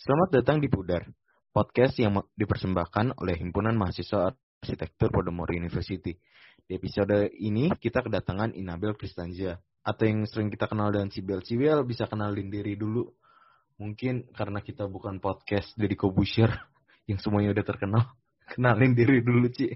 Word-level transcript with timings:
Selamat 0.00 0.32
datang 0.32 0.64
di 0.64 0.72
Pudar, 0.72 1.04
podcast 1.52 1.92
yang 2.00 2.16
dipersembahkan 2.32 3.20
oleh 3.20 3.36
Himpunan 3.36 3.76
Mahasiswa 3.76 4.32
Arsitektur 4.32 5.12
Podomoro 5.12 5.52
University. 5.52 6.16
Di 6.64 6.80
episode 6.80 7.28
ini 7.36 7.68
kita 7.68 8.00
kedatangan 8.08 8.56
Inabel 8.56 8.96
Kristanza, 8.96 9.60
atau 9.84 10.04
yang 10.08 10.24
sering 10.24 10.48
kita 10.48 10.72
kenal 10.72 10.88
dengan 10.88 11.12
Sibel. 11.12 11.44
Sibel 11.44 11.84
bisa 11.84 12.08
kenalin 12.08 12.48
diri 12.48 12.80
dulu. 12.80 13.12
Mungkin 13.76 14.32
karena 14.32 14.64
kita 14.64 14.88
bukan 14.88 15.20
podcast 15.20 15.76
dari 15.76 15.92
Kobusher 16.00 16.48
yang 17.12 17.20
semuanya 17.20 17.52
udah 17.60 17.66
terkenal. 17.68 18.04
Kenalin 18.56 18.96
diri 18.96 19.20
dulu, 19.20 19.52
Ci. 19.52 19.68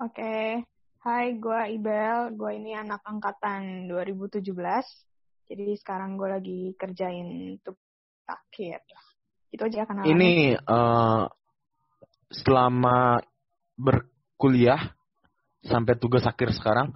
Oke, 0.00 0.64
hai 1.04 1.26
gue 1.36 1.60
Ibel, 1.76 2.32
gue 2.40 2.50
ini 2.56 2.72
anak 2.72 3.04
angkatan 3.04 3.84
2017. 3.84 4.48
Jadi 5.44 5.76
sekarang 5.76 6.16
gue 6.16 6.28
lagi 6.32 6.60
kerjain 6.72 7.60
akhir. 8.26 8.80
Itu 9.52 9.62
aja 9.64 9.86
kenalan. 9.86 10.10
Ini 10.10 10.58
uh, 10.66 11.30
selama 12.32 13.22
berkuliah 13.78 14.94
sampai 15.62 15.94
tugas 15.96 16.26
akhir 16.26 16.52
sekarang, 16.52 16.92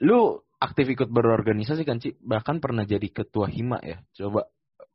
lu 0.00 0.40
aktif 0.58 0.88
ikut 0.88 1.10
berorganisasi 1.12 1.84
kan, 1.84 2.00
Ci? 2.00 2.16
Bahkan 2.18 2.62
pernah 2.62 2.88
jadi 2.88 3.06
ketua 3.12 3.50
hima 3.50 3.78
ya. 3.84 4.00
Coba 4.16 4.48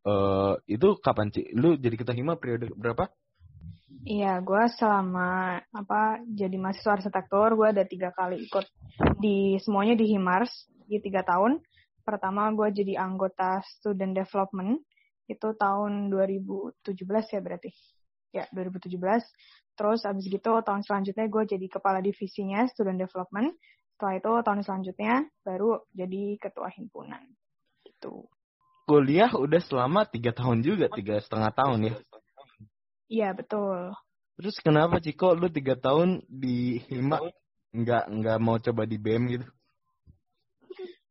uh, 0.08 0.58
itu 0.66 0.98
kapan, 1.00 1.30
Ci? 1.30 1.54
Lu 1.54 1.78
jadi 1.78 1.96
ketua 1.96 2.16
hima 2.18 2.40
periode 2.40 2.74
berapa? 2.74 3.08
Iya, 4.08 4.40
gue 4.40 4.64
selama 4.80 5.60
apa 5.76 6.24
jadi 6.24 6.56
mahasiswa 6.56 6.96
arsitektur, 7.02 7.60
gue 7.60 7.68
ada 7.76 7.84
tiga 7.84 8.16
kali 8.16 8.40
ikut 8.48 8.64
di 9.20 9.60
semuanya 9.60 10.00
di 10.00 10.16
Himars 10.16 10.52
di 10.88 11.00
tiga 11.04 11.28
tahun. 11.28 11.60
Pertama 12.08 12.48
gue 12.56 12.72
jadi 12.72 12.96
anggota 13.04 13.60
student 13.68 14.16
development 14.16 14.80
itu 15.28 15.48
tahun 15.60 16.10
2017 16.10 16.84
ya 17.36 17.40
berarti. 17.44 17.72
Ya, 18.32 18.44
2017. 18.52 18.98
Terus 19.78 20.02
abis 20.04 20.26
gitu 20.26 20.52
tahun 20.64 20.82
selanjutnya 20.82 21.28
gue 21.30 21.44
jadi 21.46 21.68
kepala 21.70 22.02
divisinya 22.02 22.66
student 22.72 22.98
development. 22.98 23.54
Setelah 23.96 24.14
itu 24.18 24.32
tahun 24.42 24.62
selanjutnya 24.66 25.14
baru 25.46 25.84
jadi 25.94 26.40
ketua 26.42 26.72
himpunan. 26.74 27.22
Gitu. 27.86 28.26
Kuliah 28.88 29.30
udah 29.36 29.62
selama 29.62 30.08
tiga 30.08 30.32
tahun 30.32 30.64
juga, 30.64 30.88
tiga 30.88 31.20
setengah 31.20 31.52
tahun 31.52 31.80
ya. 31.92 31.96
Iya 33.08 33.30
betul. 33.36 33.92
Terus 34.38 34.56
kenapa 34.64 35.02
Ciko 35.02 35.34
lu 35.34 35.52
tiga 35.52 35.76
tahun 35.76 36.24
di 36.30 36.80
Hima 36.88 37.20
nggak 37.74 38.06
nggak 38.06 38.38
mau 38.40 38.62
coba 38.62 38.86
di 38.88 38.98
BM 39.02 39.24
gitu? 39.34 39.48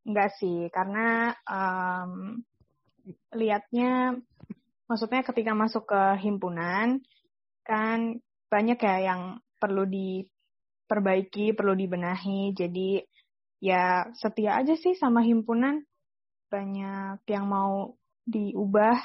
Enggak 0.07 0.31
sih, 0.39 0.71
karena 0.71 1.35
um, 1.43 2.39
liatnya, 3.35 4.17
maksudnya 4.91 5.23
ketika 5.23 5.53
masuk 5.55 5.91
ke 5.91 6.03
himpunan 6.23 7.03
kan 7.67 8.23
banyak 8.47 8.79
ya 8.79 9.13
yang 9.13 9.43
perlu 9.59 9.87
diperbaiki, 9.87 11.55
perlu 11.55 11.75
dibenahi. 11.75 12.55
Jadi 12.55 13.03
ya 13.59 14.07
setia 14.15 14.63
aja 14.63 14.75
sih 14.79 14.95
sama 14.95 15.23
himpunan. 15.27 15.83
Banyak 16.47 17.27
yang 17.27 17.47
mau 17.51 17.99
diubah, 18.23 18.99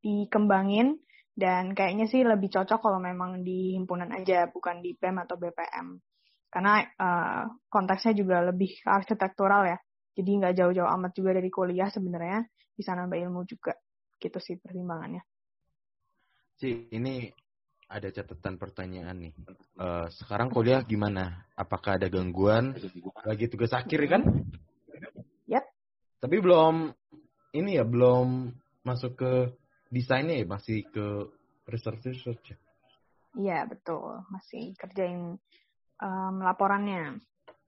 dikembangin 0.00 0.96
dan 1.36 1.76
kayaknya 1.76 2.08
sih 2.08 2.24
lebih 2.24 2.48
cocok 2.48 2.80
kalau 2.80 2.96
memang 2.96 3.44
di 3.44 3.76
himpunan 3.76 4.08
aja, 4.08 4.48
bukan 4.48 4.80
di 4.80 4.96
PEM 4.96 5.20
atau 5.28 5.36
BPM. 5.36 6.00
Karena 6.48 6.80
uh, 6.80 7.44
konteksnya 7.68 8.16
juga 8.16 8.40
lebih 8.40 8.80
arsitektural 8.88 9.68
ya. 9.68 9.78
Jadi 10.16 10.30
nggak 10.40 10.56
jauh-jauh 10.56 10.88
amat 10.96 11.12
juga 11.12 11.36
dari 11.36 11.52
kuliah 11.52 11.92
sebenarnya. 11.92 12.40
Bisa 12.76 12.92
nambah 12.92 13.16
ilmu 13.16 13.48
juga. 13.48 13.72
Gitu 14.20 14.38
sih 14.38 14.60
pertimbangannya. 14.60 15.24
Ci, 16.56 16.88
ini 16.92 17.28
ada 17.86 18.08
catatan 18.10 18.56
pertanyaan 18.56 19.16
nih. 19.16 19.32
Uh, 19.76 20.08
sekarang 20.10 20.48
kuliah 20.52 20.82
gimana? 20.84 21.46
Apakah 21.56 21.96
ada 22.00 22.08
gangguan? 22.08 22.76
Lagi 23.24 23.48
tugas 23.48 23.72
akhir 23.72 24.00
kan? 24.08 24.22
Yap. 25.48 25.64
Tapi 26.20 26.36
belum 26.40 26.90
ini 27.54 27.76
ya, 27.76 27.84
belum 27.84 28.52
masuk 28.86 29.18
ke 29.18 29.32
desainnya 29.90 30.38
ya 30.38 30.46
masih 30.46 30.86
ke 30.90 31.06
research 31.70 32.06
research 32.10 32.44
ya? 32.54 32.58
Iya 33.36 33.58
betul, 33.68 34.24
masih 34.32 34.72
kerjain 34.80 35.36
um, 36.00 36.34
laporannya. 36.40 37.20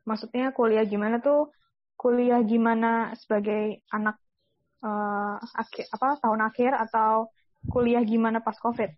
Maksudnya 0.08 0.56
kuliah 0.56 0.88
gimana 0.88 1.20
tuh? 1.20 1.52
Kuliah 1.98 2.40
gimana 2.46 3.12
sebagai 3.18 3.84
anak 3.92 4.16
uh, 4.82 5.36
akhir 5.40 5.86
apa 5.90 6.18
tahun 6.22 6.40
akhir 6.46 6.72
atau 6.88 7.32
kuliah 7.70 8.02
gimana 8.02 8.42
pas 8.42 8.56
covid? 8.58 8.92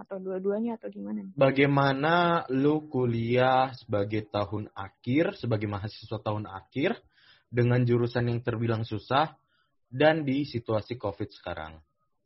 Atau 0.00 0.18
dua-duanya 0.18 0.80
atau 0.80 0.88
gimana? 0.90 1.28
Bagaimana 1.36 2.48
lu 2.50 2.88
kuliah 2.90 3.70
sebagai 3.76 4.26
tahun 4.28 4.72
akhir, 4.74 5.38
sebagai 5.38 5.68
mahasiswa 5.70 6.18
tahun 6.18 6.48
akhir 6.48 6.98
dengan 7.52 7.84
jurusan 7.84 8.32
yang 8.32 8.40
terbilang 8.40 8.82
susah 8.82 9.36
dan 9.92 10.24
di 10.24 10.48
situasi 10.48 10.96
covid 10.96 11.30
sekarang? 11.30 11.78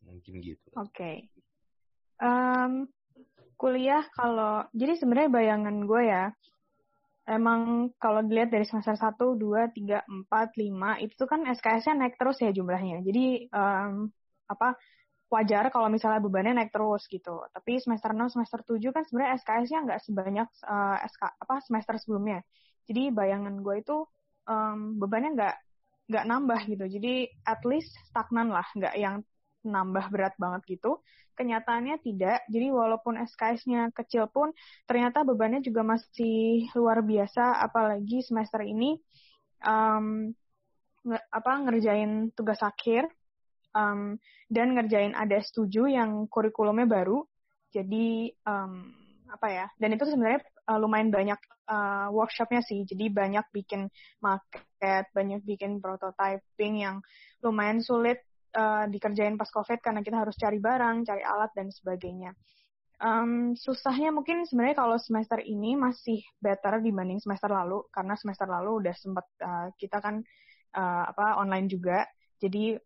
mungkin 0.07 0.39
gitu. 0.41 0.69
Oke. 0.79 0.95
Okay. 0.95 1.17
Um, 2.23 2.89
kuliah 3.59 4.07
kalau 4.15 4.65
jadi 4.73 4.97
sebenarnya 4.97 5.31
bayangan 5.35 5.77
gue 5.85 6.03
ya 6.07 6.25
emang 7.27 7.91
kalau 7.99 8.23
dilihat 8.23 8.55
dari 8.55 8.63
semester 8.63 8.95
1, 8.95 9.19
2, 9.19 9.75
3, 9.75 10.07
4, 10.07 10.31
5 10.31 11.05
itu 11.05 11.23
kan 11.27 11.41
SKS-nya 11.51 11.95
naik 11.99 12.15
terus 12.15 12.39
ya 12.39 12.55
jumlahnya. 12.55 13.03
Jadi 13.03 13.51
um, 13.51 14.07
apa 14.47 14.79
wajar 15.27 15.75
kalau 15.75 15.91
misalnya 15.91 16.23
bebannya 16.23 16.63
naik 16.63 16.71
terus 16.71 17.11
gitu. 17.11 17.43
Tapi 17.51 17.83
semester 17.83 18.15
6, 18.15 18.31
semester 18.39 18.61
7 18.63 18.79
kan 18.95 19.03
sebenarnya 19.03 19.33
SKS-nya 19.43 19.79
nggak 19.91 20.01
sebanyak 20.07 20.49
uh, 20.65 20.97
SK 21.03 21.23
apa 21.43 21.55
semester 21.67 21.95
sebelumnya. 21.99 22.41
Jadi 22.87 23.11
bayangan 23.11 23.59
gue 23.59 23.83
itu 23.83 24.07
um, 24.47 25.03
bebannya 25.03 25.31
nggak 25.35 25.57
nggak 26.07 26.25
nambah 26.31 26.61
gitu. 26.71 26.85
Jadi 26.87 27.27
at 27.43 27.61
least 27.67 27.91
stagnan 28.07 28.55
lah, 28.55 28.67
nggak 28.79 28.95
yang 28.95 29.27
nambah 29.67 30.07
berat 30.15 30.35
banget 30.39 30.79
gitu. 30.79 31.03
Kenyataannya 31.37 32.01
tidak. 32.01 32.47
Jadi 32.49 32.73
walaupun 32.73 33.21
SKS-nya 33.21 33.93
kecil 33.93 34.31
pun 34.31 34.55
ternyata 34.89 35.27
bebannya 35.27 35.61
juga 35.61 35.85
masih 35.85 36.71
luar 36.73 37.05
biasa 37.05 37.61
apalagi 37.61 38.25
semester 38.25 38.65
ini 38.65 38.97
um, 39.67 40.33
nge 41.07 41.19
apa 41.31 41.53
ngerjain 41.63 42.35
tugas 42.35 42.59
akhir 42.65 43.07
um, 43.77 44.17
dan 44.49 44.75
ngerjain 44.75 45.13
ADS 45.13 45.53
7 45.55 45.71
yang 45.93 46.11
kurikulumnya 46.27 46.89
baru. 46.89 47.23
Jadi 47.71 48.33
um, 48.49 48.91
apa 49.29 49.47
ya? 49.53 49.67
Dan 49.77 49.93
itu 49.95 50.09
sebenarnya 50.09 50.41
uh, 50.71 50.79
lumayan 50.81 51.13
banyak 51.13 51.39
uh, 51.69 52.09
workshopnya 52.11 52.63
sih. 52.65 52.83
Jadi 52.89 53.13
banyak 53.13 53.45
bikin 53.53 53.87
market, 54.23 55.11
banyak 55.13 55.43
bikin 55.45 55.79
prototyping 55.79 56.83
yang 56.83 56.97
lumayan 57.45 57.85
sulit 57.85 58.23
uh, 58.57 58.85
dikerjain 58.89 59.37
pas 59.37 59.49
COVID 59.53 59.85
karena 59.85 60.01
kita 60.01 60.25
harus 60.25 60.35
cari 60.41 60.57
barang, 60.57 61.05
cari 61.05 61.23
alat 61.23 61.53
dan 61.53 61.69
sebagainya. 61.69 62.33
Um, 62.97 63.53
susahnya 63.53 64.09
mungkin 64.09 64.49
sebenarnya 64.49 64.81
kalau 64.81 64.97
semester 64.97 65.37
ini 65.45 65.77
masih 65.77 66.25
better 66.41 66.81
dibanding 66.81 67.21
semester 67.21 67.53
lalu 67.53 67.85
karena 67.93 68.17
semester 68.17 68.49
lalu 68.49 68.81
udah 68.81 68.95
sempat 68.97 69.27
uh, 69.45 69.69
kita 69.77 70.01
kan 70.01 70.25
uh, 70.73 71.05
apa 71.13 71.37
online 71.37 71.69
juga, 71.69 72.09
jadi 72.41 72.81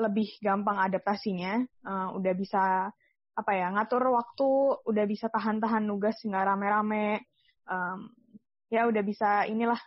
lebih 0.00 0.40
gampang 0.40 0.80
adaptasinya, 0.80 1.60
uh, 1.84 2.08
udah 2.16 2.32
bisa 2.32 2.88
apa 3.36 3.52
ya 3.52 3.68
ngatur 3.76 4.00
waktu, 4.16 4.50
udah 4.88 5.04
bisa 5.04 5.28
tahan-tahan 5.28 5.84
nugas 5.84 6.16
nggak 6.24 6.44
rame-rame, 6.48 7.20
um, 7.68 8.08
ya 8.72 8.88
udah 8.88 9.02
bisa 9.04 9.44
inilah 9.44 9.78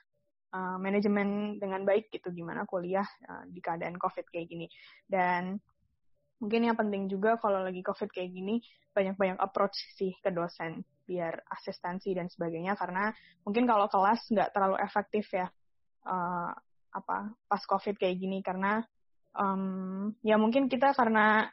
uh, 0.53 0.77
manajemen 0.77 1.57
dengan 1.57 1.81
baik 1.83 2.13
gitu 2.13 2.29
gimana 2.29 2.63
kuliah 2.69 3.05
uh, 3.27 3.43
di 3.49 3.59
keadaan 3.59 3.97
covid 3.97 4.23
kayak 4.29 4.47
gini. 4.47 4.69
Dan 5.09 5.57
mungkin 6.37 6.69
yang 6.69 6.77
penting 6.77 7.09
juga 7.09 7.35
kalau 7.41 7.65
lagi 7.65 7.81
covid 7.81 8.07
kayak 8.13 8.31
gini 8.31 8.61
banyak-banyak 8.93 9.41
approach 9.41 9.75
sih 9.97 10.13
ke 10.21 10.29
dosen 10.29 10.85
biar 11.03 11.41
asistensi 11.49 12.13
dan 12.13 12.29
sebagainya. 12.29 12.77
Karena 12.77 13.09
mungkin 13.43 13.65
kalau 13.65 13.89
kelas 13.89 14.29
nggak 14.29 14.53
terlalu 14.53 14.77
efektif 14.79 15.25
ya 15.33 15.49
uh, 16.07 16.51
apa 16.93 17.17
pas 17.49 17.63
covid 17.65 17.97
kayak 17.97 18.21
gini. 18.21 18.39
Karena 18.45 18.79
um, 19.33 20.13
ya 20.21 20.37
mungkin 20.37 20.69
kita 20.69 20.93
karena 20.93 21.49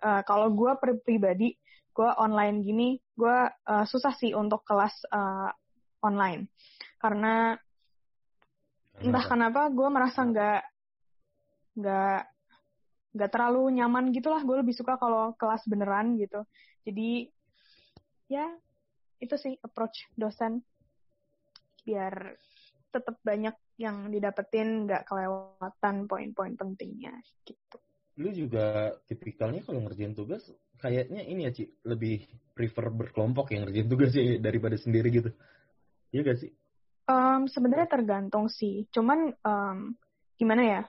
uh, 0.00 0.22
kalau 0.22 0.54
gue 0.54 0.72
pribadi 1.02 1.58
gue 1.94 2.10
online 2.18 2.58
gini 2.66 2.98
gue 3.14 3.38
uh, 3.70 3.86
susah 3.86 4.14
sih 4.14 4.34
untuk 4.34 4.62
kelas 4.62 4.94
uh, 5.10 5.50
online. 6.02 6.46
Karena 6.98 7.58
entah 9.02 9.24
kenapa 9.26 9.66
gue 9.72 9.88
merasa 9.90 10.22
nggak 10.22 10.62
nggak 11.74 12.20
nggak 13.14 13.30
terlalu 13.30 13.62
nyaman 13.78 14.10
gitulah. 14.14 14.42
Gue 14.42 14.62
lebih 14.62 14.74
suka 14.74 14.98
kalau 14.98 15.34
kelas 15.38 15.66
beneran 15.66 16.18
gitu. 16.18 16.42
Jadi 16.86 17.30
ya 18.30 18.46
itu 19.18 19.34
sih 19.38 19.54
approach 19.62 20.10
dosen. 20.14 20.62
Biar 21.86 22.34
tetap 22.94 23.18
banyak 23.26 23.54
yang 23.78 24.10
didapetin 24.10 24.86
nggak 24.86 25.02
kelewatan 25.10 26.06
poin-poin 26.06 26.54
pentingnya 26.54 27.18
gitu. 27.42 27.78
Lu 28.22 28.30
juga 28.30 28.94
tipikalnya 29.10 29.66
kalau 29.66 29.82
ngerjain 29.82 30.14
tugas 30.14 30.46
kayaknya 30.78 31.26
ini 31.26 31.48
ya 31.48 31.52
Ci, 31.54 31.64
lebih 31.82 32.22
prefer 32.54 32.92
berkelompok 32.92 33.50
yang 33.50 33.66
ngerjain 33.66 33.88
tugas 33.90 34.14
sih 34.14 34.38
daripada 34.38 34.78
sendiri 34.78 35.10
gitu. 35.10 35.30
Iya 36.14 36.20
gak 36.22 36.38
sih? 36.38 36.50
Um, 37.04 37.44
sebenarnya 37.44 37.88
tergantung 37.88 38.48
sih. 38.48 38.88
Cuman 38.88 39.32
um, 39.44 39.92
gimana 40.40 40.62
ya? 40.64 40.80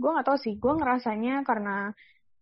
Gue 0.00 0.10
nggak 0.10 0.26
tahu 0.26 0.38
sih. 0.40 0.56
Gue 0.56 0.72
ngerasanya 0.76 1.44
karena 1.44 1.92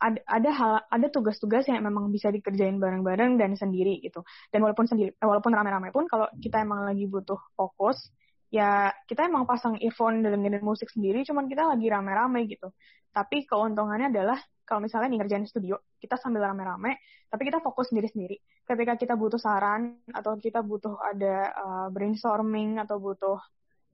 ada 0.03 0.19
ada 0.27 0.51
hal 0.51 0.73
ada 0.91 1.07
tugas-tugas 1.15 1.71
yang 1.71 1.79
memang 1.87 2.11
bisa 2.11 2.27
dikerjain 2.35 2.83
bareng-bareng 2.83 3.39
dan 3.39 3.55
sendiri 3.55 4.03
gitu. 4.03 4.27
Dan 4.51 4.67
walaupun 4.67 4.91
sendiri, 4.91 5.15
eh, 5.15 5.27
walaupun 5.27 5.55
rame-rame 5.55 5.95
pun 5.95 6.11
kalau 6.11 6.27
kita 6.43 6.59
emang 6.59 6.83
lagi 6.83 7.07
butuh 7.07 7.39
fokus, 7.55 8.11
ya 8.51 8.91
kita 9.07 9.31
emang 9.31 9.47
pasang 9.47 9.79
earphone 9.79 10.27
dan 10.27 10.35
dengerin 10.35 10.67
musik 10.67 10.91
sendiri, 10.91 11.23
cuman 11.23 11.47
kita 11.47 11.71
lagi 11.71 11.87
rame-rame 11.87 12.51
gitu. 12.51 12.75
Tapi 13.15 13.47
keuntungannya 13.47 14.11
adalah 14.11 14.39
kalau 14.73 14.81
misalnya 14.81 15.13
nih 15.13 15.21
ngerjain 15.21 15.45
studio, 15.45 15.77
kita 16.01 16.17
sambil 16.17 16.49
rame-rame, 16.49 16.97
tapi 17.29 17.45
kita 17.45 17.61
fokus 17.61 17.93
sendiri-sendiri. 17.93 18.41
Ketika 18.65 18.97
kita 18.97 19.21
butuh 19.21 19.37
saran 19.37 20.01
atau 20.09 20.41
kita 20.41 20.65
butuh 20.65 20.97
ada 20.97 21.53
uh, 21.53 21.87
brainstorming 21.93 22.81
atau 22.81 22.97
butuh 22.97 23.37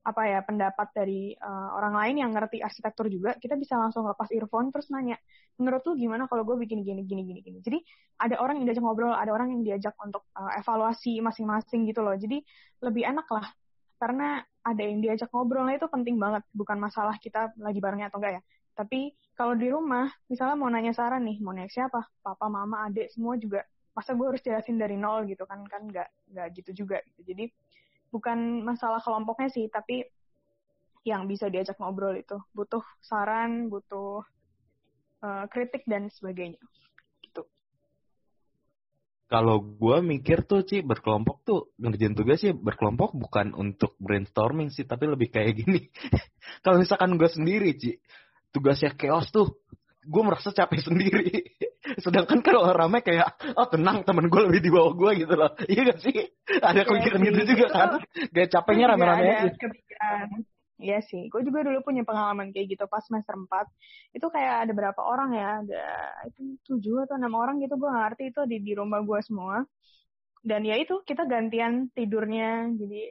apa 0.06 0.22
ya 0.30 0.40
pendapat 0.46 0.94
dari 0.94 1.34
uh, 1.34 1.74
orang 1.74 1.98
lain 1.98 2.14
yang 2.22 2.30
ngerti 2.30 2.62
arsitektur 2.62 3.10
juga, 3.10 3.34
kita 3.42 3.58
bisa 3.58 3.74
langsung 3.74 4.06
lepas 4.06 4.30
earphone 4.30 4.70
terus 4.70 4.86
nanya, 4.94 5.18
menurut 5.58 5.82
lu 5.82 5.98
gimana 5.98 6.30
kalau 6.30 6.46
gue 6.46 6.62
bikin 6.62 6.86
gini 6.86 7.02
gini 7.02 7.26
gini 7.26 7.42
gini. 7.42 7.58
Jadi 7.58 7.82
ada 8.22 8.38
orang 8.38 8.62
yang 8.62 8.70
diajak 8.70 8.86
ngobrol, 8.86 9.10
ada 9.10 9.34
orang 9.34 9.50
yang 9.58 9.66
diajak 9.66 9.98
untuk 9.98 10.30
uh, 10.38 10.54
evaluasi 10.62 11.18
masing-masing 11.18 11.90
gitu 11.90 12.06
loh. 12.06 12.14
Jadi 12.14 12.38
lebih 12.86 13.02
enak 13.02 13.26
lah 13.34 13.50
karena 13.98 14.46
ada 14.62 14.82
yang 14.86 15.02
diajak 15.02 15.26
ngobrolnya 15.34 15.74
itu 15.82 15.90
penting 15.90 16.22
banget 16.22 16.46
bukan 16.54 16.78
masalah 16.78 17.18
kita 17.18 17.50
lagi 17.58 17.82
barengnya 17.82 18.14
atau 18.14 18.22
enggak 18.22 18.38
ya 18.38 18.42
tapi 18.78 19.10
kalau 19.34 19.58
di 19.58 19.66
rumah 19.66 20.06
misalnya 20.30 20.54
mau 20.54 20.70
nanya 20.70 20.94
saran 20.94 21.26
nih 21.26 21.42
mau 21.42 21.50
nanya 21.50 21.66
siapa? 21.66 22.06
Papa 22.22 22.46
mama 22.46 22.86
adik 22.86 23.10
semua 23.10 23.34
juga 23.34 23.66
masa 23.90 24.14
gue 24.14 24.26
harus 24.30 24.42
jelasin 24.46 24.78
dari 24.78 24.94
nol 24.94 25.26
gitu 25.26 25.42
kan? 25.50 25.66
Kan 25.66 25.90
nggak 25.90 26.06
nggak 26.30 26.46
gitu 26.62 26.86
juga 26.86 27.02
gitu. 27.10 27.34
Jadi 27.34 27.50
bukan 28.14 28.62
masalah 28.62 29.02
kelompoknya 29.02 29.50
sih 29.50 29.66
tapi 29.66 30.06
yang 31.02 31.26
bisa 31.26 31.50
diajak 31.50 31.74
ngobrol 31.82 32.14
itu. 32.14 32.38
Butuh 32.54 32.86
saran 33.02 33.66
butuh 33.66 34.22
uh, 35.26 35.44
kritik 35.50 35.82
dan 35.90 36.06
sebagainya 36.14 36.62
kalau 39.28 39.60
gue 39.60 39.96
mikir 40.00 40.48
tuh 40.48 40.64
Ci 40.64 40.80
berkelompok 40.80 41.44
tuh 41.44 41.60
ngerjain 41.76 42.16
tugas 42.16 42.40
sih 42.40 42.56
berkelompok 42.56 43.12
bukan 43.12 43.52
untuk 43.52 43.92
brainstorming 44.00 44.72
sih 44.72 44.88
tapi 44.88 45.04
lebih 45.04 45.28
kayak 45.28 45.52
gini. 45.52 45.92
kalau 46.64 46.80
misalkan 46.80 47.20
gue 47.20 47.28
sendiri 47.28 47.76
Ci 47.76 48.00
tugasnya 48.58 48.90
chaos 48.98 49.30
tuh 49.30 49.54
gue 50.08 50.22
merasa 50.24 50.50
capek 50.50 50.80
sendiri. 50.88 51.28
Sedangkan 52.00 52.40
kalau 52.44 52.68
rame 52.72 53.00
kayak 53.04 53.54
oh 53.54 53.68
tenang 53.68 54.02
temen 54.02 54.26
gue 54.26 54.40
lebih 54.50 54.60
di 54.60 54.70
bawah 54.72 54.92
gue 54.96 55.10
gitu 55.24 55.34
loh. 55.36 55.52
Iya 55.68 55.80
gak 55.94 56.00
sih? 56.02 56.16
Ada 56.58 56.82
iya 56.82 56.84
kepikiran 56.84 57.20
gitu 57.22 57.40
juga 57.54 57.66
kan. 57.70 57.88
Kayak 58.34 58.48
capeknya 58.52 58.84
iya, 58.84 58.92
rame-rame 58.92 59.24
aja. 59.28 59.48
Iya 60.78 61.02
sih, 61.02 61.26
gue 61.26 61.42
juga 61.42 61.66
dulu 61.66 61.82
punya 61.82 62.06
pengalaman 62.06 62.54
kayak 62.54 62.78
gitu 62.78 62.86
pas 62.86 63.02
semester 63.02 63.34
4. 63.34 63.50
Itu 64.14 64.30
kayak 64.30 64.62
ada 64.62 64.72
berapa 64.78 65.02
orang 65.02 65.34
ya, 65.34 65.48
ada 65.66 65.84
itu 66.30 66.54
tujuh 66.70 67.02
atau 67.02 67.18
enam 67.18 67.34
orang 67.34 67.58
gitu, 67.58 67.74
gue 67.74 67.90
gak 67.90 68.14
ngerti 68.14 68.24
itu 68.30 68.40
di, 68.46 68.56
di 68.62 68.72
rumah 68.78 69.02
gue 69.02 69.18
semua. 69.26 69.66
Dan 70.38 70.62
ya 70.62 70.78
itu, 70.78 71.02
kita 71.02 71.26
gantian 71.26 71.90
tidurnya, 71.98 72.70
jadi 72.78 73.10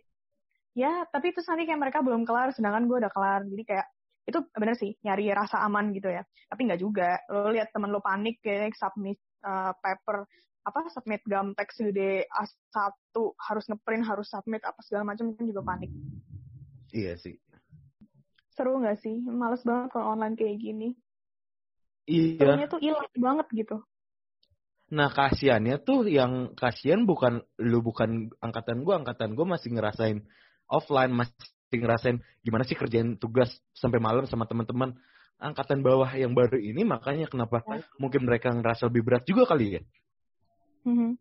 ya 0.80 1.12
tapi 1.12 1.36
itu 1.36 1.44
nanti 1.44 1.68
kayak 1.68 1.82
mereka 1.84 2.00
belum 2.00 2.24
kelar, 2.24 2.56
sedangkan 2.56 2.88
gue 2.88 2.98
udah 3.04 3.12
kelar. 3.12 3.44
Jadi 3.44 3.64
kayak 3.68 3.88
itu 4.28 4.44
bener 4.52 4.76
sih, 4.76 4.92
nyari 5.08 5.32
rasa 5.32 5.64
aman 5.64 5.96
gitu 5.96 6.12
ya. 6.12 6.28
Tapi 6.52 6.68
nggak 6.68 6.82
juga, 6.84 7.24
lo 7.32 7.50
lihat 7.56 7.72
temen 7.72 7.90
lo 7.90 8.04
panik 8.04 8.44
kayak 8.44 8.76
submit 8.76 9.18
uh, 9.48 9.72
paper, 9.80 10.28
apa 10.68 10.92
submit 10.92 11.24
gam 11.24 11.56
teks 11.56 11.80
gede 11.80 12.28
A1 12.28 13.16
harus 13.40 13.66
ngeprint 13.72 14.04
harus 14.04 14.28
submit 14.28 14.60
apa 14.68 14.84
segala 14.84 15.16
macam 15.16 15.32
kan 15.32 15.48
juga 15.48 15.64
panik. 15.64 15.92
Iya 16.92 17.16
sih 17.16 17.40
seru 18.58 18.82
nggak 18.82 18.98
sih? 19.06 19.22
Males 19.30 19.62
banget 19.62 19.94
kalau 19.94 20.18
online 20.18 20.34
kayak 20.34 20.58
gini. 20.58 20.98
Iya. 22.10 22.42
Serunya 22.42 22.68
tuh 22.68 22.82
hilang 22.82 23.06
banget 23.14 23.48
gitu. 23.54 23.78
Nah 24.90 25.14
kasihannya 25.14 25.78
tuh 25.86 26.10
yang 26.10 26.58
kasihan 26.58 27.06
bukan 27.06 27.46
lu 27.62 27.86
bukan 27.86 28.34
angkatan 28.42 28.82
gue, 28.82 28.96
angkatan 28.98 29.38
gue 29.38 29.46
masih 29.46 29.78
ngerasain 29.78 30.26
offline, 30.66 31.14
masih 31.14 31.38
ngerasain 31.76 32.24
gimana 32.44 32.64
sih 32.64 32.80
kerjain 32.80 33.20
tugas 33.20 33.52
sampai 33.76 34.00
malam 34.00 34.24
sama 34.30 34.48
teman-teman. 34.48 34.96
Angkatan 35.38 35.86
bawah 35.86 36.10
yang 36.18 36.34
baru 36.34 36.58
ini 36.58 36.82
makanya 36.82 37.30
kenapa 37.30 37.62
ya. 37.68 37.86
mungkin 38.02 38.26
mereka 38.26 38.50
ngerasa 38.50 38.90
lebih 38.90 39.06
berat 39.06 39.24
juga 39.28 39.46
kali 39.46 39.78
ya. 39.78 39.82
-hmm. 40.88 41.12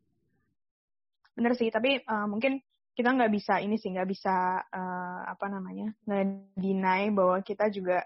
Bener 1.36 1.52
sih, 1.52 1.68
tapi 1.68 2.00
uh, 2.00 2.24
mungkin 2.24 2.64
kita 2.96 3.12
nggak 3.12 3.28
bisa 3.28 3.60
ini 3.60 3.76
sih 3.76 3.92
nggak 3.92 4.08
bisa 4.08 4.64
uh, 4.72 5.20
apa 5.28 5.52
namanya 5.52 5.92
nge 6.08 7.12
bahwa 7.12 7.36
kita 7.44 7.68
juga 7.68 8.00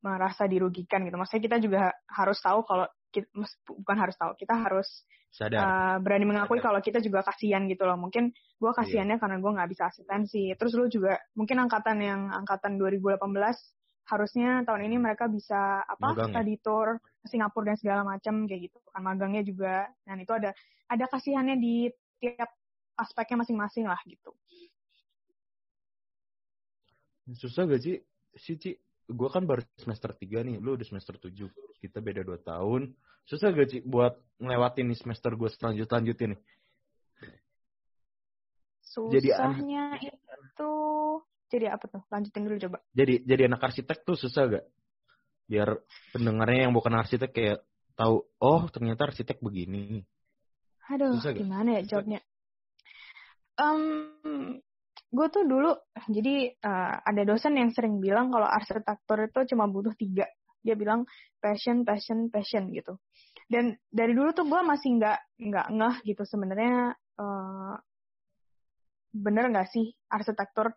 merasa 0.00 0.48
dirugikan 0.48 1.04
gitu. 1.04 1.20
Maksudnya 1.20 1.44
kita 1.52 1.58
juga 1.60 1.92
harus 2.08 2.40
tahu 2.40 2.64
kalau 2.64 2.88
kita, 3.12 3.28
bukan 3.66 3.96
harus 3.96 4.16
tahu, 4.18 4.32
kita 4.38 4.54
harus 4.54 5.06
Sadar. 5.30 5.60
Uh, 5.60 5.96
berani 6.00 6.24
mengakui 6.24 6.58
Sadar. 6.58 6.66
kalau 6.72 6.80
kita 6.80 6.98
juga 7.04 7.20
kasihan 7.20 7.68
gitu 7.68 7.84
loh. 7.84 8.00
Mungkin 8.00 8.32
gue 8.32 8.70
iya. 8.72 8.78
kasihannya 8.80 9.16
iya. 9.16 9.22
karena 9.22 9.36
gue 9.36 9.52
nggak 9.52 9.70
bisa 9.70 9.82
asistensi. 9.92 10.44
Terus 10.56 10.72
lu 10.72 10.88
juga 10.88 11.20
mungkin 11.36 11.60
angkatan 11.60 12.00
yang 12.00 12.20
angkatan 12.32 12.80
2018 12.80 13.20
harusnya 14.06 14.62
tahun 14.62 14.86
ini 14.86 14.96
mereka 15.02 15.26
bisa 15.26 15.82
apa 15.82 16.14
Magang, 16.14 16.30
ya? 16.30 16.34
study 16.38 16.54
tour 16.62 16.88
ke 17.02 17.26
Singapura 17.26 17.74
dan 17.74 17.76
segala 17.76 18.02
macam 18.06 18.46
kayak 18.46 18.70
gitu 18.70 18.78
kan 18.94 19.02
magangnya 19.02 19.42
juga 19.42 19.90
dan 20.06 20.22
itu 20.22 20.30
ada 20.30 20.54
ada 20.86 21.04
kasihannya 21.10 21.58
di 21.58 21.90
tiap 22.22 22.54
aspeknya 22.96 23.42
masing-masing 23.42 23.84
lah 23.90 23.98
gitu. 24.06 24.30
Susah 27.34 27.66
gak 27.66 27.82
sih? 27.82 27.98
Si 28.38 28.54
Ci, 28.54 28.78
gue 29.06 29.28
kan 29.30 29.46
baru 29.46 29.62
semester 29.78 30.10
3 30.10 30.46
nih, 30.46 30.56
lu 30.58 30.74
udah 30.74 30.86
semester 30.86 31.14
7. 31.18 31.46
Kita 31.78 31.98
beda 32.02 32.26
2 32.26 32.42
tahun. 32.42 32.94
Susah 33.26 33.50
gak 33.54 33.68
sih 33.70 33.80
buat 33.82 34.18
ngelewatin 34.38 34.86
nih 34.90 34.98
semester 34.98 35.34
gue 35.34 35.50
selanjut-lanjut 35.50 36.18
ini? 36.26 36.36
Susahnya 38.86 39.98
jadi 39.98 40.14
itu 40.14 40.72
jadi 41.46 41.66
apa 41.74 41.84
tuh? 41.90 42.02
Lanjutin 42.10 42.42
dulu 42.46 42.56
coba. 42.68 42.78
Jadi 42.94 43.22
jadi 43.22 43.42
anak 43.50 43.62
arsitek 43.66 43.98
tuh 44.02 44.16
susah 44.18 44.42
gak? 44.50 44.66
Biar 45.46 45.78
pendengarnya 46.10 46.70
yang 46.70 46.74
bukan 46.74 46.94
arsitek 46.98 47.30
kayak 47.30 47.58
tahu, 47.94 48.26
oh 48.42 48.62
ternyata 48.70 49.10
arsitek 49.10 49.38
begini. 49.38 50.02
Aduh, 50.90 51.18
susah 51.18 51.34
gimana 51.34 51.82
ya 51.82 51.98
jawabnya? 51.98 52.22
um, 53.60 54.60
gue 55.16 55.26
tuh 55.32 55.44
dulu 55.48 55.72
jadi 56.12 56.52
uh, 56.60 57.00
ada 57.00 57.22
dosen 57.24 57.56
yang 57.56 57.72
sering 57.72 57.96
bilang 57.96 58.28
kalau 58.28 58.44
arsitektur 58.44 59.24
itu 59.24 59.56
cuma 59.56 59.64
butuh 59.64 59.96
tiga. 59.96 60.28
Dia 60.60 60.76
bilang 60.76 61.08
passion 61.40 61.88
passion 61.88 62.28
passion 62.28 62.68
gitu. 62.76 63.00
Dan 63.48 63.72
dari 63.88 64.12
dulu 64.12 64.36
tuh 64.36 64.44
gue 64.44 64.60
masih 64.60 65.00
nggak 65.00 65.18
nggak 65.40 65.66
ngeh 65.72 65.96
gitu 66.12 66.22
sebenarnya 66.28 66.92
uh, 67.16 67.74
bener 69.16 69.48
nggak 69.48 69.72
sih 69.72 69.88
arsitektur 70.12 70.76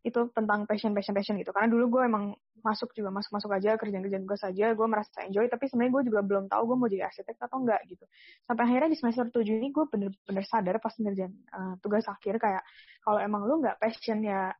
itu 0.00 0.32
tentang 0.32 0.64
passion 0.64 0.96
passion 0.96 1.12
passion 1.12 1.36
gitu? 1.36 1.52
Karena 1.52 1.68
dulu 1.68 2.00
gue 2.00 2.02
emang 2.08 2.24
masuk 2.64 2.96
juga 2.96 3.12
masuk 3.12 3.36
masuk 3.36 3.50
aja 3.52 3.76
kerjaan 3.76 4.02
kerjaan 4.08 4.24
gue 4.24 4.38
saja 4.40 4.72
gue 4.72 4.86
merasa 4.88 5.20
enjoy 5.28 5.44
tapi 5.52 5.68
sebenarnya 5.68 5.92
gue 6.00 6.02
juga 6.08 6.20
belum 6.24 6.44
tahu 6.48 6.62
gue 6.72 6.76
mau 6.80 6.88
jadi 6.88 7.04
arsitek 7.06 7.36
atau 7.36 7.60
enggak 7.60 7.80
gitu. 7.86 8.04
Sampai 8.48 8.62
akhirnya 8.64 8.88
di 8.88 8.98
semester 8.98 9.28
tujuh 9.28 9.54
ini 9.60 9.68
gue 9.68 9.84
bener-bener 9.86 10.44
sadar 10.48 10.80
pas 10.80 10.96
ngerjain 10.96 11.32
uh, 11.52 11.76
tugas 11.84 12.08
akhir 12.08 12.40
kayak 12.40 12.64
kalau 13.04 13.20
emang 13.20 13.44
lu 13.44 13.60
nggak 13.60 13.76
passion 13.76 14.24
ya 14.24 14.50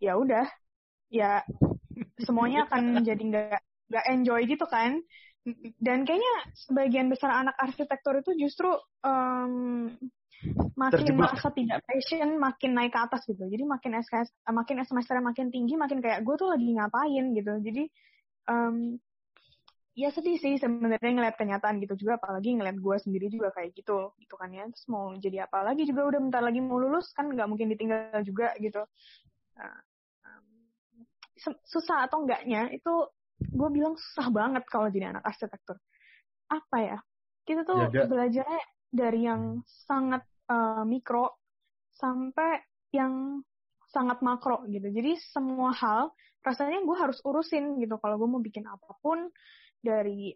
ya 0.00 0.16
udah 0.16 0.48
ya 1.12 1.44
semuanya 2.24 2.64
akan 2.66 2.82
jadi 3.08 3.20
nggak 3.22 3.60
nggak 3.92 4.04
enjoy 4.08 4.40
gitu 4.48 4.64
kan. 4.64 5.04
Dan 5.82 6.06
kayaknya 6.06 6.34
sebagian 6.54 7.10
besar 7.10 7.34
anak 7.34 7.58
arsitektur 7.58 8.14
itu 8.22 8.46
justru 8.46 8.70
um, 9.02 9.90
makin 10.74 11.06
Terjebak. 11.06 11.30
merasa 11.30 11.48
tidak 11.54 11.78
passion 11.86 12.28
makin 12.38 12.70
naik 12.74 12.92
ke 12.92 13.00
atas 13.00 13.22
gitu. 13.30 13.44
Jadi 13.46 13.62
makin 13.62 14.02
SKS 14.02 14.28
makin 14.50 14.82
semester 14.82 15.14
makin 15.22 15.54
tinggi 15.54 15.78
makin 15.78 16.02
kayak 16.02 16.26
gue 16.26 16.34
tuh 16.34 16.50
lagi 16.50 16.66
ngapain? 16.74 17.24
gitu. 17.34 17.52
Jadi 17.62 17.84
um, 18.50 18.98
ya 19.92 20.08
sedih 20.10 20.40
sih 20.40 20.56
sebenarnya 20.58 21.12
ngeliat 21.12 21.36
kenyataan 21.36 21.78
gitu 21.84 21.94
juga 21.94 22.16
apalagi 22.16 22.56
ngeliat 22.56 22.80
gue 22.80 22.96
sendiri 22.96 23.28
juga 23.28 23.54
kayak 23.54 23.70
gitu 23.78 24.10
gitu 24.18 24.34
kan 24.34 24.50
ya. 24.50 24.66
Terus 24.66 24.86
mau 24.90 25.14
jadi 25.14 25.46
apa 25.46 25.62
lagi 25.62 25.86
juga 25.86 26.10
udah 26.10 26.20
bentar 26.20 26.42
lagi 26.42 26.58
mau 26.58 26.78
lulus 26.82 27.14
kan 27.14 27.30
nggak 27.30 27.46
mungkin 27.46 27.70
ditinggal 27.70 28.22
juga 28.26 28.50
gitu. 28.58 28.82
Nah, 29.58 29.78
um, 30.26 30.46
susah 31.62 32.10
atau 32.10 32.26
enggaknya 32.26 32.66
itu 32.74 33.06
gue 33.42 33.68
bilang 33.70 33.94
susah 33.94 34.26
banget 34.34 34.66
kalau 34.66 34.90
jadi 34.90 35.14
anak 35.14 35.22
arsitektur. 35.22 35.78
Apa 36.50 36.78
ya? 36.82 36.98
Kita 37.42 37.66
tuh 37.66 37.90
ya, 37.90 38.06
belajarnya 38.06 38.62
dari 38.92 39.26
yang 39.26 39.64
sangat 39.88 40.22
uh, 40.52 40.84
mikro 40.84 41.40
sampai 41.96 42.60
yang 42.92 43.40
sangat 43.88 44.20
makro 44.20 44.64
gitu. 44.68 44.88
Jadi 44.92 45.16
semua 45.20 45.72
hal 45.72 46.12
rasanya 46.44 46.84
gue 46.84 46.96
harus 46.96 47.20
urusin 47.24 47.80
gitu. 47.80 47.96
Kalau 47.96 48.20
gue 48.20 48.28
mau 48.28 48.42
bikin 48.44 48.68
apa 48.68 48.92
pun 49.00 49.32
dari 49.80 50.32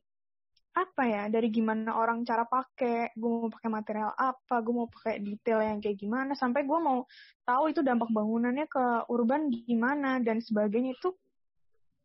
apa 0.77 1.09
ya 1.09 1.23
dari 1.33 1.49
gimana 1.49 1.97
orang 1.97 2.21
cara 2.21 2.45
pakai 2.45 3.17
gue 3.17 3.31
mau 3.33 3.49
pakai 3.49 3.71
material 3.73 4.13
apa 4.13 4.61
gue 4.61 4.75
mau 4.77 4.85
pakai 4.93 5.25
detail 5.25 5.65
yang 5.65 5.81
kayak 5.81 5.97
gimana 5.97 6.37
sampai 6.37 6.69
gue 6.69 6.77
mau 6.77 7.09
tahu 7.49 7.73
itu 7.73 7.81
dampak 7.81 8.13
bangunannya 8.13 8.69
ke 8.69 9.09
urban 9.09 9.49
gimana 9.49 10.21
dan 10.21 10.45
sebagainya 10.45 10.93
itu 11.01 11.17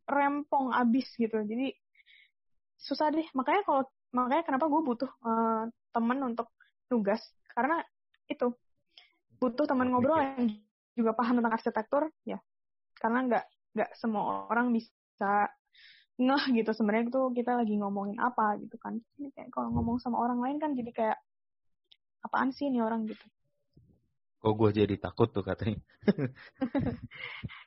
rempong 0.08 0.72
abis 0.72 1.04
gitu 1.20 1.44
jadi 1.44 1.76
susah 2.80 3.12
deh 3.12 3.28
makanya 3.36 3.68
kalau 3.68 3.84
makanya 4.16 4.44
kenapa 4.48 4.66
gue 4.72 4.82
butuh 4.88 5.12
uh, 5.20 5.68
temen 5.92 6.20
untuk 6.24 6.48
tugas 6.88 7.20
karena 7.52 7.84
itu. 8.34 8.48
Butuh 9.42 9.66
teman 9.66 9.90
ngobrol 9.90 10.22
yang 10.22 10.62
juga 10.94 11.12
paham 11.18 11.42
tentang 11.42 11.56
arsitektur 11.56 12.04
ya. 12.28 12.38
Karena 12.96 13.26
nggak 13.26 13.46
nggak 13.72 13.90
semua 13.98 14.48
orang 14.52 14.76
bisa 14.76 15.50
ngeh 16.22 16.44
gitu 16.62 16.72
sebenarnya 16.76 17.10
itu 17.10 17.22
kita 17.34 17.58
lagi 17.58 17.76
ngomongin 17.80 18.22
apa 18.22 18.60
gitu 18.62 18.78
kan. 18.78 19.00
Ini 19.18 19.34
kayak 19.34 19.50
kalau 19.50 19.74
ngomong 19.74 19.98
sama 19.98 20.22
orang 20.22 20.44
lain 20.44 20.58
kan 20.62 20.78
jadi 20.78 20.92
kayak 20.94 21.18
apaan 22.22 22.54
sih 22.54 22.70
ini 22.70 22.84
orang? 22.84 23.10
gitu. 23.10 23.26
Kok 24.42 24.54
gue 24.58 24.70
jadi 24.86 24.96
takut 24.98 25.30
tuh 25.30 25.46
katanya? 25.46 25.82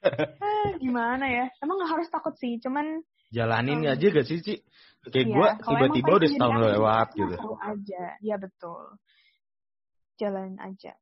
Eh, 0.04 0.68
gimana 0.84 1.24
ya? 1.24 1.48
Emang 1.64 1.80
nggak 1.80 1.92
harus 1.96 2.08
takut 2.12 2.36
sih 2.36 2.60
cuman 2.60 3.00
jalanin 3.32 3.80
um, 3.82 3.88
aja 3.88 4.06
gak 4.12 4.28
sih 4.28 4.38
sih 4.44 4.60
kayak 5.08 5.26
iya, 5.32 5.32
gue 5.32 5.48
tiba-tiba 5.64 6.10
udah 6.12 6.28
setahun 6.28 6.60
lewat 6.76 7.08
gitu. 7.16 7.36
aja. 7.56 8.04
Ya 8.20 8.36
betul 8.36 9.00
jalanin 10.18 10.58
aja. 10.62 10.94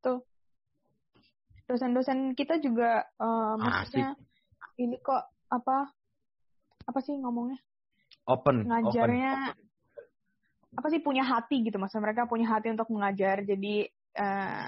Tuh. 0.00 0.20
Dosen-dosen 1.66 2.38
kita 2.38 2.62
juga 2.62 3.02
uh, 3.18 3.58
maksudnya 3.58 4.14
ini 4.78 5.02
kok 5.02 5.26
apa 5.50 5.90
apa 6.86 6.98
sih 7.02 7.18
ngomongnya? 7.18 7.58
Open. 8.30 8.66
Ngajarnya 8.66 9.34
open. 9.50 10.78
apa 10.78 10.86
sih 10.94 11.00
punya 11.02 11.26
hati 11.26 11.66
gitu. 11.66 11.76
Maksudnya 11.82 12.12
mereka 12.12 12.30
punya 12.30 12.46
hati 12.46 12.70
untuk 12.70 12.86
mengajar. 12.94 13.42
Jadi 13.42 13.82
uh, 14.14 14.66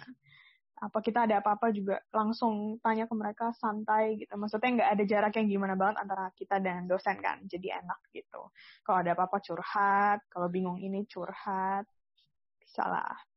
apa 0.78 0.99
kita 1.02 1.26
ada 1.26 1.42
apa-apa 1.42 1.75
juga 1.75 1.99
langsung 2.14 2.78
tanya 2.83 3.07
ke 3.07 3.14
mereka 3.14 3.50
santai 3.54 4.18
gitu. 4.18 4.35
Maksudnya 4.35 4.83
nggak 4.83 4.90
ada 4.99 5.04
jarak 5.07 5.33
yang 5.38 5.47
gimana 5.50 5.75
banget 5.78 6.02
antara 6.02 6.30
kita 6.35 6.59
dan 6.59 6.90
dosen 6.90 7.18
kan. 7.23 7.42
Jadi 7.47 7.71
enak 7.71 8.11
gitu. 8.11 8.50
Kalau 8.83 8.99
ada 9.02 9.14
apa-apa 9.14 9.38
curhat 9.38 10.26
kalau 10.30 10.50
bingung 10.50 10.78
ini 10.83 11.07
curhat 11.07 11.87
bisa 12.59 12.85
lah 12.85 13.27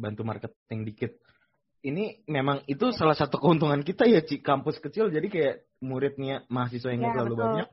bantu 0.00 0.24
marketing 0.24 0.88
dikit. 0.88 1.12
Ini 1.80 2.24
memang 2.28 2.64
itu 2.68 2.92
salah 2.92 3.16
satu 3.16 3.40
keuntungan 3.40 3.80
kita 3.84 4.08
ya 4.08 4.24
Ci. 4.24 4.40
Kampus 4.40 4.80
kecil 4.80 5.12
jadi 5.12 5.28
kayak 5.28 5.54
muridnya 5.84 6.44
mahasiswa 6.48 6.92
yang 6.92 7.08
ya, 7.08 7.12
terlalu 7.12 7.34
betul. 7.36 7.44
banyak 7.44 7.68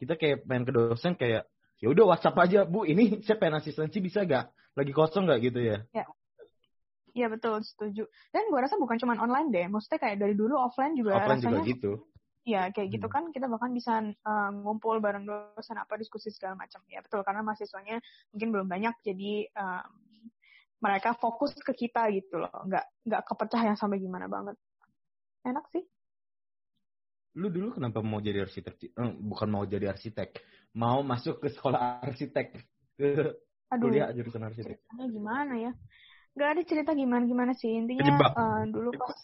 kita 0.00 0.14
kayak 0.16 0.36
pengen 0.48 0.64
ke 0.64 0.72
dosen 0.72 1.12
kayak 1.14 1.44
ya 1.78 1.86
udah 1.92 2.04
WhatsApp 2.16 2.40
aja 2.40 2.60
Bu 2.64 2.88
ini 2.88 3.20
saya 3.20 3.36
pengen 3.36 3.60
asistensi 3.60 4.00
bisa 4.00 4.24
gak 4.24 4.48
lagi 4.74 4.92
kosong 4.96 5.28
gak 5.28 5.44
gitu 5.44 5.60
ya. 5.60 5.84
Ya 5.92 6.08
Iya 7.10 7.26
betul 7.26 7.58
setuju. 7.66 8.06
Dan 8.30 8.48
gue 8.50 8.60
rasa 8.62 8.78
bukan 8.78 8.94
cuma 9.02 9.18
online 9.18 9.50
deh 9.50 9.66
maksudnya 9.66 9.98
kayak 9.98 10.16
dari 10.22 10.34
dulu 10.38 10.54
offline 10.54 10.94
juga 10.94 11.18
offline 11.18 11.42
rasanya 11.42 11.62
juga 11.62 11.70
gitu. 11.70 11.92
Ya 12.46 12.62
kayak 12.72 12.88
gitu 12.96 13.06
hmm. 13.10 13.14
kan 13.14 13.24
kita 13.34 13.46
bahkan 13.50 13.70
bisa 13.74 14.00
uh, 14.24 14.50
ngumpul 14.54 15.02
bareng 15.02 15.26
dosen 15.26 15.76
apa 15.76 15.98
diskusi 15.98 16.30
segala 16.30 16.54
macam. 16.54 16.80
Ya 16.86 17.02
betul 17.02 17.20
karena 17.26 17.42
mahasiswanya 17.42 17.98
mungkin 18.30 18.48
belum 18.54 18.66
banyak 18.70 18.94
jadi 19.02 19.50
um, 19.58 19.90
mereka 20.80 21.14
fokus 21.16 21.52
ke 21.56 21.72
kita 21.76 22.08
gitu 22.10 22.40
loh 22.40 22.52
nggak 22.66 22.84
nggak 23.06 23.22
kepecah 23.24 23.62
yang 23.62 23.76
sampai 23.76 24.00
gimana 24.00 24.26
banget 24.26 24.56
enak 25.44 25.64
sih 25.72 25.84
lu 27.38 27.46
dulu 27.46 27.78
kenapa 27.78 28.02
mau 28.02 28.18
jadi 28.18 28.42
arsitek? 28.42 28.90
Eh, 28.90 29.12
bukan 29.22 29.48
mau 29.54 29.62
jadi 29.62 29.94
arsitek, 29.94 30.42
mau 30.74 30.98
masuk 31.06 31.38
ke 31.38 31.48
sekolah 31.54 32.02
arsitek, 32.02 32.58
Aduh, 33.70 33.86
kuliah 33.86 34.10
jurusan 34.10 34.50
arsitek. 34.50 34.82
Ceritanya 34.82 35.06
gimana 35.06 35.54
ya? 35.54 35.72
Gak 36.34 36.48
ada 36.58 36.62
cerita 36.66 36.90
gimana-gimana 36.94 37.54
sih. 37.54 37.70
Intinya 37.70 38.18
uh, 38.34 38.62
dulu 38.66 38.90
pas 38.98 39.14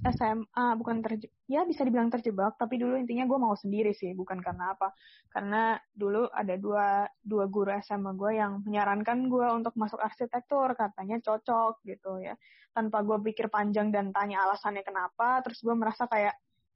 SMA 0.00 0.66
bukan 0.80 1.04
terjebak, 1.04 1.34
ya 1.44 1.64
bisa 1.68 1.84
dibilang 1.84 2.08
terjebak, 2.08 2.56
tapi 2.56 2.80
dulu 2.80 2.96
intinya 2.96 3.28
gue 3.28 3.38
mau 3.40 3.52
sendiri 3.52 3.92
sih, 3.92 4.16
bukan 4.16 4.40
karena 4.40 4.72
apa. 4.72 4.92
Karena 5.28 5.76
dulu 5.92 6.28
ada 6.32 6.54
dua, 6.56 7.04
dua 7.20 7.44
guru 7.48 7.72
SMA 7.84 8.12
gue 8.16 8.32
yang 8.40 8.64
menyarankan 8.64 9.28
gue 9.28 9.46
untuk 9.52 9.76
masuk 9.76 10.00
arsitektur, 10.00 10.72
katanya 10.76 11.20
cocok 11.20 11.84
gitu 11.84 12.20
ya. 12.20 12.36
Tanpa 12.72 13.04
gue 13.04 13.20
pikir 13.32 13.52
panjang 13.52 13.92
dan 13.92 14.12
tanya 14.12 14.48
alasannya 14.48 14.84
kenapa, 14.84 15.44
terus 15.44 15.60
gue 15.60 15.74
merasa 15.76 16.08
kayak, 16.08 16.32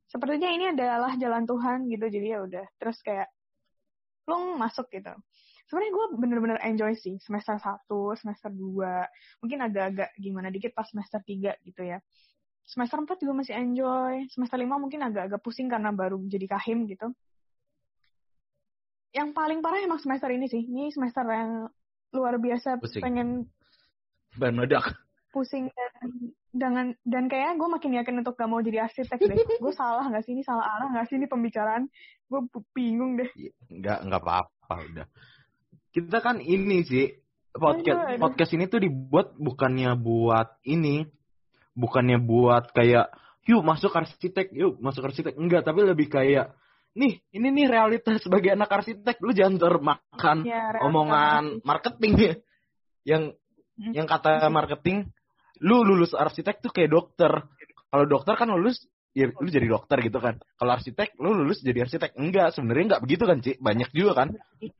sepertinya 0.09 0.51
ini 0.53 0.65
adalah 0.73 1.17
jalan 1.17 1.45
Tuhan 1.49 1.89
gitu 1.89 2.07
jadi 2.13 2.27
ya 2.37 2.41
udah 2.45 2.67
terus 2.79 3.01
kayak 3.01 3.29
lo 4.29 4.57
masuk 4.57 4.89
gitu 4.93 5.13
sebenarnya 5.69 5.93
gue 5.93 6.07
bener-bener 6.21 6.59
enjoy 6.65 6.93
sih 6.97 7.17
semester 7.21 7.57
1, 7.57 7.89
semester 8.21 8.53
2 8.53 9.41
mungkin 9.41 9.59
agak-agak 9.65 10.11
gimana 10.21 10.49
dikit 10.53 10.77
pas 10.77 10.85
semester 10.89 11.21
3 11.25 11.57
gitu 11.65 11.83
ya 11.83 11.99
semester 12.64 12.99
4 13.00 13.23
juga 13.23 13.33
masih 13.37 13.54
enjoy 13.54 14.25
semester 14.33 14.56
5 14.56 14.83
mungkin 14.83 15.00
agak-agak 15.04 15.40
pusing 15.44 15.68
karena 15.68 15.92
baru 15.92 16.21
jadi 16.25 16.47
kahim 16.49 16.88
gitu 16.88 17.12
yang 19.14 19.30
paling 19.30 19.62
parah 19.62 19.78
emang 19.78 20.02
semester 20.02 20.33
ini 20.33 20.50
sih 20.50 20.64
ini 20.64 20.90
semester 20.90 21.23
yang 21.28 21.71
luar 22.11 22.40
biasa 22.40 22.83
pusing. 22.83 23.02
pengen 23.04 23.28
ban 24.35 24.56
meledak 24.56 24.97
pusing 25.35 25.66
dan 25.75 26.11
dengan 26.54 26.87
dan 27.02 27.26
kayaknya 27.26 27.59
gue 27.59 27.68
makin 27.68 27.92
yakin 27.99 28.14
untuk 28.23 28.38
gak 28.38 28.47
mau 28.47 28.62
jadi 28.62 28.87
arsitek 28.87 29.18
deh. 29.18 29.59
gue 29.59 29.75
salah 29.75 30.06
nggak 30.06 30.23
sih 30.23 30.38
ini 30.38 30.47
salah 30.47 30.78
arah 30.78 30.94
nggak 30.94 31.11
sih 31.11 31.18
ini 31.18 31.26
pembicaraan? 31.26 31.90
Gue 32.30 32.47
bingung 32.71 33.18
deh. 33.18 33.26
Iya, 33.35 33.50
nggak 33.75 33.99
nggak 34.06 34.23
apa-apa 34.23 34.75
udah. 34.94 35.06
Kita 35.90 36.23
kan 36.23 36.38
ini 36.38 36.87
sih 36.87 37.11
podcast 37.50 37.99
aduh, 37.99 38.11
aduh. 38.14 38.23
podcast 38.23 38.50
ini 38.54 38.64
tuh 38.71 38.78
dibuat 38.78 39.35
bukannya 39.35 39.90
buat 39.99 40.62
ini, 40.71 41.02
bukannya 41.75 42.23
buat 42.23 42.71
kayak 42.73 43.12
yuk 43.45 43.62
masuk 43.62 43.93
arsitek, 43.93 44.50
yuk 44.54 44.81
masuk 44.81 45.04
arsitek. 45.04 45.37
Enggak, 45.37 45.69
tapi 45.69 45.85
lebih 45.85 46.09
kayak 46.09 46.54
nih 46.95 47.21
ini 47.35 47.49
nih 47.50 47.66
realitas 47.66 48.23
sebagai 48.23 48.54
anak 48.54 48.71
arsitek 48.71 49.19
lu 49.19 49.35
jangan 49.35 49.59
termakan 49.59 50.47
ya, 50.47 50.78
omongan 50.78 51.59
marketing 51.66 52.12
ya 52.14 52.35
yang 53.19 53.23
hmm. 53.83 53.93
yang 53.99 54.07
kata 54.07 54.47
marketing 54.47 55.11
lu 55.62 55.83
lulus 55.83 56.14
arsitek 56.14 56.62
tuh 56.62 56.71
kayak 56.71 56.90
dokter. 56.90 57.31
Kalau 57.90 58.04
dokter 58.11 58.35
kan 58.35 58.50
lulus 58.50 58.83
ya 59.14 59.31
lu 59.31 59.47
jadi 59.47 59.71
dokter 59.71 60.02
gitu 60.02 60.19
kan. 60.19 60.43
Kalau 60.59 60.73
arsitek 60.75 61.14
lu 61.23 61.31
lulus 61.31 61.62
jadi 61.62 61.87
arsitek. 61.87 62.19
Enggak, 62.19 62.52
sebenarnya 62.59 62.85
enggak 62.95 63.02
begitu 63.07 63.25
kan, 63.25 63.38
Ci. 63.38 63.52
Banyak 63.62 63.90
juga 63.95 64.12
kan. 64.25 64.28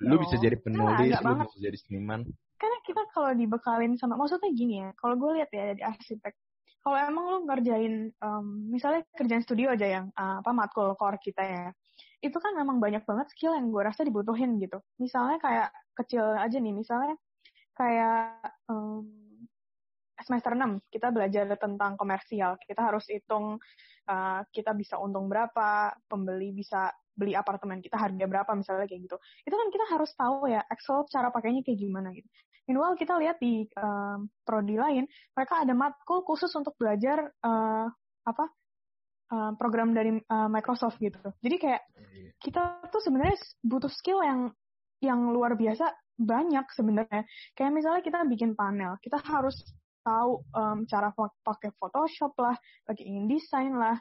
Lu 0.02 0.18
bisa 0.18 0.34
jadi 0.42 0.58
penulis, 0.58 1.14
nah, 1.22 1.30
lu 1.30 1.46
bisa 1.46 1.56
jadi 1.62 1.78
seniman. 1.78 2.26
Karena 2.58 2.78
kita 2.82 3.02
kalau 3.14 3.30
dibekalin 3.34 3.94
sama 3.94 4.18
maksudnya 4.18 4.50
gini 4.50 4.82
ya, 4.82 4.88
kalau 4.98 5.14
gue 5.14 5.30
lihat 5.38 5.50
ya 5.54 5.74
jadi 5.74 5.82
arsitek 5.94 6.34
kalau 6.84 6.96
emang 7.00 7.24
lu 7.24 7.38
ngerjain 7.48 8.12
um, 8.20 8.68
misalnya 8.68 9.08
kerjaan 9.16 9.40
studio 9.40 9.72
aja 9.72 9.88
yang 9.88 10.06
uh, 10.14 10.44
apa 10.44 10.50
matkul 10.52 10.92
core 11.00 11.16
kita 11.16 11.42
ya 11.42 11.66
itu 12.20 12.36
kan 12.36 12.52
memang 12.52 12.76
banyak 12.80 13.04
banget 13.08 13.32
skill 13.32 13.56
yang 13.56 13.72
gue 13.72 13.82
rasa 13.84 14.04
dibutuhin 14.04 14.60
gitu 14.60 14.80
misalnya 15.00 15.40
kayak 15.40 15.68
kecil 15.96 16.36
aja 16.36 16.56
nih 16.60 16.76
misalnya 16.76 17.16
kayak 17.74 18.38
um, 18.70 19.08
semester 20.24 20.56
6 20.56 20.80
kita 20.88 21.10
belajar 21.10 21.44
tentang 21.58 21.98
komersial. 21.98 22.56
Kita 22.62 22.88
harus 22.88 23.04
hitung 23.10 23.60
uh, 24.08 24.40
kita 24.48 24.72
bisa 24.72 24.96
untung 24.96 25.26
berapa, 25.28 25.92
pembeli 26.08 26.54
bisa 26.54 26.88
beli 27.14 27.36
apartemen 27.38 27.78
kita 27.78 27.94
harga 27.94 28.24
berapa 28.26 28.50
misalnya 28.56 28.86
kayak 28.88 29.02
gitu. 29.10 29.16
Itu 29.44 29.54
kan 29.54 29.68
kita 29.70 29.84
harus 29.90 30.10
tahu 30.16 30.50
ya 30.50 30.62
Excel 30.72 31.06
cara 31.12 31.28
pakainya 31.34 31.60
kayak 31.60 31.78
gimana 31.78 32.10
gitu. 32.14 32.26
Meanwhile 32.64 32.97
kita 32.97 33.21
lihat 33.21 33.37
di 33.38 33.68
um, 33.76 34.28
prodi 34.47 34.76
lain, 34.80 35.04
mereka 35.37 35.64
ada 35.64 35.73
matkul 35.76 36.25
khusus 36.25 36.49
untuk 36.56 36.73
belajar 36.80 37.28
uh, 37.44 37.87
apa 38.25 38.44
uh, 39.33 39.52
program 39.61 39.92
dari 39.92 40.16
uh, 40.16 40.49
Microsoft 40.49 40.97
gitu. 40.97 41.21
Jadi 41.44 41.56
kayak 41.61 41.83
iya. 41.92 42.30
kita 42.40 42.88
tuh 42.88 43.00
sebenarnya 43.04 43.37
butuh 43.61 43.92
skill 43.92 44.25
yang 44.25 44.49
yang 45.04 45.28
luar 45.28 45.56
biasa 45.61 45.92
banyak 46.16 46.64
sebenarnya. 46.73 47.28
Kayak 47.52 47.73
misalnya 47.76 48.02
kita 48.02 48.25
bikin 48.25 48.56
panel, 48.56 48.97
kita 49.04 49.21
harus 49.21 49.61
tahu 50.04 50.40
um, 50.56 50.88
cara 50.88 51.12
pakai 51.44 51.73
Photoshop 51.76 52.33
lah, 52.40 52.56
pakai 52.88 53.04
InDesign 53.04 53.76
lah, 53.76 53.97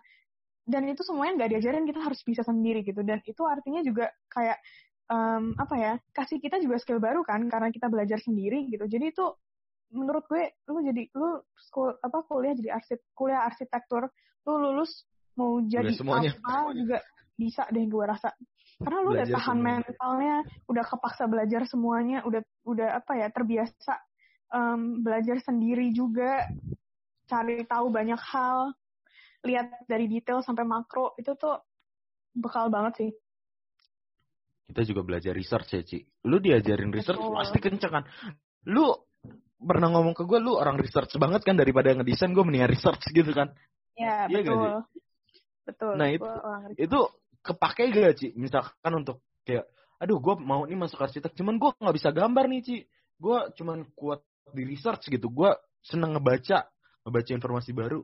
dan 0.63 0.87
itu 0.87 1.03
semuanya 1.03 1.43
nggak 1.43 1.51
diajarin 1.59 1.83
kita 1.83 1.99
harus 1.99 2.23
bisa 2.23 2.41
sendiri 2.43 2.87
gitu 2.87 3.03
dan 3.03 3.19
itu 3.27 3.43
artinya 3.43 3.83
juga 3.83 4.07
kayak 4.31 4.55
um, 5.13 5.53
apa 5.61 5.75
ya 5.77 5.93
kasih 6.09 6.41
kita 6.41 6.57
juga 6.57 6.81
skill 6.81 6.97
baru 6.97 7.21
kan 7.21 7.45
karena 7.45 7.69
kita 7.69 7.85
belajar 7.93 8.17
sendiri 8.17 8.65
gitu 8.73 8.89
jadi 8.89 9.13
itu 9.13 9.25
menurut 9.93 10.25
gue 10.25 10.57
lu 10.73 10.81
jadi 10.81 11.05
lu 11.13 11.37
school, 11.53 11.93
apa 12.01 12.25
kuliah 12.25 12.57
jadi 12.57 12.73
arsit 12.73 13.05
kuliah 13.13 13.45
arsitektur 13.45 14.09
lu 14.49 14.53
lulus 14.57 15.05
mau 15.37 15.61
jadi 15.61 15.93
apa 15.93 16.73
juga 16.73 16.97
bisa 17.37 17.69
deh 17.69 17.85
gue 17.85 18.05
rasa 18.05 18.33
karena 18.81 18.99
lu 19.05 19.13
belajar 19.13 19.29
udah 19.29 19.37
tahan 19.37 19.57
semuanya. 19.61 19.77
mentalnya 19.85 20.35
udah 20.65 20.83
kepaksa 20.89 21.23
belajar 21.29 21.61
semuanya 21.69 22.17
udah 22.25 22.41
udah 22.65 22.89
apa 22.97 23.13
ya 23.21 23.27
terbiasa 23.29 23.93
um, 24.53 25.01
belajar 25.01 25.41
sendiri 25.41 25.89
juga, 25.91 26.45
cari 27.25 27.65
tahu 27.65 27.89
banyak 27.89 28.21
hal, 28.21 28.71
lihat 29.43 29.83
dari 29.89 30.05
detail 30.05 30.45
sampai 30.45 30.63
makro 30.63 31.17
itu 31.17 31.33
tuh 31.35 31.59
bekal 32.37 32.69
banget 32.69 32.93
sih. 33.01 33.11
Kita 34.67 34.81
juga 34.87 35.01
belajar 35.03 35.35
research 35.35 35.69
ya 35.75 35.81
Ci. 35.83 35.99
Lu 36.27 36.39
diajarin 36.39 36.91
research 36.91 37.19
Betul. 37.19 37.35
pasti 37.35 37.59
kenceng 37.59 37.91
kan. 37.91 38.03
Lu 38.71 38.95
pernah 39.63 39.87
ngomong 39.91 40.15
ke 40.15 40.23
gue 40.27 40.39
lu 40.43 40.59
orang 40.59 40.75
research 40.75 41.15
banget 41.15 41.43
kan 41.47 41.55
daripada 41.55 41.95
ngedesain 41.95 42.31
gue 42.35 42.43
mendingan 42.43 42.71
research 42.71 43.03
gitu 43.11 43.31
kan. 43.31 43.51
Ya, 43.95 44.27
Iya 44.27 44.39
nggak 44.43 44.57
betul. 44.57 44.73
Betul. 45.63 45.93
Nah, 45.95 46.07
itu-. 46.11 46.39
Itu 46.75 46.99
kepake 47.43 47.91
gak 47.91 48.15
Ci? 48.19 48.27
Misalkan 48.35 48.91
untuk 48.95 49.23
kayak 49.43 49.67
aduh 50.03 50.19
gue 50.19 50.35
mau 50.43 50.67
nih 50.67 50.75
masuk 50.75 50.99
arsitek 50.99 51.31
cuman 51.31 51.55
gue 51.55 51.69
nggak 51.79 51.95
bisa 51.95 52.09
gambar 52.11 52.45
nih 52.51 52.61
Ci. 52.63 52.77
Gue 53.19 53.39
cuman 53.55 53.87
kuat 53.95 54.23
di 54.51 54.63
research 54.67 55.07
gitu. 55.07 55.31
Gue 55.31 55.51
seneng 55.83 56.15
ngebaca, 56.15 56.67
ngebaca 57.07 57.31
informasi 57.31 57.71
baru. 57.75 57.99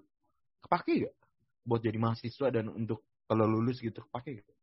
Kepake 0.64 1.08
gak? 1.08 1.16
Buat 1.64 1.82
jadi 1.84 2.00
mahasiswa 2.00 2.48
dan 2.52 2.72
untuk 2.72 3.04
kalau 3.28 3.48
lulus 3.48 3.80
gitu 3.80 4.04
kepake 4.08 4.44
gak? 4.44 4.59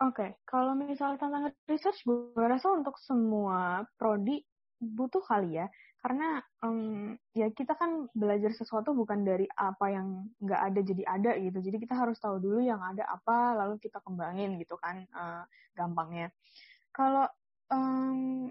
Oke, 0.00 0.40
kalau 0.48 0.72
misalnya 0.72 1.20
tentang 1.20 1.52
research, 1.68 2.00
gue 2.08 2.32
rasa 2.40 2.72
untuk 2.72 2.96
semua 2.96 3.84
prodi 4.00 4.40
butuh 4.80 5.20
kali 5.20 5.60
ya. 5.60 5.68
Karena 6.00 6.40
em, 6.64 7.12
ya 7.36 7.52
kita 7.52 7.76
kan 7.76 8.08
belajar 8.16 8.48
sesuatu 8.56 8.96
bukan 8.96 9.20
dari 9.28 9.44
apa 9.52 9.92
yang 9.92 10.32
nggak 10.40 10.60
ada 10.72 10.80
jadi 10.80 11.02
ada 11.04 11.30
gitu. 11.36 11.58
Jadi 11.60 11.76
kita 11.84 11.92
harus 12.00 12.16
tahu 12.16 12.40
dulu 12.40 12.64
yang 12.64 12.80
ada 12.80 13.04
apa, 13.12 13.52
lalu 13.60 13.76
kita 13.76 14.00
kembangin 14.00 14.56
gitu 14.56 14.80
kan 14.80 15.04
eh, 15.04 15.42
gampangnya. 15.76 16.32
Kalau 16.96 17.26
em, 17.70 18.50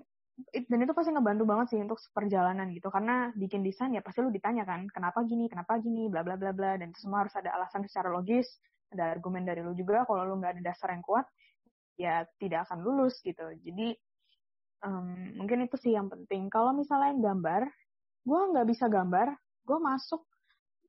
it- 0.56 0.68
dan 0.72 0.80
itu 0.86 0.94
pasti 0.96 1.12
ngebantu 1.12 1.44
banget 1.50 1.66
sih 1.76 1.80
untuk 1.84 2.00
perjalanan 2.16 2.68
gitu. 2.72 2.88
Karena 2.94 3.32
bikin 3.36 3.62
desain 3.66 3.92
ya 3.96 4.02
pasti 4.06 4.20
lu 4.24 4.32
ditanya 4.32 4.64
kan, 4.68 4.88
kenapa 4.92 5.24
gini, 5.28 5.48
kenapa 5.52 5.78
gini, 5.84 6.08
bla 6.12 6.22
bla 6.26 6.36
bla 6.40 6.52
bla. 6.56 6.80
Dan 6.80 6.92
itu 6.96 7.04
semua 7.06 7.26
harus 7.28 7.36
ada 7.36 7.52
alasan 7.58 7.84
secara 7.88 8.10
logis, 8.14 8.48
ada 8.94 9.12
argumen 9.16 9.44
dari 9.48 9.62
lu 9.66 9.74
juga. 9.76 10.08
Kalau 10.08 10.24
lu 10.28 10.40
nggak 10.40 10.60
ada 10.60 10.64
dasar 10.74 10.96
yang 10.96 11.04
kuat, 11.04 11.26
ya 12.00 12.24
tidak 12.40 12.72
akan 12.72 12.80
lulus 12.80 13.20
gitu. 13.20 13.44
Jadi 13.60 13.92
em, 14.88 15.36
mungkin 15.36 15.68
itu 15.68 15.76
sih 15.76 15.92
yang 15.92 16.08
penting. 16.08 16.48
Kalau 16.48 16.72
misalnya 16.72 17.12
gambar, 17.20 17.68
gue 18.24 18.42
nggak 18.56 18.68
bisa 18.72 18.88
gambar, 18.88 19.36
gue 19.68 19.78
masuk, 19.84 20.24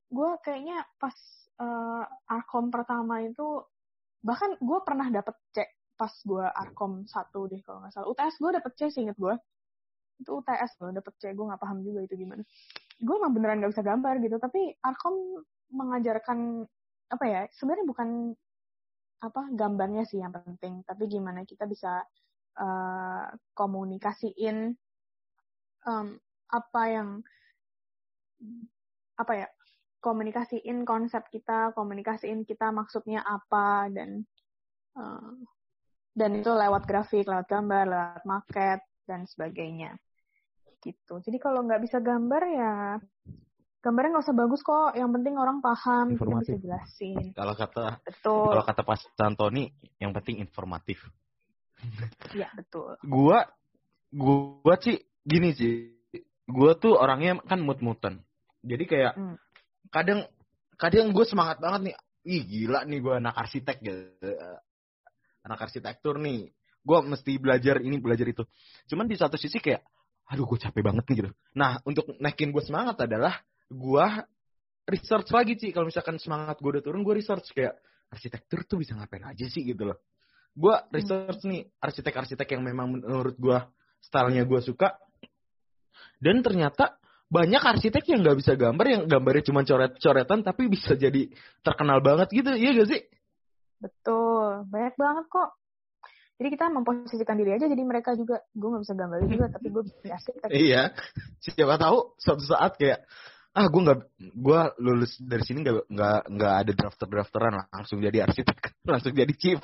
gue 0.07 0.29
kayaknya 0.39 0.87
pas 0.95 1.15
eh, 1.59 2.03
arkom 2.31 2.71
pertama 2.71 3.19
itu 3.27 3.59
bahkan 4.23 4.55
gue 4.61 4.79
pernah 4.85 5.09
dapet 5.09 5.35
C 5.51 5.65
pas 5.97 6.13
gue 6.25 6.45
arkom 6.45 7.05
satu 7.05 7.45
deh 7.51 7.59
kalau 7.67 7.83
nggak 7.83 7.93
salah. 7.93 8.07
UTS 8.07 8.35
gue 8.39 8.51
dapet 8.55 8.71
C 8.79 8.81
sih 8.87 9.03
inget 9.03 9.19
gue. 9.19 9.35
Itu 10.23 10.39
UTS 10.39 10.79
loh 10.79 10.95
dapet 10.95 11.13
C, 11.19 11.35
gue 11.35 11.45
nggak 11.45 11.61
paham 11.61 11.83
juga 11.83 12.07
itu 12.07 12.15
gimana. 12.15 12.41
Gue 13.03 13.15
emang 13.19 13.33
beneran 13.35 13.59
nggak 13.59 13.73
bisa 13.75 13.83
gambar 13.83 14.15
gitu, 14.23 14.37
tapi 14.39 14.61
arkom 14.79 15.43
mengajarkan 15.75 16.63
apa 17.11 17.25
ya? 17.27 17.41
Sebenarnya 17.51 17.85
bukan 17.89 18.09
apa 19.21 19.53
gambarnya 19.53 20.03
sih 20.09 20.19
yang 20.19 20.33
penting, 20.33 20.81
tapi 20.81 21.05
gimana 21.05 21.45
kita 21.45 21.69
bisa 21.69 22.01
eh, 22.57 23.25
komunikasiin 23.53 24.73
em, 25.85 26.07
apa 26.51 26.81
yang 26.89 27.09
apa 29.15 29.33
ya 29.37 29.47
komunikasiin 30.01 30.81
konsep 30.83 31.29
kita, 31.29 31.71
komunikasiin 31.77 32.41
kita 32.43 32.73
maksudnya 32.73 33.21
apa 33.21 33.87
dan 33.93 34.25
eh, 34.97 35.33
dan 36.11 36.31
itu 36.35 36.51
lewat 36.51 36.83
grafik, 36.89 37.29
lewat 37.29 37.47
gambar, 37.47 37.83
lewat 37.87 38.23
market 38.27 38.81
dan 39.07 39.23
sebagainya 39.29 39.95
gitu. 40.81 41.21
Jadi 41.21 41.37
kalau 41.37 41.61
nggak 41.61 41.81
bisa 41.85 42.01
gambar 42.01 42.43
ya 42.49 42.73
gambarnya 43.81 44.09
nggak 44.15 44.25
usah 44.29 44.37
bagus 44.37 44.61
kok, 44.61 44.93
yang 44.93 45.09
penting 45.09 45.35
orang 45.35 45.57
paham, 45.59 46.13
kita 46.13 46.21
bisa 46.21 46.21
Informatif. 46.21 46.55
jelasin. 46.61 47.25
Kalau 47.33 47.53
kata 47.57 47.85
Betul, 48.05 48.45
kalau 48.53 48.63
kata 48.63 48.81
Pak 48.85 48.97
Santoni 49.17 49.63
yang 49.97 50.13
penting 50.13 50.37
informatif. 50.37 51.01
ya 52.37 52.47
betul. 52.53 52.93
Gua 53.01 53.49
gua 54.13 54.75
sih 54.77 55.01
gini 55.25 55.49
sih. 55.57 55.97
Gua 56.45 56.77
tuh 56.77 56.93
orangnya 56.93 57.41
kan 57.41 57.57
mut-mutan. 57.61 58.21
Jadi 58.61 58.83
kayak 58.85 59.13
Hmm. 59.17 59.35
kadang 59.89 60.29
kadang 60.77 61.09
gue 61.09 61.25
semangat 61.25 61.57
banget 61.57 61.89
nih. 61.91 61.95
Ih 62.21 62.43
gila 62.45 62.85
nih 62.85 63.01
gue 63.01 63.13
anak 63.17 63.33
arsitek 63.33 63.77
gitu. 63.81 64.29
Anak 65.41 65.59
arsitektur 65.65 66.21
nih. 66.21 66.53
Gue 66.85 66.97
mesti 67.01 67.37
belajar 67.41 67.81
ini 67.81 67.97
belajar 67.97 68.29
itu. 68.29 68.45
Cuman 68.85 69.09
di 69.09 69.17
satu 69.17 69.41
sisi 69.41 69.57
kayak 69.57 69.81
aduh 70.29 70.45
gue 70.45 70.59
capek 70.61 70.85
banget 70.85 71.03
nih 71.09 71.15
gitu. 71.25 71.29
Nah 71.57 71.81
untuk 71.81 72.13
naikin 72.21 72.53
gue 72.53 72.61
semangat 72.61 73.01
adalah 73.01 73.41
gue 73.71 74.07
research 74.91 75.31
lagi 75.31 75.55
sih. 75.55 75.71
Kalau 75.71 75.87
misalkan 75.87 76.19
semangat 76.19 76.59
gue 76.59 76.69
udah 76.79 76.83
turun 76.83 77.01
gue 77.07 77.15
research 77.15 77.55
kayak 77.55 77.79
arsitektur 78.11 78.67
tuh 78.67 78.83
bisa 78.83 78.93
ngapain 78.99 79.23
aja 79.23 79.47
sih 79.47 79.63
gitu 79.63 79.87
loh. 79.87 80.03
Gue 80.51 80.75
research 80.91 81.47
nih 81.47 81.63
arsitek-arsitek 81.79 82.59
yang 82.59 82.63
memang 82.67 82.99
menurut 82.99 83.35
gue 83.39 83.57
stylenya 84.03 84.43
gue 84.43 84.59
suka. 84.59 84.99
Dan 86.19 86.43
ternyata 86.43 86.99
banyak 87.31 87.63
arsitek 87.63 88.03
yang 88.11 88.19
nggak 88.27 88.37
bisa 88.43 88.59
gambar, 88.59 88.85
yang 88.91 89.03
gambarnya 89.07 89.47
cuma 89.47 89.63
coret-coretan 89.63 90.43
tapi 90.43 90.67
bisa 90.67 90.99
jadi 90.99 91.31
terkenal 91.63 92.03
banget 92.03 92.27
gitu, 92.35 92.51
iya 92.59 92.75
gak 92.75 92.89
sih? 92.91 93.01
Betul, 93.79 94.67
banyak 94.67 94.93
banget 94.99 95.25
kok. 95.31 95.49
Jadi 96.41 96.57
kita 96.57 96.73
memposisikan 96.73 97.37
diri 97.37 97.53
aja 97.53 97.69
jadi 97.69 97.83
mereka 97.85 98.17
juga. 98.17 98.41
Gue 98.51 98.73
nggak 98.73 98.83
bisa 98.83 98.95
gambar 98.97 99.17
juga, 99.29 99.45
tapi 99.55 99.67
gue 99.69 99.83
bisa 99.85 100.11
arsitek. 100.11 100.49
Iya. 100.49 100.83
Siapa 101.37 101.77
tahu 101.77 102.17
suatu 102.17 102.43
saat 102.43 102.75
kayak 102.81 103.05
ah 103.51 103.67
gue 103.67 103.81
nggak 103.83 103.99
gue 104.31 104.59
lulus 104.79 105.19
dari 105.19 105.43
sini 105.43 105.59
nggak 105.59 105.91
nggak 105.91 106.19
nggak 106.31 106.53
ada 106.63 106.71
drafter 106.71 107.07
drafteran 107.07 107.53
langsung 107.67 107.99
jadi 107.99 108.23
arsitek 108.23 108.57
langsung 108.91 109.11
jadi 109.11 109.33
chief 109.35 109.59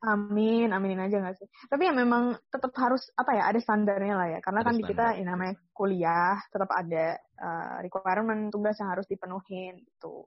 Amin, 0.00 0.72
aminin 0.72 0.96
aja 0.96 1.20
nggak 1.20 1.36
sih? 1.36 1.44
Tapi 1.68 1.84
ya 1.84 1.92
memang 1.92 2.32
tetap 2.48 2.72
harus 2.80 3.04
apa 3.12 3.36
ya 3.36 3.52
ada 3.52 3.60
standarnya 3.60 4.16
lah 4.16 4.28
ya. 4.32 4.38
Karena 4.40 4.64
Ada 4.64 4.68
kan 4.72 4.74
di 4.80 4.84
kita 4.88 5.04
standar. 5.12 5.20
ya, 5.20 5.24
namanya 5.28 5.54
kuliah 5.76 6.36
tetap 6.48 6.70
ada 6.72 7.04
uh, 7.36 7.74
requirement 7.84 8.48
tugas 8.48 8.80
yang 8.80 8.96
harus 8.96 9.04
dipenuhin 9.04 9.76
gitu. 9.84 10.24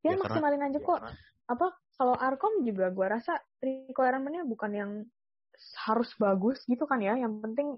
Ya, 0.00 0.16
Ya, 0.16 0.16
karena- 0.16 0.24
maksimalin 0.24 0.64
aja 0.72 0.78
kok. 0.80 1.00
Apa 1.52 1.66
kalau 2.00 2.16
Arkom 2.16 2.64
juga 2.64 2.88
gue 2.88 3.06
rasa 3.12 3.36
requirement-nya 3.60 4.48
bukan 4.48 4.72
yang 4.72 4.90
harus 5.84 6.08
bagus 6.16 6.64
gitu 6.64 6.88
kan 6.88 7.04
ya. 7.04 7.12
Yang 7.20 7.44
penting 7.44 7.68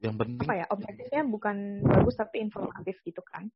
yang 0.00 0.16
penting 0.16 0.48
apa 0.48 0.54
ya 0.56 0.66
objektifnya 0.72 1.22
bukan 1.28 1.84
bagus 1.84 2.16
tapi 2.16 2.40
informatif 2.40 2.96
gitu 3.04 3.20
kan. 3.20 3.48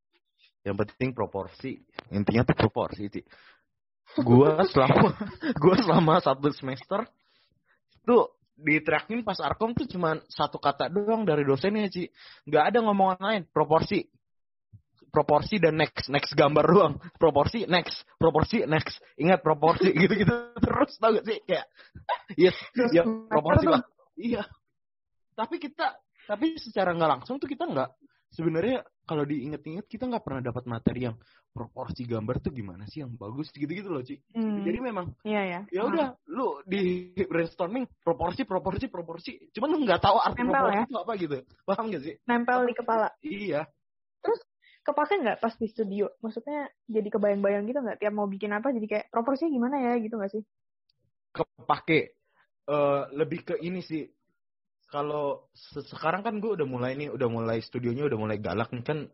yang 0.64 0.80
penting 0.80 1.12
proporsi. 1.12 1.76
Intinya 2.08 2.40
tuh 2.44 2.56
proporsi 2.56 3.04
sih 3.12 3.24
gue 4.20 4.50
selama 4.72 5.16
gue 5.56 5.74
selama 5.82 6.14
satu 6.22 6.52
semester 6.54 7.08
tuh 8.04 8.36
di 8.54 8.78
tracking 8.84 9.26
pas 9.26 9.40
arkom 9.42 9.74
tuh 9.74 9.88
cuma 9.90 10.22
satu 10.30 10.62
kata 10.62 10.86
doang 10.86 11.26
dari 11.26 11.42
dosennya 11.42 11.90
sih 11.90 12.06
nggak 12.46 12.64
ada 12.70 12.78
ngomongan 12.84 13.20
lain. 13.20 13.42
Proporsi. 13.50 14.06
Proporsi 15.10 15.62
dan 15.62 15.78
next. 15.78 16.10
Next 16.10 16.34
gambar 16.34 16.64
doang. 16.66 16.94
Proporsi 17.18 17.66
next. 17.66 18.02
Proporsi 18.18 18.62
next. 18.66 19.02
Ingat 19.18 19.42
proporsi. 19.42 19.90
Gitu 20.06 20.14
gitu 20.22 20.34
terus 20.58 20.94
tau 21.02 21.14
gak 21.14 21.26
sih? 21.26 21.38
Kayak 21.42 21.66
iya 22.38 22.52
ya 22.94 23.02
proporsi 23.06 23.66
lah. 23.66 23.82
Iya. 24.14 24.42
Tapi 25.34 25.58
kita 25.58 25.98
tapi 26.24 26.56
secara 26.56 26.92
nggak 26.96 27.10
langsung 27.20 27.36
tuh 27.36 27.48
kita 27.48 27.68
nggak 27.68 27.90
sebenarnya 28.34 28.82
kalau 29.04 29.22
diinget-inget 29.22 29.86
kita 29.86 30.08
nggak 30.10 30.24
pernah 30.24 30.42
dapat 30.42 30.64
materi 30.66 31.06
yang 31.06 31.16
proporsi 31.54 32.02
gambar 32.02 32.42
tuh 32.42 32.50
gimana 32.50 32.82
sih 32.90 33.04
yang 33.06 33.14
bagus 33.14 33.52
gitu-gitu 33.54 33.86
loh 33.86 34.02
Ci. 34.02 34.18
Hmm, 34.34 34.66
Jadi 34.66 34.78
memang 34.82 35.06
iya 35.22 35.42
ya. 35.46 35.60
ya 35.70 35.82
udah 35.86 36.18
lu 36.34 36.58
di 36.66 37.14
brainstorming 37.14 37.86
proporsi 38.02 38.42
proporsi 38.42 38.90
proporsi 38.90 39.32
cuman 39.54 39.68
lu 39.70 39.78
nggak 39.86 40.02
tahu 40.02 40.18
arti 40.18 40.42
Nempel 40.42 40.50
proporsi 40.50 40.74
ya? 40.74 40.84
itu 40.88 40.96
apa 40.98 41.12
gitu 41.14 41.36
paham 41.62 41.86
gak 41.94 42.02
sih 42.02 42.14
Nempel 42.26 42.60
di 42.66 42.74
kepala. 42.74 43.08
iya 43.22 43.62
Kepake 44.84 45.16
nggak 45.16 45.40
pas 45.40 45.56
di 45.56 45.64
studio? 45.72 46.12
Maksudnya 46.20 46.68
jadi 46.84 47.08
kebayang-bayang 47.08 47.64
gitu 47.64 47.80
nggak? 47.80 48.04
Tiap 48.04 48.12
mau 48.12 48.28
bikin 48.28 48.52
apa 48.52 48.68
jadi 48.68 48.84
kayak 48.84 49.06
proporsinya 49.08 49.48
gimana 49.48 49.76
ya 49.80 49.92
gitu 49.96 50.20
nggak 50.20 50.28
sih? 50.28 50.44
kepake 51.32 52.20
Eh, 52.64 53.02
lebih 53.12 53.44
ke 53.44 53.54
ini 53.60 53.84
sih 53.84 54.08
kalau 54.94 55.50
se- 55.50 55.82
sekarang 55.90 56.22
kan 56.22 56.38
gue 56.38 56.54
udah 56.54 56.62
mulai 56.70 56.94
nih 56.94 57.10
udah 57.10 57.26
mulai 57.26 57.58
studionya 57.58 58.06
udah 58.06 58.14
mulai 58.14 58.38
galak 58.38 58.70
nih 58.70 58.86
kan 58.86 59.10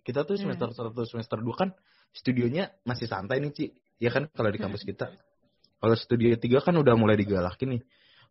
kita 0.00 0.24
tuh 0.24 0.40
Hmm. 0.40 0.56
semester 0.56 0.72
satu 0.72 1.04
semester 1.04 1.36
dua 1.44 1.52
kan 1.52 1.68
studionya 2.16 2.72
masih 2.88 3.04
santai 3.04 3.44
nih 3.44 3.52
Ci. 3.52 3.66
Ya 4.00 4.08
kan 4.08 4.26
kalau 4.32 4.48
di 4.48 4.56
kampus 4.56 4.88
kita. 4.88 5.12
Kalau 5.78 5.94
studio 5.94 6.32
tiga 6.40 6.64
kan 6.64 6.72
udah 6.80 6.96
mulai 6.96 7.20
digalakin 7.20 7.76
nih. 7.76 7.82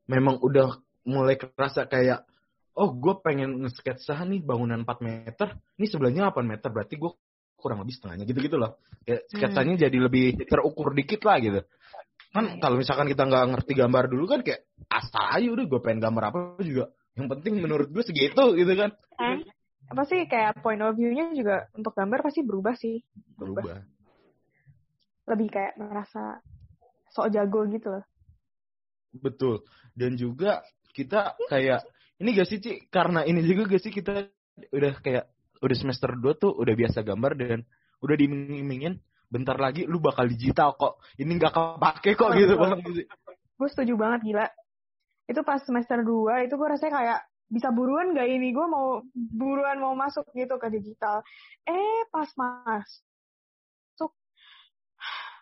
Memang 0.10 0.42
udah 0.42 0.82
mulai 1.06 1.38
kerasa 1.38 1.86
kayak 1.86 2.26
oh 2.74 2.90
gue 2.98 3.14
pengen 3.22 3.62
nge-sketsa 3.62 4.18
nih 4.26 4.42
bangunan 4.42 4.82
4 4.82 5.06
meter. 5.06 5.54
Ini 5.78 5.86
sebelahnya 5.86 6.34
8 6.34 6.44
meter 6.50 6.74
berarti 6.74 6.98
gue 6.98 7.12
kurang 7.62 7.86
lebih 7.86 7.94
setengahnya 7.94 8.26
gitu-gitu 8.26 8.58
loh. 8.58 8.82
Kayak 9.06 9.30
sketsanya 9.30 9.74
jadi 9.86 9.98
lebih 10.02 10.34
terukur 10.50 10.98
dikit 10.98 11.22
lah 11.30 11.38
gitu 11.38 11.62
kan 12.32 12.46
Iya. 12.48 12.60
kalau 12.64 12.76
misalkan 12.80 13.08
kita 13.12 13.24
nggak 13.28 13.46
ngerti 13.52 13.74
gambar 13.76 14.04
dulu 14.08 14.26
kan 14.28 14.40
kayak 14.40 14.64
asal 14.88 15.24
aja 15.36 15.48
udah 15.52 15.66
gue 15.68 15.80
pengen 15.84 16.00
gambar 16.00 16.24
apa 16.32 16.40
juga 16.64 16.86
yang 17.20 17.28
penting 17.28 17.60
menurut 17.60 17.92
gue 17.92 18.04
segitu 18.08 18.56
gitu 18.56 18.74
kan 18.76 18.92
Eh, 19.22 19.44
apa 19.92 20.04
sih 20.08 20.24
kayak 20.26 20.64
point 20.64 20.80
of 20.80 20.96
view-nya 20.96 21.36
juga 21.36 21.68
untuk 21.76 21.92
gambar 21.92 22.24
pasti 22.24 22.42
berubah 22.42 22.74
sih. 22.80 23.04
berubah 23.36 23.84
Lebih 25.28 25.48
kayak 25.52 25.74
merasa 25.78 26.40
sok 27.12 27.30
jago 27.36 27.68
gitu 27.68 28.00
loh. 28.00 28.06
Betul. 29.12 29.68
Dan 29.92 30.16
juga 30.16 30.64
kita 30.96 31.36
kayak 31.52 31.84
ini 32.24 32.30
gak 32.34 32.48
sih 32.48 32.60
Ci 32.64 32.72
karena 32.88 33.28
ini 33.28 33.44
juga 33.44 33.68
gak 33.76 33.84
sih 33.84 33.92
kita 33.92 34.32
udah 34.72 34.94
kayak 35.04 35.28
udah 35.62 35.78
semester 35.78 36.16
2 36.16 36.40
tuh 36.42 36.52
udah 36.56 36.74
biasa 36.74 37.04
gambar 37.04 37.32
dan 37.38 37.60
udah 38.02 38.16
dimingin 38.18 38.98
bentar 39.32 39.56
lagi 39.56 39.88
lu 39.88 40.04
bakal 40.04 40.28
digital 40.28 40.76
kok. 40.76 41.00
Ini 41.16 41.32
nggak 41.32 41.54
kepake 41.56 42.20
kok 42.20 42.36
gitu 42.36 42.60
bang. 42.60 42.84
Gue 43.56 43.68
setuju 43.72 43.96
banget 43.96 44.20
gila. 44.28 44.48
Itu 45.32 45.42
pas 45.48 45.64
semester 45.64 46.04
2 46.04 46.46
itu 46.52 46.54
gue 46.60 46.68
rasanya 46.68 46.94
kayak 47.00 47.20
bisa 47.52 47.68
buruan 47.68 48.16
gak 48.16 48.32
ini 48.32 48.56
gue 48.56 48.64
mau 48.64 49.04
buruan 49.12 49.76
mau 49.76 49.92
masuk 49.92 50.24
gitu 50.32 50.56
ke 50.56 50.72
digital 50.72 51.20
eh 51.68 52.08
pas 52.08 52.32
masuk 52.40 54.16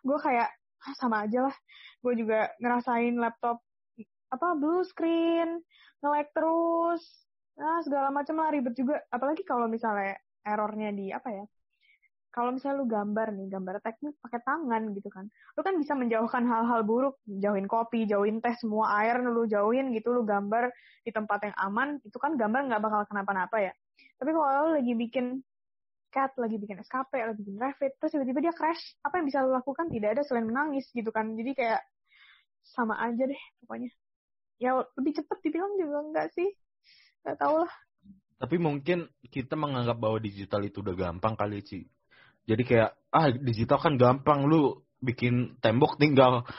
gue 0.01 0.17
kayak 0.17 0.49
ah, 0.89 0.95
sama 0.97 1.29
aja 1.29 1.45
lah 1.45 1.55
gue 2.01 2.13
juga 2.17 2.49
ngerasain 2.57 3.13
laptop 3.13 3.61
apa 4.33 4.57
blue 4.57 4.81
screen 4.89 5.61
nge 6.01 6.33
terus 6.33 7.05
nah 7.53 7.77
segala 7.85 8.09
macam 8.09 8.41
lah 8.41 8.49
ribet 8.57 8.73
juga 8.73 9.05
apalagi 9.13 9.45
kalau 9.45 9.69
misalnya 9.69 10.17
errornya 10.41 10.89
di 10.89 11.13
apa 11.13 11.29
ya 11.29 11.45
kalau 12.29 12.53
misalnya 12.53 12.77
lu 12.77 12.85
gambar 12.85 13.33
nih, 13.33 13.47
gambar 13.49 13.75
teknik 13.81 14.13
pakai 14.21 14.39
tangan 14.45 14.93
gitu 14.93 15.09
kan, 15.09 15.25
lu 15.57 15.61
kan 15.65 15.75
bisa 15.81 15.97
menjauhkan 15.97 16.45
hal-hal 16.45 16.85
buruk, 16.85 17.17
jauhin 17.25 17.65
kopi, 17.65 18.05
jauhin 18.05 18.37
teh, 18.37 18.53
semua 18.61 19.01
air 19.01 19.17
lu 19.25 19.49
jauhin 19.49 19.89
gitu, 19.97 20.13
lu 20.13 20.21
gambar 20.21 20.69
di 21.01 21.09
tempat 21.09 21.49
yang 21.49 21.55
aman, 21.57 21.97
itu 22.05 22.17
kan 22.21 22.37
gambar 22.37 22.69
nggak 22.69 22.81
bakal 22.85 23.01
kenapa-napa 23.09 23.57
ya. 23.57 23.73
Tapi 24.21 24.29
kalau 24.29 24.69
lu 24.69 24.69
lagi 24.77 24.93
bikin 24.93 25.41
CAT, 26.09 26.37
lagi 26.37 26.57
bikin 26.57 26.77
SKP, 26.85 27.11
lagi 27.21 27.41
bikin 27.41 27.57
Revit, 27.61 27.93
terus 27.97 28.11
tiba-tiba 28.13 28.39
dia 28.49 28.53
crash, 28.53 28.97
apa 29.01 29.21
yang 29.21 29.25
bisa 29.29 29.45
lu 29.45 29.53
lakukan? 29.53 29.89
Tidak 29.89 30.09
ada 30.09 30.21
selain 30.25 30.45
menangis 30.45 30.89
gitu 30.93 31.09
kan. 31.13 31.33
Jadi 31.37 31.53
kayak 31.53 31.81
sama 32.65 32.97
aja 32.97 33.29
deh 33.29 33.41
pokoknya. 33.61 33.89
Ya 34.57 34.73
lebih 34.97 35.21
cepet 35.21 35.37
dibilang 35.45 35.77
juga 35.77 35.97
enggak 36.01 36.27
sih. 36.33 36.49
Gak 37.21 37.37
tau 37.37 37.61
lah. 37.61 37.73
Tapi 38.41 38.57
mungkin 38.57 39.05
kita 39.29 39.53
menganggap 39.53 40.01
bahwa 40.01 40.17
digital 40.17 40.65
itu 40.65 40.81
udah 40.81 40.97
gampang 40.97 41.37
kali, 41.37 41.61
sih 41.61 41.85
jadi 42.49 42.63
kayak 42.65 42.89
ah 43.13 43.29
digital 43.29 43.77
kan 43.77 44.01
gampang 44.01 44.49
lu 44.49 44.81
bikin 45.05 45.61
tembok 45.61 46.01
tinggal 46.01 46.49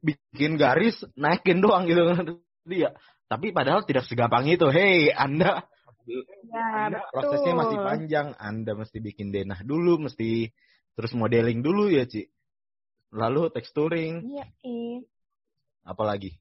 bikin 0.00 0.56
garis 0.56 0.96
naikin 1.14 1.60
doang 1.60 1.84
gitu 1.84 2.02
kan. 2.08 2.24
Iya. 2.64 2.96
Tapi 3.28 3.52
padahal 3.52 3.84
tidak 3.84 4.08
segampang 4.08 4.48
itu. 4.48 4.64
Hei, 4.72 5.12
Anda 5.12 5.68
Ya, 6.04 6.92
anda, 6.92 7.00
prosesnya 7.08 7.56
masih 7.56 7.78
panjang. 7.80 8.28
Anda 8.36 8.76
mesti 8.76 9.00
bikin 9.00 9.32
denah 9.32 9.64
dulu, 9.64 9.96
mesti 10.04 10.52
terus 10.94 11.16
modeling 11.16 11.64
dulu 11.64 11.88
ya, 11.88 12.04
Ci. 12.04 12.28
Lalu 13.14 13.48
texturing. 13.56 14.20
Iya. 14.28 14.44
Apalagi? 15.88 16.36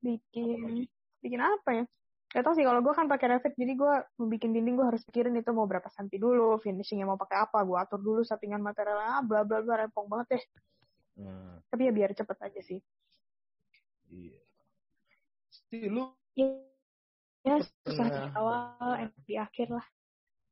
Bikin 0.00 0.88
bikin 1.22 1.40
apa 1.40 1.70
ya? 1.70 1.84
Gak 2.32 2.48
tau 2.48 2.56
sih 2.56 2.64
kalau 2.64 2.80
gue 2.80 2.94
kan 2.96 3.12
pakai 3.12 3.36
Revit 3.36 3.52
jadi 3.60 3.76
gue 3.76 3.94
mau 4.16 4.28
bikin 4.32 4.56
dinding 4.56 4.80
gue 4.80 4.86
harus 4.88 5.04
pikirin 5.04 5.36
itu 5.36 5.52
mau 5.52 5.68
berapa 5.68 5.84
senti 5.92 6.16
dulu 6.16 6.56
finishingnya 6.64 7.04
mau 7.04 7.20
pakai 7.20 7.44
apa 7.44 7.60
gue 7.60 7.76
atur 7.76 8.00
dulu 8.00 8.24
settingan 8.24 8.64
materialnya 8.64 9.20
ah, 9.20 9.22
bla 9.22 9.44
bla 9.44 9.60
bla 9.60 9.84
rempong 9.84 10.08
banget 10.08 10.40
deh. 10.40 10.44
Hmm. 11.12 11.60
tapi 11.68 11.84
ya 11.84 11.92
biar 11.92 12.16
cepet 12.16 12.38
aja 12.40 12.60
sih. 12.64 12.80
Iya. 14.08 14.40
Sih 15.68 15.84
lu 15.92 16.08
ya, 16.32 16.48
ya 17.44 17.60
susah 17.84 18.06
di 18.08 18.20
awal 18.32 18.96
enak 18.96 19.20
di 19.28 19.36
akhir 19.36 19.68
lah. 19.76 19.86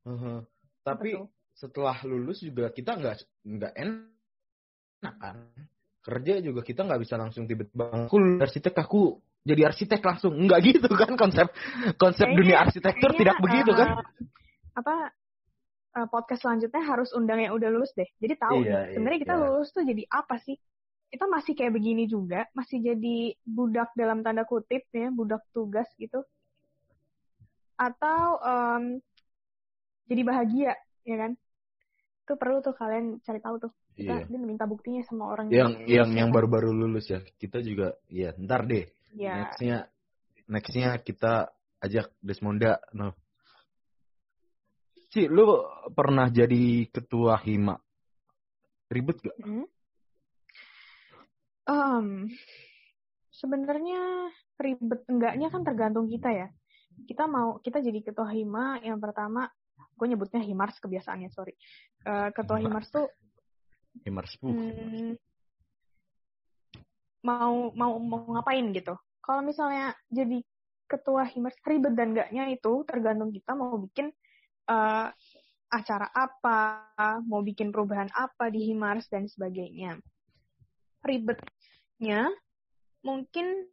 Uh 0.05 0.13
-huh. 0.13 0.39
tapi 0.85 1.17
Betul. 1.17 1.29
setelah 1.57 1.97
lulus 2.05 2.45
juga 2.45 2.69
kita 2.69 2.93
nggak 2.93 3.25
nggak 3.41 3.73
enak 3.73 5.15
kan? 5.17 5.49
Kerja 6.01 6.45
juga 6.45 6.61
kita 6.61 6.85
nggak 6.85 7.01
bisa 7.01 7.17
langsung 7.17 7.49
tiba-tiba. 7.49 8.05
Aku 8.05 8.21
arsitek 8.37 8.77
aku 8.77 9.17
jadi 9.41 9.61
arsitek 9.73 10.01
langsung. 10.01 10.33
Enggak 10.37 10.59
gitu 10.65 10.87
kan 10.93 11.17
konsep 11.17 11.47
konsep 11.97 12.27
kayaknya, 12.29 12.39
dunia 12.39 12.57
arsitektur 12.61 13.09
kayaknya, 13.11 13.21
tidak 13.21 13.37
begitu 13.41 13.71
kan? 13.73 13.89
uh, 13.97 14.03
apa 14.71 14.95
uh, 15.97 16.07
podcast 16.07 16.41
selanjutnya 16.45 16.83
harus 16.85 17.09
undang 17.11 17.41
yang 17.41 17.53
udah 17.57 17.69
lulus 17.73 17.91
deh. 17.97 18.07
Jadi 18.21 18.33
tahu 18.37 18.61
iya, 18.63 18.93
sebenarnya 18.93 19.19
iya. 19.19 19.25
kita 19.25 19.35
lulus 19.37 19.69
tuh 19.73 19.83
jadi 19.83 20.03
apa 20.09 20.35
sih? 20.41 20.57
Kita 21.11 21.27
masih 21.27 21.53
kayak 21.59 21.75
begini 21.75 22.07
juga 22.07 22.47
masih 22.55 22.79
jadi 22.79 23.35
budak 23.43 23.91
dalam 23.99 24.23
tanda 24.23 24.47
kutip 24.47 24.87
ya 24.95 25.11
budak 25.11 25.43
tugas 25.51 25.89
gitu. 25.99 26.23
Atau 27.75 28.39
um, 28.39 28.83
jadi 30.07 30.21
bahagia 30.23 30.71
ya 31.03 31.15
kan? 31.17 31.31
Itu 32.23 32.39
perlu 32.39 32.63
tuh 32.63 32.77
kalian 32.77 33.19
cari 33.25 33.41
tahu 33.43 33.57
tuh. 33.59 33.73
Kita 33.91 34.23
iya. 34.23 34.39
minta 34.39 34.63
buktinya 34.63 35.03
sama 35.03 35.35
orang 35.35 35.51
yang 35.51 35.83
yang 35.83 36.07
yang 36.15 36.29
baru-baru 36.31 36.71
lulus 36.71 37.11
ya 37.11 37.19
kita 37.19 37.59
juga 37.59 37.99
ya 38.07 38.31
ntar 38.39 38.63
deh 38.63 38.87
Ya. 39.15 39.45
Nextnya, 39.45 39.77
nextnya 40.47 40.89
kita 41.01 41.51
ajak 41.81 42.13
Desmonda. 42.21 42.79
No. 42.95 43.15
Si, 45.11 45.27
lu 45.27 45.43
pernah 45.91 46.31
jadi 46.31 46.87
ketua 46.87 47.35
hima? 47.43 47.75
Ribet 48.91 49.17
gak? 49.23 49.37
Hmm? 49.43 49.67
Um, 51.67 52.07
sebenarnya 53.31 54.31
ribet 54.59 55.03
enggaknya 55.07 55.47
kan 55.51 55.61
tergantung 55.63 56.07
kita 56.07 56.31
ya. 56.31 56.47
Kita 57.07 57.27
mau 57.27 57.59
kita 57.63 57.79
jadi 57.79 58.03
ketua 58.03 58.31
hima 58.31 58.79
yang 58.83 58.99
pertama, 58.99 59.47
gue 59.95 60.07
nyebutnya 60.07 60.43
himars 60.43 60.79
kebiasaannya 60.79 61.29
sorry. 61.31 61.55
Uh, 62.03 62.31
ketua 62.35 62.59
himars 62.59 62.87
tuh 62.91 63.07
himars 64.07 64.31
hmm, 64.39 65.19
mau 67.21 67.69
mau 67.73 67.97
mau 68.01 68.21
ngapain 68.37 68.65
gitu. 68.73 68.97
Kalau 69.21 69.41
misalnya 69.45 69.93
jadi 70.09 70.41
ketua 70.89 71.23
himers 71.29 71.55
ribet 71.63 71.93
dan 71.95 72.17
enggaknya 72.17 72.43
itu 72.51 72.83
tergantung 72.83 73.31
kita 73.31 73.55
mau 73.55 73.79
bikin 73.79 74.11
uh, 74.67 75.07
acara 75.71 76.07
apa, 76.11 76.91
mau 77.23 77.39
bikin 77.39 77.71
perubahan 77.71 78.11
apa 78.11 78.51
di 78.51 78.73
himars 78.73 79.07
dan 79.07 79.29
sebagainya. 79.29 79.95
Ribetnya 81.05 82.27
mungkin 83.01 83.65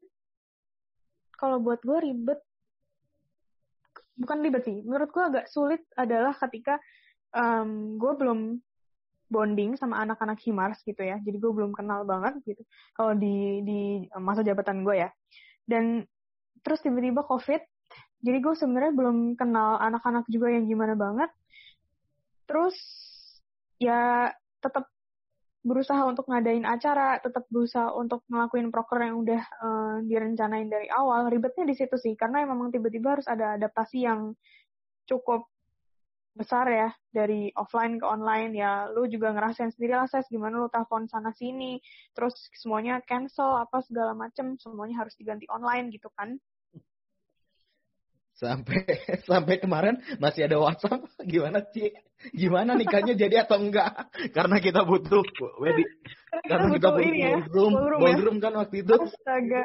kalau 1.34 1.58
buat 1.60 1.82
gue 1.84 1.98
ribet 2.00 2.40
bukan 4.18 4.38
ribet 4.42 4.66
sih 4.66 4.82
menurut 4.82 5.14
gue 5.14 5.22
agak 5.22 5.46
sulit 5.46 5.84
adalah 5.94 6.34
ketika 6.34 6.80
um, 7.30 8.00
gue 8.00 8.12
belum 8.18 8.58
bonding 9.28 9.76
sama 9.76 10.00
anak-anak 10.02 10.40
Himars 10.42 10.80
gitu 10.84 11.00
ya. 11.04 11.20
Jadi 11.20 11.36
gue 11.36 11.52
belum 11.52 11.76
kenal 11.76 12.04
banget 12.08 12.40
gitu. 12.44 12.62
Kalau 12.96 13.12
di 13.14 13.62
di 13.64 13.80
masa 14.18 14.40
jabatan 14.40 14.82
gue 14.82 15.04
ya. 15.04 15.10
Dan 15.68 16.04
terus 16.64 16.80
tiba-tiba 16.80 17.24
COVID. 17.28 17.62
Jadi 18.18 18.38
gue 18.42 18.54
sebenarnya 18.58 18.92
belum 18.96 19.38
kenal 19.38 19.78
anak-anak 19.78 20.26
juga 20.26 20.50
yang 20.50 20.66
gimana 20.66 20.98
banget. 20.98 21.30
Terus 22.48 22.76
ya 23.78 24.32
tetap 24.58 24.90
berusaha 25.62 26.00
untuk 26.08 26.26
ngadain 26.30 26.64
acara, 26.64 27.20
tetap 27.20 27.44
berusaha 27.52 27.92
untuk 27.92 28.24
ngelakuin 28.30 28.72
proker 28.72 29.04
yang 29.04 29.20
udah 29.20 29.42
uh, 29.60 29.96
direncanain 30.02 30.66
dari 30.66 30.88
awal. 30.88 31.28
Ribetnya 31.28 31.68
di 31.68 31.76
situ 31.76 31.94
sih, 32.00 32.16
karena 32.16 32.46
memang 32.48 32.72
tiba-tiba 32.72 33.18
harus 33.18 33.28
ada 33.28 33.58
adaptasi 33.58 34.08
yang 34.08 34.32
cukup 35.04 35.44
besar 36.38 36.70
ya 36.70 36.88
dari 37.10 37.50
offline 37.58 37.98
ke 37.98 38.06
online 38.06 38.54
ya 38.54 38.86
lu 38.94 39.10
juga 39.10 39.34
ngerasain 39.34 39.74
sendiri 39.74 39.98
lah 39.98 40.06
ses 40.06 40.30
gimana 40.30 40.62
lu 40.62 40.70
telepon 40.70 41.10
sana 41.10 41.34
sini 41.34 41.82
terus 42.14 42.38
semuanya 42.54 43.02
cancel 43.02 43.58
apa 43.58 43.82
segala 43.82 44.14
macem 44.14 44.54
semuanya 44.62 45.02
harus 45.02 45.18
diganti 45.18 45.50
online 45.50 45.90
gitu 45.90 46.06
kan? 46.14 46.38
Sampai 48.38 48.86
sampai 49.28 49.58
kemarin 49.58 49.98
masih 50.22 50.46
ada 50.46 50.62
WhatsApp 50.62 51.02
gimana 51.32 51.66
sih 51.74 51.90
gimana 52.30 52.78
nikahnya 52.78 53.18
jadi 53.18 53.42
atau 53.42 53.58
enggak? 53.58 54.06
Karena 54.36 54.62
kita 54.62 54.86
butuh 54.86 55.26
wedding 55.58 55.90
karena 56.44 56.76
kita 56.76 56.92
butuh, 56.92 57.08
ini 57.08 57.18
ya, 57.24 57.40
ballroom 57.40 57.72
ballroom, 57.72 58.00
ballroom 58.04 58.36
ya? 58.36 58.42
kan 58.44 58.52
waktu 58.60 58.76
itu. 58.84 58.94
Astaga. 59.00 59.64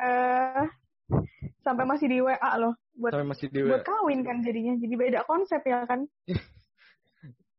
Sampai 1.60 1.84
masih 1.84 2.08
di 2.08 2.18
WA 2.24 2.52
loh 2.56 2.74
buat 2.98 3.12
sampai 3.14 3.30
masih 3.30 3.48
di 3.50 3.60
WA. 3.66 3.70
buat 3.78 3.86
kawin 3.86 4.22
kan 4.22 4.38
jadinya 4.46 4.74
jadi 4.78 4.96
beda 4.96 5.20
konsep 5.26 5.62
ya 5.66 5.86
kan 5.90 6.06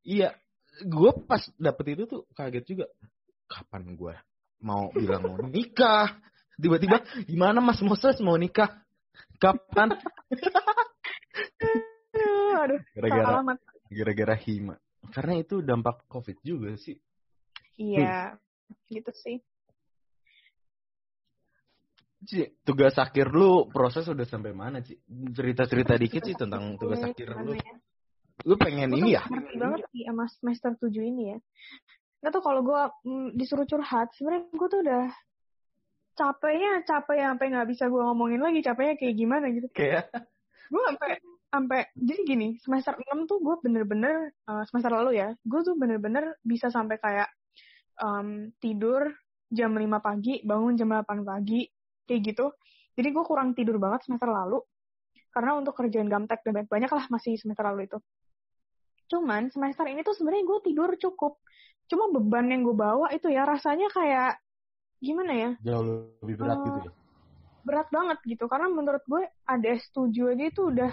Iya, 0.05 0.37
gue 0.85 1.11
pas 1.25 1.41
dapet 1.57 1.97
itu 1.97 2.05
tuh 2.05 2.23
kaget 2.37 2.65
juga. 2.69 2.87
Kapan 3.49 3.97
gue 3.97 4.15
mau 4.65 4.89
bilang 4.93 5.23
mau 5.25 5.37
nikah? 5.45 6.17
Tiba-tiba 6.57 7.05
gimana 7.29 7.59
Mas 7.61 7.81
Moses 7.85 8.21
mau 8.25 8.37
nikah? 8.41 8.73
Kapan? 9.41 9.97
Aduh, 12.65 12.81
gara-gara 12.97 13.59
gara-gara 13.93 14.37
hima. 14.49 14.77
Karena 15.13 15.41
itu 15.41 15.61
dampak 15.61 16.09
COVID 16.09 16.41
juga 16.41 16.73
sih. 16.81 16.97
Iya, 17.77 18.39
hmm. 18.39 18.75
gitu 18.89 19.13
sih. 19.13 19.37
Ci, 22.25 22.57
tugas 22.65 22.97
akhir 22.97 23.29
lu 23.37 23.69
proses 23.69 24.09
udah 24.09 24.25
sampai 24.25 24.57
mana, 24.57 24.81
Ci? 24.81 24.97
Cerita-cerita 25.37 26.01
dikit 26.01 26.25
sih 26.25 26.33
tentang 26.33 26.81
tugas 26.81 27.05
akhir 27.05 27.37
lu. 27.37 27.53
Ya? 27.53 27.75
Lu 28.45 28.55
pengen 28.61 28.93
gua 28.93 29.01
ini 29.01 29.11
ya? 29.17 29.23
Ngerti 29.25 29.55
banget 29.57 29.81
sih 29.91 30.03
sama 30.05 30.25
semester 30.29 30.71
7 30.77 30.93
ini 31.01 31.23
ya. 31.35 31.39
Gak 32.25 32.33
tau 32.33 32.43
kalau 32.45 32.61
gue 32.65 32.83
mm, 33.09 33.29
disuruh 33.37 33.69
curhat, 33.69 34.13
sebenarnya 34.17 34.49
gue 34.53 34.69
tuh 34.69 34.81
udah 34.81 35.05
capeknya 36.15 36.73
capek 36.87 37.27
sampai 37.27 37.47
nggak 37.51 37.69
bisa 37.75 37.85
gue 37.91 37.99
ngomongin 37.99 38.39
lagi 38.39 38.63
capeknya 38.63 38.95
kayak 38.95 39.15
gimana 39.19 39.51
gitu 39.51 39.67
Kayak 39.75 40.15
gue 40.71 40.83
sampai 40.87 41.11
sampai 41.55 41.81
jadi 41.95 42.23
gini 42.27 42.49
semester 42.59 42.99
6 42.99 43.31
tuh 43.31 43.39
gue 43.39 43.57
bener-bener 43.63 44.35
uh, 44.47 44.63
semester 44.67 44.91
lalu 44.91 45.23
ya 45.23 45.35
gue 45.39 45.61
tuh 45.63 45.75
bener-bener 45.79 46.39
bisa 46.43 46.67
sampai 46.71 46.99
kayak 46.99 47.31
um, 48.03 48.51
tidur 48.59 49.07
jam 49.51 49.71
5 49.71 49.87
pagi 50.03 50.43
bangun 50.43 50.75
jam 50.75 50.91
8 50.91 51.23
pagi 51.23 51.63
kayak 52.11 52.21
gitu 52.27 52.51
jadi 52.99 53.09
gue 53.11 53.25
kurang 53.27 53.55
tidur 53.55 53.79
banget 53.79 54.07
semester 54.07 54.31
lalu 54.31 54.59
karena 55.35 55.59
untuk 55.59 55.75
kerjaan 55.75 56.07
gamtek 56.07 56.47
dan 56.47 56.63
banyak, 56.63 56.71
banyak 56.71 56.91
lah 56.95 57.05
masih 57.11 57.35
semester 57.39 57.67
lalu 57.67 57.87
itu 57.91 57.99
cuman 59.11 59.53
semester 59.53 59.85
ini 59.89 60.01
tuh 60.03 60.17
sebenarnya 60.17 60.45
gue 60.47 60.59
tidur 60.71 60.91
cukup 60.97 61.39
cuma 61.87 62.09
beban 62.13 62.49
yang 62.49 62.65
gue 62.65 62.77
bawa 62.77 63.13
itu 63.13 63.29
ya 63.29 63.45
rasanya 63.45 63.89
kayak 63.93 64.41
gimana 65.05 65.33
ya 65.33 65.51
jauh 65.61 65.85
lebih 66.25 66.37
berat 66.41 66.59
Uh, 66.59 66.65
gitu 66.65 66.79
ya. 66.89 66.93
berat 67.65 67.89
banget 67.93 68.19
gitu 68.25 68.45
karena 68.49 68.69
menurut 68.73 69.05
gue 69.09 69.23
ADS 69.49 69.89
7 69.93 70.33
aja 70.37 70.45
itu 70.49 70.63
udah 70.69 70.93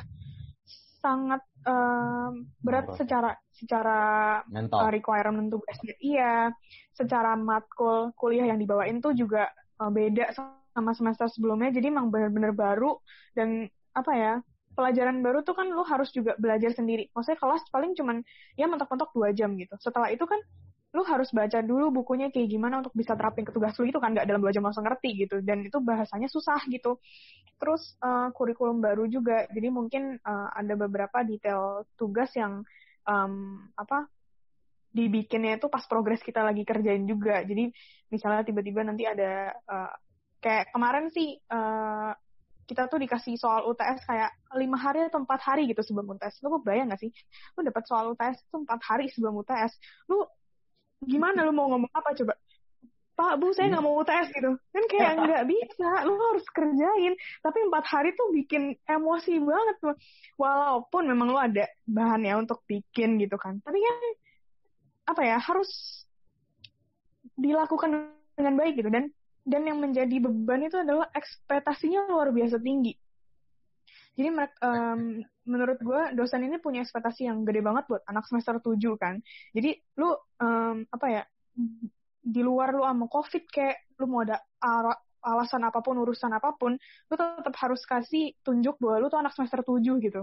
sangat 1.01 1.41
um, 1.65 2.45
berat 2.61 2.85
Berat. 2.91 2.97
secara 2.99 3.31
secara 3.51 3.99
uh, 4.45 4.51
Mental. 4.51 4.89
requirement 4.93 5.49
tugasnya 5.49 5.95
iya 5.99 6.53
secara 6.93 7.33
matkul 7.33 8.13
kuliah 8.13 8.51
yang 8.53 8.59
dibawain 8.61 9.01
tuh 9.01 9.11
juga 9.17 9.49
uh, 9.81 9.89
beda 9.89 10.31
sama 10.71 10.91
semester 10.95 11.27
sebelumnya 11.27 11.73
jadi 11.73 11.91
emang 11.91 12.13
bener-bener 12.13 12.53
baru 12.55 13.01
dan 13.35 13.67
apa 13.91 14.11
ya 14.15 14.33
pelajaran 14.73 15.19
baru 15.19 15.43
tuh 15.43 15.55
kan 15.55 15.67
lu 15.67 15.83
harus 15.83 16.09
juga 16.11 16.35
belajar 16.39 16.71
sendiri. 16.71 17.11
Maksudnya 17.11 17.39
kelas 17.39 17.63
paling 17.69 17.91
cuman 17.95 18.23
ya 18.55 18.65
mentok-mentok 18.71 19.11
dua 19.11 19.29
jam 19.35 19.53
gitu. 19.59 19.75
Setelah 19.79 20.09
itu 20.11 20.23
kan 20.23 20.39
lu 20.91 21.07
harus 21.07 21.31
baca 21.31 21.63
dulu 21.63 22.03
bukunya 22.03 22.27
kayak 22.35 22.51
gimana 22.51 22.83
untuk 22.83 22.91
bisa 22.91 23.15
terapin 23.15 23.47
ke 23.47 23.55
tugas 23.55 23.71
lu 23.79 23.87
itu 23.87 23.95
kan 23.95 24.11
nggak 24.11 24.27
dalam 24.27 24.43
dua 24.43 24.51
jam 24.51 24.63
langsung 24.63 24.83
ngerti 24.83 25.27
gitu. 25.27 25.39
Dan 25.43 25.63
itu 25.67 25.79
bahasanya 25.79 26.27
susah 26.27 26.59
gitu. 26.67 26.99
Terus 27.59 27.95
uh, 28.03 28.31
kurikulum 28.35 28.83
baru 28.83 29.07
juga. 29.07 29.47
Jadi 29.51 29.67
mungkin 29.71 30.19
uh, 30.19 30.49
ada 30.51 30.73
beberapa 30.75 31.23
detail 31.23 31.87
tugas 31.95 32.31
yang 32.35 32.63
um, 33.07 33.65
apa 33.75 34.07
dibikinnya 34.91 35.55
itu 35.55 35.71
pas 35.71 35.87
progres 35.87 36.19
kita 36.19 36.43
lagi 36.43 36.67
kerjain 36.67 37.07
juga. 37.07 37.39
Jadi 37.47 37.71
misalnya 38.11 38.43
tiba-tiba 38.43 38.83
nanti 38.83 39.07
ada 39.07 39.55
uh, 39.67 39.91
kayak 40.43 40.75
kemarin 40.75 41.07
sih 41.07 41.39
uh, 41.47 42.11
kita 42.71 42.87
tuh 42.87 43.03
dikasih 43.03 43.35
soal 43.35 43.67
UTS 43.67 44.07
kayak 44.07 44.31
lima 44.55 44.79
hari 44.79 45.03
atau 45.03 45.19
empat 45.19 45.43
hari 45.43 45.67
gitu 45.67 45.83
sebelum 45.83 46.15
UTS 46.15 46.39
lu 46.39 46.55
bayang 46.63 46.87
gak 46.87 47.03
sih? 47.03 47.11
Lu 47.59 47.67
dapat 47.67 47.83
soal 47.83 48.15
UTS 48.15 48.47
itu 48.47 48.55
empat 48.63 48.79
hari 48.79 49.11
sebelum 49.11 49.43
UTS 49.43 49.75
lu 50.07 50.23
gimana? 51.03 51.43
Lu 51.43 51.51
mau 51.51 51.67
ngomong 51.67 51.91
apa 51.91 52.15
coba? 52.15 52.39
Pak 53.11 53.43
Bu 53.43 53.51
saya 53.51 53.75
nggak 53.75 53.83
mau 53.83 53.99
UTS 53.99 54.27
gitu. 54.31 54.55
Kan 54.55 54.83
kayak 54.87 55.11
nggak 55.27 55.43
bisa. 55.51 55.89
Lu 56.07 56.15
harus 56.15 56.47
kerjain. 56.47 57.13
Tapi 57.43 57.59
empat 57.67 57.85
hari 57.91 58.15
tuh 58.15 58.31
bikin 58.31 58.79
emosi 58.87 59.35
banget 59.43 59.77
walaupun 60.39 61.11
memang 61.11 61.27
lu 61.27 61.37
ada 61.37 61.67
bahan 61.83 62.23
ya 62.23 62.39
untuk 62.39 62.63
bikin 62.63 63.19
gitu 63.19 63.35
kan. 63.35 63.59
Tapi 63.59 63.83
kan 63.83 63.95
apa 65.11 65.21
ya 65.27 65.37
harus 65.43 66.01
dilakukan 67.35 68.15
dengan 68.39 68.55
baik 68.55 68.79
gitu. 68.79 68.87
Dan 68.87 69.11
dan 69.41 69.65
yang 69.65 69.81
menjadi 69.81 70.17
beban 70.21 70.65
itu 70.65 70.77
adalah 70.77 71.09
ekspektasinya 71.13 72.09
luar 72.09 72.29
biasa 72.29 72.61
tinggi 72.61 72.93
jadi 74.11 74.27
um, 74.35 75.23
menurut 75.47 75.79
gue 75.79 76.01
dosen 76.19 76.43
ini 76.43 76.59
punya 76.59 76.83
ekspektasi 76.83 77.31
yang 77.31 77.47
gede 77.47 77.63
banget 77.63 77.87
buat 77.87 78.03
anak 78.11 78.27
semester 78.27 78.59
7 78.59 78.75
kan. 78.99 79.23
Jadi 79.55 79.79
lu 79.95 80.11
um, 80.11 80.83
apa 80.91 81.05
ya 81.07 81.23
di 82.21 82.41
luar 82.43 82.75
lu 82.75 82.83
sama 82.83 83.07
covid 83.07 83.43
kayak 83.47 83.87
lu 83.97 84.05
mau 84.11 84.21
ada 84.27 84.37
ala- 84.59 85.01
alasan 85.21 85.63
apa 85.63 85.79
pun 85.79 85.95
urusan 86.01 86.33
apa 86.33 86.53
pun, 86.57 86.75
lu 86.77 87.15
tetap 87.15 87.55
harus 87.61 87.81
kasih 87.85 88.33
tunjuk 88.41 88.75
bahwa 88.81 89.05
lu 89.05 89.07
tuh 89.07 89.21
anak 89.21 89.33
semester 89.37 89.63
7 89.63 89.79
gitu. 90.01 90.21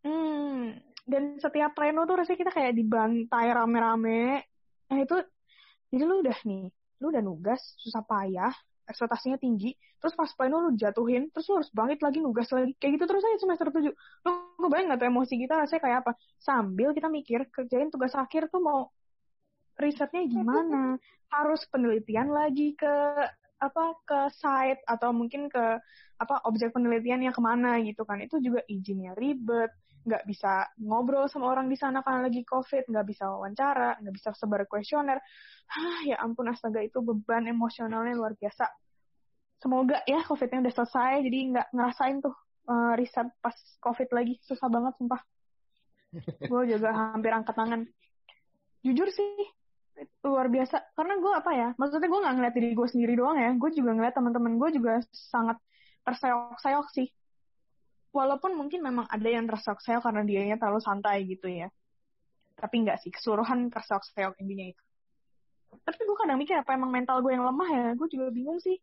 Hmm, 0.00 0.78
dan 1.04 1.36
setiap 1.36 1.76
pleno 1.76 2.08
tuh 2.08 2.22
rasanya 2.22 2.38
kita 2.48 2.52
kayak 2.54 2.72
dibantai 2.78 3.50
rame-rame. 3.52 4.46
Nah 4.88 4.98
itu, 5.02 5.16
jadi 5.92 6.02
lu 6.06 6.22
udah 6.22 6.38
nih, 6.46 6.70
lu 7.00 7.10
udah 7.10 7.24
nugas, 7.24 7.60
susah 7.80 8.04
payah, 8.04 8.52
ekspektasinya 8.84 9.38
tinggi, 9.38 9.72
terus 10.02 10.12
pas 10.18 10.28
pleno 10.34 10.60
lu 10.60 10.74
jatuhin, 10.74 11.30
terus 11.30 11.46
lu 11.48 11.62
harus 11.62 11.70
bangkit 11.70 12.00
lagi 12.02 12.18
nugas 12.18 12.50
lagi, 12.50 12.74
kayak 12.76 12.98
gitu 12.98 13.04
terus 13.06 13.22
aja 13.22 13.38
semester 13.40 13.66
7. 13.70 13.88
Lu 14.26 14.30
ngebayang 14.60 14.92
gak 14.92 14.98
tuh 15.00 15.08
emosi 15.08 15.34
kita? 15.38 15.54
Rasanya 15.62 15.82
kayak 15.82 15.98
apa? 16.04 16.12
Sambil 16.42 16.90
kita 16.92 17.08
mikir, 17.08 17.46
kerjain 17.48 17.88
tugas 17.88 18.12
akhir 18.18 18.50
tuh 18.50 18.60
mau 18.60 18.90
risetnya 19.80 20.26
gimana, 20.28 21.00
harus 21.32 21.64
penelitian 21.70 22.28
lagi 22.28 22.76
ke 22.76 22.94
apa 23.60 23.84
ke 24.08 24.20
site 24.32 24.80
atau 24.88 25.12
mungkin 25.12 25.52
ke 25.52 25.64
apa 26.20 26.34
objek 26.48 26.72
penelitiannya 26.72 27.32
ke 27.32 27.40
mana 27.40 27.80
gitu 27.80 28.04
kan. 28.04 28.20
Itu 28.20 28.40
juga 28.44 28.60
izinnya 28.68 29.16
ribet 29.16 29.72
nggak 30.00 30.24
bisa 30.24 30.64
ngobrol 30.80 31.28
sama 31.28 31.52
orang 31.52 31.68
di 31.68 31.76
sana 31.76 32.00
karena 32.00 32.24
lagi 32.24 32.40
covid 32.48 32.88
nggak 32.88 33.04
bisa 33.04 33.28
wawancara 33.28 34.00
nggak 34.00 34.14
bisa 34.16 34.28
sebar 34.32 34.64
kuesioner. 34.64 35.20
Ah 35.70 36.00
ya 36.08 36.16
ampun 36.24 36.48
astaga 36.48 36.80
itu 36.80 37.04
beban 37.04 37.44
emosionalnya 37.44 38.16
luar 38.16 38.32
biasa. 38.32 38.64
Semoga 39.60 40.00
ya 40.08 40.24
covidnya 40.24 40.64
udah 40.64 40.74
selesai 40.74 41.12
jadi 41.20 41.38
nggak 41.52 41.68
ngerasain 41.76 42.16
tuh 42.24 42.34
uh, 42.64 42.96
riset 42.96 43.28
pas 43.44 43.56
covid 43.84 44.08
lagi. 44.16 44.40
Susah 44.40 44.72
banget 44.72 44.96
sumpah. 44.96 45.20
Gue 46.48 46.62
juga 46.66 46.90
hampir 46.96 47.30
angkat 47.30 47.54
tangan. 47.54 47.80
Jujur 48.80 49.12
sih 49.12 49.46
luar 50.24 50.48
biasa. 50.48 50.96
Karena 50.96 51.20
gue 51.20 51.32
apa 51.36 51.50
ya 51.52 51.68
maksudnya 51.76 52.08
gue 52.08 52.20
nggak 52.24 52.34
ngeliat 52.40 52.54
diri 52.56 52.68
gue 52.72 52.88
sendiri 52.88 53.14
doang 53.20 53.36
ya. 53.36 53.52
Gue 53.52 53.70
juga 53.76 53.92
ngeliat 53.92 54.16
teman-teman 54.16 54.56
gue 54.56 54.80
juga 54.80 55.04
sangat 55.12 55.60
terseok-seok 56.08 56.88
sih 56.96 57.08
walaupun 58.10 58.58
mungkin 58.58 58.82
memang 58.82 59.06
ada 59.06 59.28
yang 59.28 59.46
terseok-seok 59.46 60.02
karena 60.02 60.22
dianya 60.26 60.56
terlalu 60.58 60.82
santai 60.82 61.26
gitu 61.26 61.46
ya. 61.46 61.70
Tapi 62.58 62.74
nggak 62.84 63.00
sih 63.02 63.10
keseluruhan 63.14 63.70
terseok-seok 63.70 64.36
intinya 64.42 64.66
itu. 64.70 64.82
Tapi 65.70 66.00
gue 66.02 66.16
kadang 66.18 66.38
mikir 66.38 66.58
apa 66.58 66.74
emang 66.74 66.90
mental 66.90 67.22
gue 67.22 67.32
yang 67.32 67.46
lemah 67.46 67.68
ya? 67.70 67.86
Gue 67.94 68.10
juga 68.10 68.28
bingung 68.34 68.58
sih. 68.58 68.76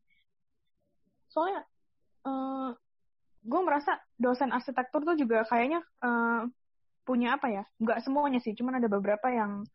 Soalnya 1.28 1.68
uh, 2.24 2.72
gue 3.44 3.62
merasa 3.62 4.00
dosen 4.16 4.56
arsitektur 4.56 5.04
tuh 5.04 5.20
juga 5.20 5.44
kayaknya 5.46 5.84
uh, 6.02 6.48
punya 7.04 7.36
apa 7.36 7.52
ya? 7.52 7.64
Nggak 7.78 8.08
semuanya 8.08 8.40
sih 8.40 8.56
cuman 8.56 8.80
ada 8.80 8.88
beberapa 8.88 9.28
yang 9.28 9.68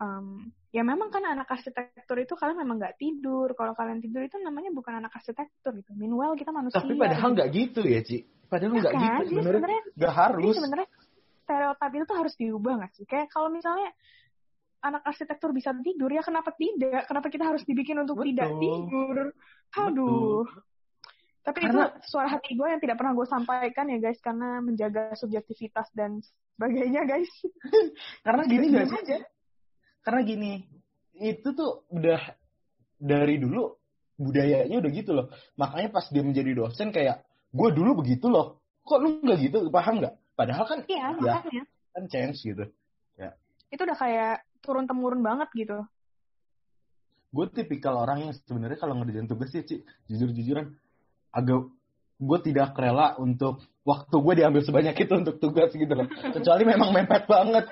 um, 0.00 0.50
ya 0.74 0.82
memang 0.82 1.12
kan 1.12 1.22
anak 1.22 1.46
arsitektur 1.46 2.18
itu 2.18 2.34
kalian 2.34 2.58
memang 2.58 2.80
nggak 2.80 2.96
tidur. 2.98 3.52
Kalau 3.54 3.76
kalian 3.76 4.00
tidur 4.00 4.24
itu 4.24 4.40
namanya 4.40 4.72
bukan 4.72 5.04
anak 5.04 5.12
arsitektur 5.14 5.76
gitu. 5.78 5.92
Meanwhile 5.94 6.34
kita 6.34 6.50
manusia 6.50 6.80
Tapi 6.80 6.96
padahal 6.96 7.36
nggak 7.36 7.50
gitu 7.52 7.84
ya, 7.84 8.00
Ci. 8.02 8.24
Padahal 8.54 8.72
nggak 8.78 8.94
kan? 8.94 9.02
gitu 9.02 9.22
Jadi 9.26 9.34
sebenarnya. 9.34 9.80
Nggak 9.98 10.12
jadi 10.14 10.20
harus. 10.22 10.54
sebenarnya 10.54 10.88
stereotip 11.44 11.90
itu 11.92 12.04
tuh 12.06 12.16
harus 12.16 12.34
diubah 12.38 12.72
nggak 12.80 12.92
sih 12.94 13.04
kayak 13.04 13.28
kalau 13.28 13.48
misalnya 13.50 13.90
anak 14.80 15.02
arsitektur 15.04 15.50
bisa 15.52 15.76
tidur 15.82 16.08
ya 16.08 16.22
kenapa 16.24 16.52
tidak 16.56 17.04
kenapa 17.04 17.28
kita 17.28 17.44
harus 17.44 17.64
dibikin 17.68 18.00
untuk 18.00 18.16
Betul. 18.20 18.28
tidak 18.32 18.50
tidur 18.60 19.16
aduh 19.76 20.44
tapi 21.44 21.58
Karena- 21.60 21.92
itu 21.92 22.08
suara 22.08 22.28
hati 22.32 22.56
gue 22.56 22.68
yang 22.68 22.80
tidak 22.80 22.96
pernah 22.96 23.12
gue 23.12 23.26
sampaikan 23.28 23.92
ya 23.92 23.98
guys 24.00 24.16
karena 24.24 24.64
menjaga 24.64 25.12
subjektivitas 25.20 25.92
dan 25.92 26.24
sebagainya 26.56 27.04
guys 27.04 27.28
Karena 28.24 28.42
gini 28.48 28.66
aja. 28.72 29.18
Karena 30.04 30.20
gini, 30.20 30.52
itu 31.16 31.48
tuh 31.56 31.88
udah 31.88 32.20
dari 33.00 33.40
dulu 33.40 33.72
budayanya 34.20 34.76
udah 34.80 34.90
gitu 34.92 35.10
loh. 35.16 35.32
Makanya 35.56 35.88
pas 35.92 36.04
dia 36.12 36.20
menjadi 36.20 36.52
dosen 36.52 36.92
kayak, 36.92 37.24
gue 37.54 37.68
dulu 37.70 38.02
begitu 38.02 38.26
loh. 38.26 38.58
Kok 38.84 38.98
lu 39.00 39.08
nggak 39.22 39.38
gitu? 39.38 39.58
Paham 39.70 40.02
nggak? 40.02 40.14
Padahal 40.34 40.64
kan 40.66 40.78
iya 40.90 41.14
ya 41.14 41.38
makanya 41.38 41.64
kan 41.94 42.04
change 42.10 42.42
gitu. 42.42 42.66
itu 43.70 43.82
udah 43.82 43.98
kayak 43.98 44.46
turun 44.62 44.86
temurun 44.86 45.18
banget 45.18 45.50
gitu 45.58 45.82
Gue 47.34 47.50
tipikal 47.50 47.98
orang 47.98 48.30
yang 48.30 48.32
sebenarnya 48.46 48.78
kalau 48.78 48.94
ngerjain 48.94 49.26
tugas 49.26 49.50
sih, 49.50 49.66
Ci, 49.66 49.82
jujur-jujuran 50.06 50.70
agak 51.34 51.66
gue 52.22 52.38
tidak 52.46 52.78
rela 52.78 53.18
untuk 53.18 53.58
waktu 53.82 54.14
gue 54.14 54.34
diambil 54.38 54.62
sebanyak 54.62 54.94
itu 54.94 55.12
untuk 55.18 55.42
tugas 55.42 55.74
gitu 55.74 55.90
loh. 55.90 56.06
Kecuali 56.06 56.62
memang 56.62 56.94
mepet 56.94 57.26
banget. 57.26 57.66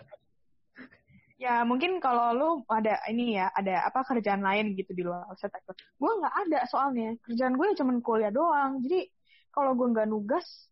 ya 1.39 1.63
mungkin 1.67 1.99
kalau 1.99 2.35
lu 2.35 2.49
ada 2.71 3.03
ini 3.11 3.39
ya 3.39 3.51
ada 3.55 3.87
apa 3.87 4.03
kerjaan 4.07 4.43
lain 4.47 4.79
gitu 4.79 4.95
di 4.95 5.03
luar 5.03 5.27
arsitektur 5.27 5.75
gue 5.75 6.13
nggak 6.23 6.37
ada 6.47 6.61
soalnya 6.71 7.19
kerjaan 7.19 7.59
gue 7.59 7.67
cuma 7.75 7.99
kuliah 7.99 8.31
doang 8.31 8.79
jadi 8.79 9.11
kalau 9.53 9.77
gue 9.77 9.89
nggak 9.93 10.09
nugas 10.09 10.67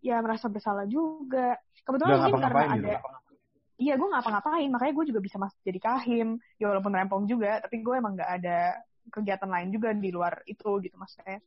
ya 0.00 0.18
merasa 0.24 0.48
bersalah 0.48 0.88
juga 0.88 1.60
kebetulan 1.84 2.16
mungkin 2.24 2.42
karena 2.42 2.64
ada 2.64 2.76
gitu. 2.76 2.90
iya 3.76 3.94
gue 3.94 4.08
ngapa-ngapain 4.08 4.68
makanya 4.72 4.92
gue 4.96 5.06
juga 5.12 5.20
bisa 5.20 5.36
masuk 5.36 5.60
jadi 5.62 5.78
kahim 5.78 6.28
ya 6.56 6.72
walaupun 6.72 6.92
rempong 6.96 7.24
juga 7.28 7.60
tapi 7.60 7.84
gue 7.84 7.94
emang 7.94 8.16
nggak 8.16 8.32
ada 8.42 8.80
kegiatan 9.12 9.50
lain 9.50 9.68
juga 9.70 9.94
di 9.94 10.10
luar 10.10 10.42
itu 10.48 10.80
gitu 10.82 10.96
maksudnya 10.98 11.38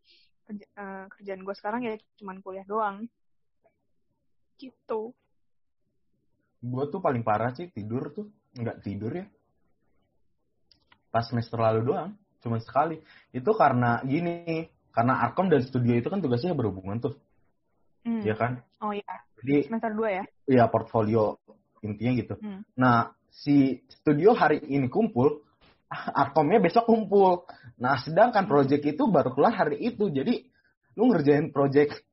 Kerja, 0.50 0.66
eh, 0.66 1.06
kerjaan 1.14 1.42
gue 1.46 1.56
sekarang 1.58 1.82
ya 1.86 1.94
cuman 2.18 2.42
kuliah 2.42 2.66
doang 2.66 3.06
gitu 4.60 5.14
Gue 6.60 6.84
tuh 6.92 7.00
paling 7.00 7.24
parah 7.24 7.56
sih 7.56 7.72
tidur 7.72 8.12
tuh. 8.12 8.28
Nggak 8.60 8.78
tidur 8.84 9.12
ya. 9.16 9.26
Pas 11.10 11.26
semester 11.26 11.60
lalu 11.60 11.82
doang. 11.88 12.12
cuma 12.40 12.56
sekali. 12.56 12.96
Itu 13.36 13.52
karena 13.52 14.00
gini, 14.08 14.64
karena 14.92 15.22
Arkom 15.24 15.48
dan 15.48 15.62
studio 15.64 15.94
itu 15.98 16.08
kan 16.10 16.20
tugasnya 16.20 16.58
berhubungan 16.58 17.00
tuh. 17.00 17.14
Hmm. 18.04 18.24
Ya 18.24 18.36
kan? 18.36 18.64
Oh 18.82 18.96
iya. 18.96 19.24
Jadi 19.40 19.70
Semester 19.70 19.92
2 19.96 20.18
ya? 20.18 20.24
ya 20.48 20.64
portfolio 20.68 21.40
intinya 21.86 22.12
gitu. 22.20 22.36
Hmm. 22.40 22.62
Nah, 22.76 23.14
si 23.32 23.80
studio 23.88 24.36
hari 24.36 24.60
ini 24.68 24.92
kumpul, 24.92 25.44
Arkomnya 26.22 26.62
besok 26.62 26.86
kumpul. 26.86 27.50
Nah, 27.82 27.98
sedangkan 28.02 28.46
project 28.46 28.84
itu 28.86 29.04
baru 29.10 29.34
keluar 29.34 29.56
hari 29.56 29.80
itu. 29.82 30.12
Jadi, 30.12 30.46
lu 31.00 31.10
ngerjain 31.10 31.50
project 31.50 32.04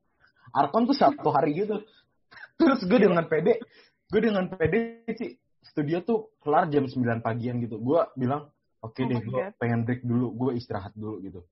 Arkom 0.55 0.89
tuh 0.89 0.97
satu 0.97 1.29
hari 1.35 1.59
gitu. 1.59 1.83
Terus 2.61 2.81
gue 2.89 2.99
dengan 3.03 3.27
pede, 3.29 3.61
gue 4.09 4.21
dengan 4.23 4.49
pede 4.49 5.05
sih, 5.13 5.37
studio 5.61 6.01
tuh 6.01 6.33
kelar 6.41 6.73
jam 6.73 6.89
9 6.89 7.21
pagian 7.21 7.61
gitu. 7.61 7.77
Gue 7.77 8.01
bilang, 8.17 8.49
oke 8.81 8.97
Oh 8.97 9.09
deh, 9.11 9.21
gue 9.21 9.43
pengen 9.61 9.85
break 9.85 10.01
dulu, 10.07 10.33
gue 10.33 10.51
istirahat 10.57 10.97
dulu 10.97 11.21
gitu. 11.21 11.45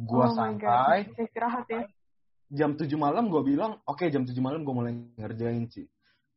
Gue 0.00 0.24
oh 0.24 0.32
santai, 0.32 1.12
Istirahat 1.12 1.66
ya? 1.68 1.84
jam 2.50 2.74
7 2.74 2.88
malam 2.96 3.28
gue 3.28 3.42
bilang, 3.44 3.78
oke 3.84 4.08
jam 4.08 4.24
7 4.24 4.32
malam 4.40 4.64
gue 4.64 4.74
mulai 4.74 4.92
ngerjain 5.16 5.68
sih. 5.68 5.86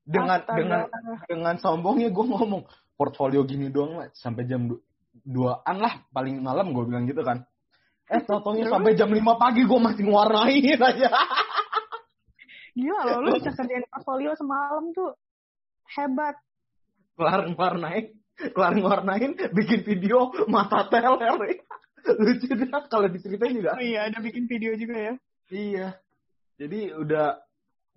Dengan 0.03 0.43
Astaga. 0.43 0.57
dengan 0.59 0.81
dengan 1.25 1.55
sombongnya 1.57 2.11
gue 2.11 2.25
ngomong 2.27 2.67
portfolio 2.93 3.47
gini 3.47 3.71
doang 3.71 4.03
lah 4.03 4.07
sampai 4.11 4.43
jam 4.43 4.67
du- 4.67 4.83
duaan 5.23 5.79
lah 5.79 6.03
paling 6.11 6.43
malam 6.43 6.75
gue 6.75 6.83
bilang 6.83 7.07
gitu 7.07 7.23
kan. 7.23 7.41
Eh 8.11 8.19
Terus? 8.19 8.67
sampai 8.67 8.93
jam 8.93 9.07
5 9.07 9.23
pagi 9.39 9.63
gue 9.63 9.79
masih 9.79 10.03
ngewarnain 10.03 10.79
aja. 10.91 11.09
Gila 12.73 13.01
loh, 13.05 13.17
lu 13.21 13.29
bisa 13.37 13.53
kerjain 13.53 13.85
portfolio 13.87 14.33
semalam 14.35 14.89
tuh. 14.91 15.13
Hebat. 15.93 16.35
Kelar 17.13 17.45
ngewarnain, 17.45 18.05
kelar 18.53 18.73
ngewarnain, 18.73 19.31
bikin 19.53 19.85
video 19.85 20.33
mata 20.49 20.89
teler. 20.89 21.61
Lucu 22.23 22.45
banget 22.51 22.83
kalau 22.91 23.07
diceritain 23.07 23.55
juga. 23.55 23.75
Oh 23.75 23.83
iya, 23.83 24.11
ada 24.11 24.19
bikin 24.19 24.45
video 24.45 24.75
juga 24.75 24.95
ya. 24.95 25.13
Iya. 25.49 25.87
Jadi 26.59 26.79
udah 26.93 27.39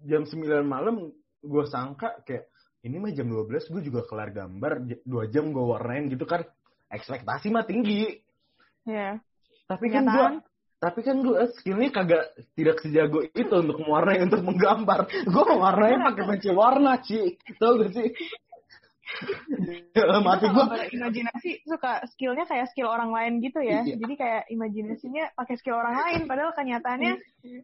jam 0.05 0.23
9 0.25 0.42
malam 0.66 1.11
gue 1.40 1.64
sangka 1.71 2.21
kayak 2.27 2.51
ini 2.85 2.97
mah 3.01 3.12
jam 3.14 3.27
12 3.31 3.73
gue 3.73 3.83
juga 3.83 4.07
kelar 4.07 4.31
gambar 4.31 4.85
dua 5.03 5.25
jam 5.31 5.51
gue 5.51 5.64
warnain 5.64 6.07
gitu 6.12 6.29
kan 6.29 6.45
ekspektasi 6.92 7.51
mah 7.51 7.64
tinggi 7.64 8.23
Iya. 8.87 9.19
tapi 9.66 9.90
kan 9.90 10.05
gue 10.07 10.27
tapi 10.77 11.01
kan 11.03 11.19
gue 11.25 11.40
skillnya 11.59 11.90
kagak 11.90 12.25
tidak 12.55 12.79
sejago 12.85 13.25
itu 13.25 13.51
untuk 13.51 13.81
mewarnai 13.83 14.23
untuk 14.29 14.45
menggambar 14.45 15.09
gue 15.09 15.45
mewarnai 15.57 15.99
pakai 16.12 16.25
pensil 16.29 16.55
warna 16.55 17.01
Ci 17.03 17.40
tau 17.59 17.81
gak 17.81 17.90
sih 17.97 18.12
Dalam 19.96 20.22
hati 20.29 20.46
Kita 20.46 20.55
gue 20.55 20.64
kalau 20.66 20.85
berimajinasi 20.87 21.50
suka 21.64 21.92
skillnya 22.12 22.44
kayak 22.44 22.68
skill 22.70 22.92
orang 22.92 23.11
lain 23.11 23.40
gitu 23.40 23.61
ya. 23.64 23.81
Iya. 23.83 23.96
Jadi 23.96 24.14
kayak 24.14 24.42
imajinasinya 24.52 25.24
pakai 25.33 25.55
skill 25.57 25.81
orang 25.81 25.96
lain, 25.96 26.20
padahal 26.29 26.52
kenyataannya 26.52 27.16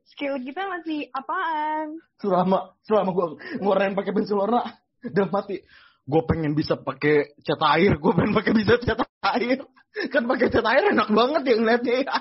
skill 0.09 0.41
kita 0.41 0.65
masih 0.69 1.12
apaan? 1.12 2.01
selama 2.23 2.59
selama 2.87 3.11
gue 3.11 3.27
ngewarnain 3.59 3.99
pakai 3.99 4.12
pensil 4.15 4.38
warna 4.38 4.62
dalam 5.03 5.35
hati 5.35 5.59
gue 6.07 6.23
pengen 6.27 6.55
bisa 6.55 6.79
pakai 6.79 7.35
cat 7.43 7.62
air 7.75 7.99
gue 7.99 8.12
pengen 8.15 8.35
pakai 8.35 8.53
bisa 8.55 8.79
cat 8.79 9.03
air 9.35 9.59
kan 10.11 10.23
pakai 10.31 10.47
cat 10.51 10.67
air 10.67 10.95
enak 10.95 11.11
banget 11.11 11.43
ya 11.51 11.55
ngeliatnya 11.59 11.95
ya. 12.07 12.15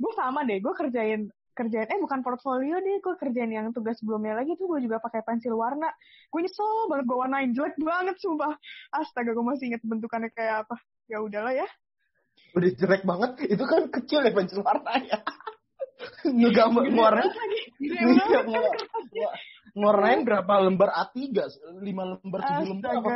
Gue 0.00 0.12
sama 0.16 0.40
deh, 0.48 0.58
gue 0.64 0.74
kerjain 0.78 1.28
kerjain 1.60 1.92
eh 1.92 2.00
bukan 2.00 2.24
portfolio 2.24 2.80
deh, 2.80 3.04
gue 3.04 3.14
kerjain 3.20 3.52
yang 3.52 3.68
tugas 3.76 4.00
sebelumnya 4.00 4.32
lagi 4.32 4.56
tuh 4.56 4.64
gue 4.64 4.80
juga 4.80 4.96
pakai 4.96 5.20
pensil 5.20 5.52
warna. 5.52 5.92
Gue 6.32 6.40
nyesel 6.48 6.88
banget 6.88 7.04
gue 7.04 7.18
warnain 7.20 7.50
jelek 7.52 7.76
banget 7.76 8.16
sumpah. 8.16 8.56
Astaga, 8.96 9.36
gue 9.36 9.44
masih 9.44 9.76
inget 9.76 9.84
bentukannya 9.84 10.32
kayak 10.32 10.64
apa. 10.64 10.80
Ya 11.04 11.20
udahlah 11.20 11.52
ya. 11.52 11.68
udah 12.50 12.66
jelek 12.66 13.06
banget 13.06 13.46
itu 13.46 13.62
kan 13.62 13.86
kecil 13.94 14.26
ya 14.26 14.34
pensil 14.34 14.66
warnanya 14.66 15.22
ngegambar. 16.26 17.14
Gede 17.78 17.94
Iya, 19.10 19.30
ngewarnain 19.74 20.26
berapa 20.26 20.52
lembar 20.66 20.90
A3 20.90 21.30
lima 21.78 22.18
lembar 22.18 22.40
tujuh 22.42 22.66
lembar 22.74 22.90
apa? 22.98 23.12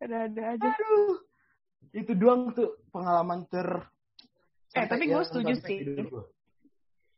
Ada-ada 0.00 0.42
aja. 0.56 0.68
aduh 0.72 1.16
itu 1.96 2.12
doang 2.16 2.52
tuh 2.52 2.80
pengalaman 2.92 3.44
ter 3.48 3.68
Eh, 4.76 4.84
tapi 4.84 5.08
gue 5.08 5.24
setuju 5.24 5.56
sampai 5.56 5.72
sih. 5.72 5.78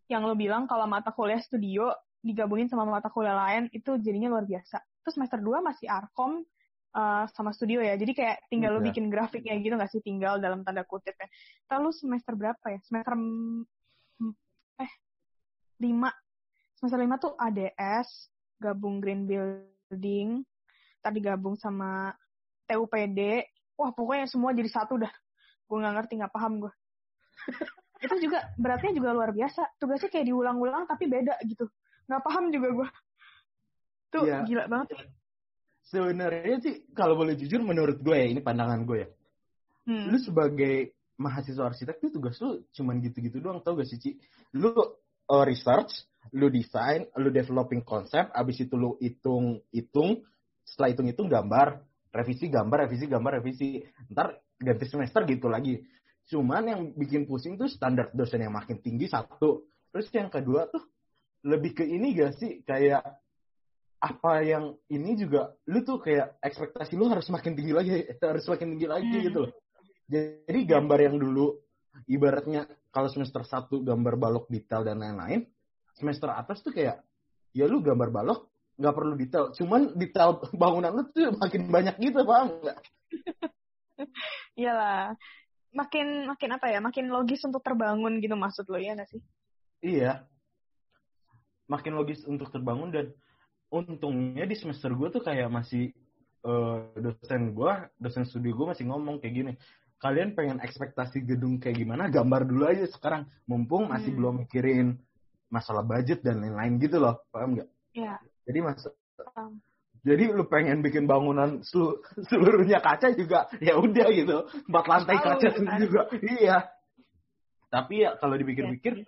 Yang 0.08 0.24
lo 0.24 0.32
bilang 0.34 0.64
kalau 0.64 0.88
mata 0.88 1.12
kuliah 1.12 1.40
studio 1.40 1.92
digabungin 2.24 2.66
sama 2.66 2.88
mata 2.88 3.12
kuliah 3.12 3.36
lain 3.36 3.68
itu 3.70 3.94
jadinya 4.00 4.32
luar 4.32 4.48
biasa. 4.48 4.80
Terus 5.04 5.14
semester 5.14 5.38
2 5.38 5.60
masih 5.62 5.86
Arkom 5.86 6.42
uh, 6.96 7.24
sama 7.30 7.52
studio 7.52 7.84
ya. 7.84 7.94
Jadi 7.94 8.12
kayak 8.16 8.48
tinggal 8.48 8.76
lo 8.76 8.80
Iya. 8.82 8.90
bikin 8.90 9.06
grafiknya 9.12 9.54
gitu 9.60 9.76
nggak 9.76 9.92
sih 9.92 10.02
tinggal 10.02 10.40
dalam 10.40 10.64
tanda 10.64 10.82
kutip 10.88 11.14
ya. 11.14 11.28
Lalu 11.76 11.92
semester 11.94 12.32
berapa 12.34 12.64
ya? 12.72 12.80
Semester 12.82 13.14
eh 14.80 14.92
5. 15.78 16.10
Semester 16.78 17.00
5 17.04 17.24
tuh 17.24 17.32
ADS, 17.38 18.08
gabung 18.58 19.02
Green 19.02 19.26
Building, 19.26 20.42
tadi 21.02 21.18
gabung 21.22 21.54
sama 21.58 22.14
TUPD. 22.66 23.46
Wah, 23.78 23.94
pokoknya 23.94 24.26
semua 24.26 24.50
jadi 24.54 24.70
satu 24.70 24.98
dah. 24.98 25.12
Gue 25.68 25.76
nggak 25.78 25.94
ngerti, 26.00 26.12
nggak 26.18 26.34
paham 26.34 26.64
gue 26.66 26.72
itu 27.98 28.14
juga 28.22 28.38
beratnya 28.54 28.92
juga 28.94 29.11
luar 29.14 29.30
biasa 29.34 29.78
tugasnya 29.78 30.11
kayak 30.11 30.26
diulang-ulang 30.30 30.87
tapi 30.87 31.11
beda 31.11 31.38
gitu 31.46 31.66
nggak 32.06 32.22
paham 32.24 32.44
juga 32.54 32.68
gue 32.72 32.88
tuh 34.08 34.24
Iya. 34.24 34.46
gila 34.46 34.64
banget 34.70 34.88
sebenarnya 35.84 36.56
sih 36.62 36.74
kalau 36.94 37.18
boleh 37.18 37.34
jujur 37.37 37.61
menurut 37.61 38.00
gue 38.00 38.16
ya 38.16 38.26
ini 38.30 38.40
pandangan 38.40 38.87
gue 38.87 38.98
ya 39.02 39.08
hmm. 39.90 40.06
lu 40.08 40.18
sebagai 40.22 40.98
mahasiswa 41.18 41.66
arsitek 41.66 41.98
tuh 41.98 42.11
tugas 42.14 42.38
lu 42.38 42.62
cuman 42.72 43.02
gitu-gitu 43.02 43.42
doang 43.42 43.61
tau 43.61 43.74
gak 43.74 43.90
sih 43.90 43.98
Ci? 43.98 44.11
Lu 44.54 44.70
uh, 45.28 45.44
research, 45.44 46.06
lu 46.32 46.48
desain, 46.48 47.04
lu 47.18 47.28
developing 47.28 47.84
konsep, 47.84 48.30
abis 48.32 48.64
itu 48.64 48.74
lu 48.78 48.96
hitung-hitung, 49.02 50.24
setelah 50.64 50.94
hitung-hitung 50.94 51.28
gambar, 51.28 51.82
revisi 52.14 52.46
gambar, 52.48 52.88
revisi 52.88 53.04
gambar, 53.11 53.32
revisi. 53.42 53.68
Ntar 54.14 54.38
ganti 54.58 54.87
semester 54.88 55.26
gitu 55.28 55.50
lagi. 55.50 55.82
Cuman 56.28 56.62
yang 56.68 56.80
bikin 56.92 57.24
pusing 57.24 57.56
tuh 57.56 57.72
standar 57.72 58.12
dosen 58.12 58.44
yang 58.44 58.52
makin 58.52 58.78
tinggi 58.84 59.08
satu. 59.08 59.64
Terus 59.88 60.08
yang 60.12 60.28
kedua 60.28 60.68
tuh 60.68 60.84
lebih 61.48 61.72
ke 61.72 61.84
ini 61.88 62.12
gak 62.12 62.36
sih? 62.36 62.60
Kayak 62.62 63.00
apa 63.98 64.46
yang 64.46 64.78
ini 64.94 65.18
juga 65.18 65.58
lu 65.66 65.82
tuh 65.82 65.98
kayak 65.98 66.38
ekspektasi 66.38 66.94
lu 66.94 67.10
harus 67.10 67.26
makin 67.34 67.58
tinggi 67.58 67.74
lagi 67.74 67.90
harus 68.30 68.46
makin 68.46 68.76
tinggi 68.76 68.86
lagi 68.86 69.10
Hmm. 69.10 69.24
gitu 69.26 69.38
loh. 69.48 69.52
Jadi 70.08 70.60
gambar 70.64 70.98
yang 71.02 71.16
dulu 71.18 71.58
ibaratnya 72.06 72.68
kalau 72.94 73.10
semester 73.10 73.42
1 73.42 73.68
gambar 73.82 74.14
balok 74.14 74.46
detail 74.48 74.86
dan 74.86 75.02
lain-lain 75.02 75.44
semester 75.98 76.30
atas 76.30 76.62
tuh 76.62 76.70
kayak 76.70 77.02
ya 77.50 77.66
lu 77.66 77.82
gambar 77.82 78.12
balok 78.14 78.46
nggak 78.78 78.94
perlu 78.94 79.14
detail. 79.18 79.44
Cuman 79.56 79.96
detail 79.98 80.38
bangunan 80.60 80.92
lu 80.92 81.02
tuh 81.10 81.34
makin 81.34 81.66
banyak 81.72 81.96
gitu 81.98 82.22
paham 82.22 82.54
nggak 82.62 82.78
iyalah 84.54 85.14
makin 85.70 86.26
makin 86.26 86.50
apa 86.57 86.66
ya 86.72 86.78
makin 86.81 87.12
logis 87.12 87.44
untuk 87.44 87.61
terbangun 87.61 88.18
gitu 88.18 88.35
maksud 88.35 88.64
lo 88.68 88.81
ya 88.81 88.96
nggak 88.96 89.11
sih 89.12 89.22
Iya. 89.78 90.26
Makin 91.68 91.94
logis 91.94 92.26
untuk 92.26 92.50
terbangun 92.50 92.90
dan 92.90 93.07
untungnya 93.70 94.42
di 94.42 94.57
semester 94.59 94.90
gue 94.90 95.07
tuh 95.12 95.22
kayak 95.22 95.46
masih 95.52 95.94
eh, 96.42 96.78
dosen 96.98 97.54
gue, 97.54 97.72
dosen 97.94 98.24
studi 98.26 98.50
gue 98.50 98.66
masih 98.66 98.88
ngomong 98.90 99.22
kayak 99.22 99.35
gini. 99.35 99.52
Kalian 100.02 100.35
pengen 100.35 100.59
ekspektasi 100.59 101.22
gedung 101.22 101.62
kayak 101.62 101.78
gimana? 101.78 102.11
Gambar 102.11 102.42
dulu 102.42 102.66
aja 102.66 102.87
sekarang. 102.90 103.31
Mumpung 103.46 103.87
masih 103.90 104.14
Hmm. 104.14 104.18
belum 104.18 104.35
mikirin 104.46 104.98
masalah 105.46 105.87
budget 105.87 106.26
dan 106.26 106.42
lain-lain 106.42 106.74
gitu 106.83 106.98
loh. 106.98 107.22
Paham 107.31 107.54
nggak? 107.54 107.68
Iya 107.94 108.18
Jadi 108.46 108.59
mas 108.59 108.83
paham. 109.14 109.62
Jadi 110.06 110.30
lu 110.30 110.44
pengen 110.46 110.82
bikin 110.84 111.06
bangunan 111.11 111.62
selu- 111.66 111.98
seluruhnya 112.30 112.78
kaca 112.78 113.14
juga 113.14 113.50
ya 113.58 113.78
udah 113.78 114.06
gitu. 114.14 114.38
Empat 114.70 114.84
lantai 114.87 115.16
kaca 115.18 115.48
kan? 115.54 115.78
juga. 115.82 116.02
Iya. 116.22 116.70
Tapi 117.68 117.94
ya 118.07 118.16
kalau 118.16 118.34
dipikir-pikir 118.38 119.05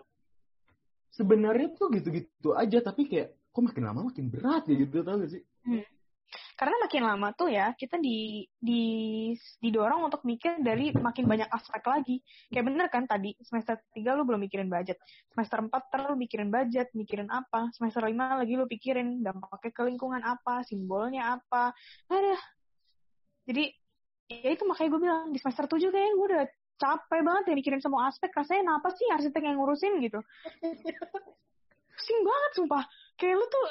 sebenarnya 1.15 1.75
tuh 1.75 1.91
gitu-gitu 1.95 2.55
aja 2.55 2.79
tapi 2.85 3.09
kayak 3.11 3.35
kok 3.51 3.63
makin 3.67 3.83
lama 3.83 4.07
makin 4.13 4.31
berat 4.31 4.69
ya 4.71 4.75
gitu 4.79 5.03
tau 5.03 5.19
gak 5.19 5.31
sih? 5.33 5.43
Karena 6.61 6.77
makin 6.77 7.09
lama 7.09 7.33
tuh 7.33 7.49
ya 7.49 7.73
kita 7.73 7.97
di 7.97 8.45
di 8.61 8.83
didorong 9.65 10.13
untuk 10.13 10.21
mikir 10.29 10.61
dari 10.61 10.93
makin 10.93 11.25
banyak 11.25 11.49
aspek 11.49 11.81
lagi. 11.89 12.21
Kayak 12.53 12.65
bener 12.69 12.87
kan 12.93 13.09
tadi 13.09 13.33
semester 13.41 13.81
3 13.97 14.05
lu 14.13 14.29
belum 14.29 14.45
mikirin 14.45 14.69
budget. 14.69 15.01
Semester 15.33 15.65
4 15.65 15.73
ter 15.73 16.01
lu 16.05 16.21
mikirin 16.21 16.53
budget 16.53 16.93
mikirin 16.93 17.33
apa. 17.33 17.73
Semester 17.73 18.05
5 18.05 18.13
lagi 18.13 18.53
lu 18.61 18.69
pikirin 18.69 19.25
dampaknya 19.25 19.73
ke 19.73 19.83
lingkungan 19.89 20.21
apa 20.21 20.61
simbolnya 20.69 21.41
apa. 21.41 21.73
Ada. 22.13 22.37
Jadi 23.49 23.65
ya 24.29 24.53
itu 24.53 24.69
makanya 24.69 24.89
gue 24.93 25.01
bilang 25.01 25.25
di 25.33 25.41
semester 25.41 25.65
7 25.65 25.81
kayaknya 25.81 26.13
gue 26.13 26.27
udah 26.29 26.45
capek 26.77 27.21
banget 27.25 27.45
ya 27.49 27.55
mikirin 27.57 27.81
semua 27.81 28.13
aspek. 28.13 28.29
Rasanya 28.37 28.69
kenapa 28.69 28.93
sih 28.93 29.09
arsitek 29.09 29.49
yang 29.49 29.57
ngurusin 29.57 29.97
gitu? 30.05 30.21
Pusing 31.97 32.21
banget 32.21 32.51
sumpah. 32.53 32.85
Kayak 33.17 33.41
lu 33.41 33.49
tuh 33.49 33.67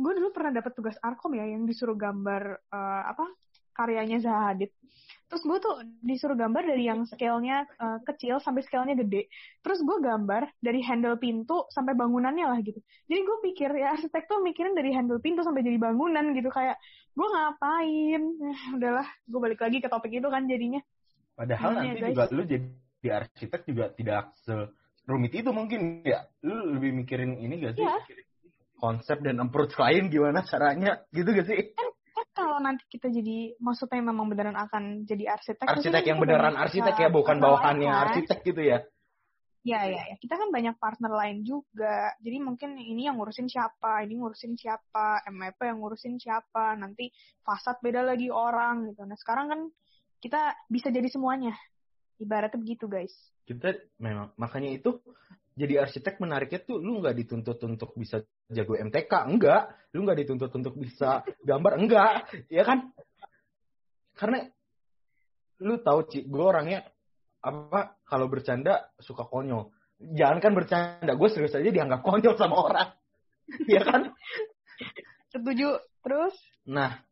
gue 0.00 0.12
dulu 0.16 0.28
pernah 0.32 0.56
dapat 0.56 0.72
tugas 0.72 0.96
arkom 1.04 1.36
ya 1.36 1.44
yang 1.44 1.68
disuruh 1.68 1.94
gambar 1.94 2.64
eh, 2.72 3.02
apa 3.12 3.28
karyanya 3.80 4.18
Zaha 4.20 4.52
Hadid. 4.52 4.70
Terus 5.30 5.42
gue 5.46 5.58
tuh 5.62 5.74
disuruh 6.02 6.34
gambar 6.34 6.66
dari 6.66 6.90
yang 6.90 7.06
scale-nya 7.06 7.62
uh, 7.78 8.02
kecil 8.02 8.42
sampai 8.42 8.66
scale-nya 8.66 8.98
gede. 8.98 9.30
Terus 9.62 9.78
gue 9.86 10.02
gambar 10.02 10.58
dari 10.58 10.82
handle 10.82 11.16
pintu 11.22 11.70
sampai 11.70 11.94
bangunannya 11.94 12.50
lah 12.50 12.58
gitu. 12.66 12.82
Jadi 13.06 13.20
gue 13.22 13.36
pikir 13.46 13.70
ya 13.78 13.94
arsitek 13.94 14.26
tuh 14.26 14.42
mikirin 14.42 14.74
dari 14.74 14.90
handle 14.90 15.22
pintu 15.22 15.46
sampai 15.46 15.62
jadi 15.62 15.78
bangunan 15.78 16.34
gitu. 16.34 16.50
Kayak 16.50 16.82
gue 17.14 17.28
ngapain? 17.30 18.22
Eh, 18.26 18.60
udahlah 18.74 19.06
gue 19.06 19.40
balik 19.40 19.62
lagi 19.62 19.78
ke 19.78 19.86
topik 19.86 20.18
itu 20.18 20.26
kan 20.26 20.50
jadinya. 20.50 20.82
Padahal 21.38 21.78
Gini 21.78 21.86
nanti 21.94 22.02
ya, 22.02 22.08
juga 22.10 22.24
lu 22.34 22.42
jadi 22.42 22.66
di 23.00 23.08
arsitek 23.08 23.60
juga 23.64 23.84
tidak 23.94 24.34
serumit 24.42 25.30
itu 25.30 25.50
mungkin 25.54 26.02
ya. 26.02 26.26
Lu 26.42 26.74
lebih 26.74 26.90
mikirin 26.90 27.38
ini 27.38 27.54
gak 27.62 27.78
sih? 27.78 27.86
Ya. 27.86 27.96
Konsep 28.80 29.20
dan 29.20 29.38
approach 29.44 29.76
lain 29.76 30.08
gimana 30.08 30.42
caranya 30.42 31.04
gitu 31.12 31.30
gak 31.30 31.46
sih 31.46 31.76
kan 31.76 31.88
kalau 32.34 32.58
nanti 32.58 32.82
kita 32.88 33.12
jadi 33.12 33.54
maksudnya 33.60 34.00
memang 34.00 34.26
beneran 34.32 34.56
akan 34.56 35.04
jadi 35.04 35.36
arsitek 35.36 35.66
arsitek 35.68 36.04
yang 36.08 36.18
beneran 36.18 36.56
arsitek 36.56 36.96
ya 36.96 37.08
bukan 37.12 37.36
bawahannya 37.38 37.92
kan? 37.92 38.02
arsitek 38.10 38.40
gitu 38.42 38.62
ya 38.64 38.80
Ya, 39.60 39.84
ya, 39.84 40.00
ya. 40.08 40.16
Kita 40.16 40.40
kan 40.40 40.48
banyak 40.48 40.80
partner 40.80 41.12
lain 41.12 41.44
juga. 41.44 42.16
Jadi 42.24 42.40
mungkin 42.40 42.80
ini 42.80 43.04
yang 43.04 43.20
ngurusin 43.20 43.44
siapa, 43.44 44.00
ini 44.08 44.16
ngurusin 44.16 44.56
siapa, 44.56 45.20
MIP 45.28 45.60
yang 45.60 45.84
ngurusin 45.84 46.16
siapa, 46.16 46.80
nanti 46.80 47.12
fasad 47.44 47.76
beda 47.84 48.00
lagi 48.00 48.32
orang 48.32 48.88
gitu. 48.88 49.04
Nah 49.04 49.20
sekarang 49.20 49.52
kan 49.52 49.60
kita 50.24 50.56
bisa 50.72 50.88
jadi 50.88 51.04
semuanya. 51.12 51.52
Ibaratnya 52.16 52.56
begitu 52.56 52.88
guys. 52.88 53.12
Kita 53.44 53.76
memang 54.00 54.32
makanya 54.40 54.80
itu 54.80 54.96
jadi 55.58 55.82
arsitek 55.82 56.22
menariknya 56.22 56.62
tuh 56.62 56.78
lu 56.78 57.02
nggak 57.02 57.16
dituntut 57.16 57.58
untuk 57.66 57.92
bisa 57.98 58.22
jago 58.48 58.78
MTK 58.78 59.12
enggak. 59.26 59.74
Lu 59.92 60.06
nggak 60.06 60.18
dituntut 60.24 60.50
untuk 60.54 60.74
bisa 60.78 61.26
gambar 61.42 61.72
enggak. 61.76 62.30
Ya 62.48 62.62
kan? 62.62 62.94
Karena 64.14 64.46
lu 65.60 65.76
tahu 65.82 66.00
Ci, 66.08 66.24
gue 66.24 66.44
orangnya 66.44 66.86
apa 67.42 68.00
kalau 68.06 68.30
bercanda 68.30 68.94
suka 69.00 69.26
konyol. 69.26 69.68
Jangan 70.00 70.38
kan 70.40 70.52
bercanda 70.56 71.12
gue 71.12 71.28
serius 71.28 71.52
aja 71.52 71.68
dianggap 71.68 72.00
konyol 72.00 72.34
sama 72.38 72.56
orang. 72.56 72.88
Ya 73.66 73.82
kan? 73.82 74.14
Setuju. 75.34 75.82
Terus? 76.06 76.38
Nah 76.70 77.02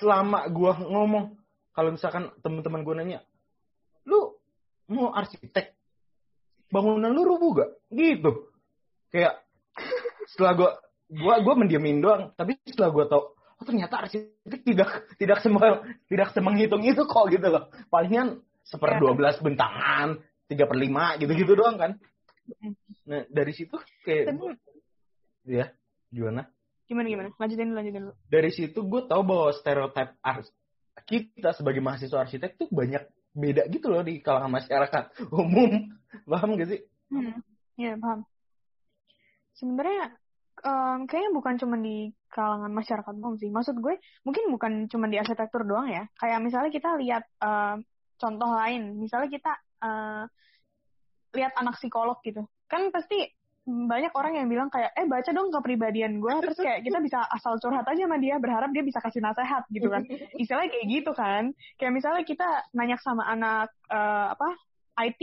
selama 0.00 0.50
gue 0.50 0.72
ngomong 0.90 1.38
kalau 1.70 1.94
misalkan 1.94 2.34
teman-teman 2.42 2.82
gue 2.82 2.94
nanya 2.98 3.20
lu 4.08 4.34
mau 4.90 5.14
arsitek 5.14 5.77
bangunan 6.68 7.10
lu 7.12 7.22
rubuh 7.24 7.64
gak? 7.64 7.70
Gitu. 7.92 8.30
Kayak 9.08 9.40
setelah 10.28 10.52
gue 10.56 10.70
gue 11.12 11.34
gue 11.44 11.54
mendiamin 11.56 12.00
doang. 12.04 12.22
Tapi 12.36 12.60
setelah 12.68 12.90
gue 12.92 13.04
tau 13.08 13.22
oh 13.34 13.64
ternyata 13.66 14.06
arsitek 14.06 14.60
tidak 14.62 14.90
tidak 15.18 15.38
semua 15.42 15.82
tidak 16.06 16.28
semenghitung 16.36 16.84
itu 16.84 17.02
kok 17.08 17.26
gitu 17.32 17.46
loh. 17.48 17.72
Palingan 17.90 18.38
seper 18.62 18.96
iya. 18.96 19.00
dua 19.00 19.12
belas 19.16 19.36
bentangan 19.40 20.20
tiga 20.48 20.64
per 20.68 20.76
lima 20.76 21.16
gitu 21.16 21.32
gitu 21.34 21.52
doang 21.56 21.76
kan. 21.80 21.92
Nah 23.08 23.24
dari 23.32 23.52
situ 23.56 23.76
kayak 24.04 24.36
tapi, 24.36 24.46
ya 25.48 25.72
gimana? 26.12 26.48
Gimana 26.88 27.06
gimana? 27.08 27.28
Lanjutin 27.36 27.72
lanjutin 27.76 28.02
dulu. 28.08 28.14
Dari 28.28 28.50
situ 28.52 28.78
gue 28.84 29.02
tau 29.08 29.20
bahwa 29.24 29.52
stereotip 29.56 30.16
ars 30.24 30.48
kita 31.08 31.54
sebagai 31.54 31.80
mahasiswa 31.80 32.26
arsitek 32.26 32.58
tuh 32.58 32.68
banyak 32.68 33.04
beda 33.38 33.70
gitu 33.70 33.86
loh 33.88 34.02
di 34.02 34.18
kalangan 34.18 34.50
masyarakat 34.58 35.04
umum. 35.30 35.94
Paham 36.30 36.58
gak 36.58 36.68
sih? 36.74 36.80
Hmm, 37.08 37.38
ya 37.78 37.94
paham. 37.96 38.26
Sebenarnya 39.56 40.12
um, 40.64 41.06
kayaknya 41.06 41.30
bukan 41.32 41.54
cuma 41.60 41.76
di 41.78 42.10
kalangan 42.32 42.72
masyarakat 42.72 43.12
umum 43.14 43.38
sih. 43.38 43.48
Maksud 43.48 43.78
gue 43.78 43.96
mungkin 44.26 44.50
bukan 44.52 44.72
cuma 44.90 45.06
di 45.06 45.16
arsitektur 45.16 45.64
doang 45.64 45.88
ya. 45.88 46.04
Kayak 46.18 46.40
misalnya 46.42 46.70
kita 46.72 46.90
lihat 46.98 47.24
uh, 47.40 47.78
contoh 48.18 48.50
lain, 48.50 48.98
misalnya 48.98 49.28
kita 49.30 49.52
uh, 49.84 50.24
lihat 51.36 51.52
anak 51.60 51.76
psikolog 51.78 52.18
gitu, 52.24 52.42
kan 52.66 52.88
pasti 52.88 53.20
banyak 53.68 54.12
orang 54.16 54.32
yang 54.40 54.48
bilang 54.48 54.72
kayak 54.72 54.96
eh 54.96 55.04
baca 55.04 55.28
dong 55.28 55.52
kepribadian 55.52 56.24
gue 56.24 56.34
terus 56.40 56.56
kayak 56.56 56.80
kita 56.88 57.04
bisa 57.04 57.20
asal 57.28 57.60
curhat 57.60 57.84
aja 57.84 58.08
sama 58.08 58.16
dia 58.16 58.40
berharap 58.40 58.72
dia 58.72 58.80
bisa 58.80 58.96
kasih 59.04 59.20
nasihat 59.20 59.68
gitu 59.68 59.92
kan. 59.92 60.08
Istilahnya 60.40 60.72
kayak 60.72 60.86
gitu 60.88 61.12
kan. 61.12 61.52
Kayak 61.76 61.92
misalnya 61.92 62.24
kita 62.24 62.48
nanya 62.72 62.96
sama 62.96 63.28
anak 63.28 63.68
uh, 63.92 64.32
apa 64.32 64.56
IT 65.04 65.20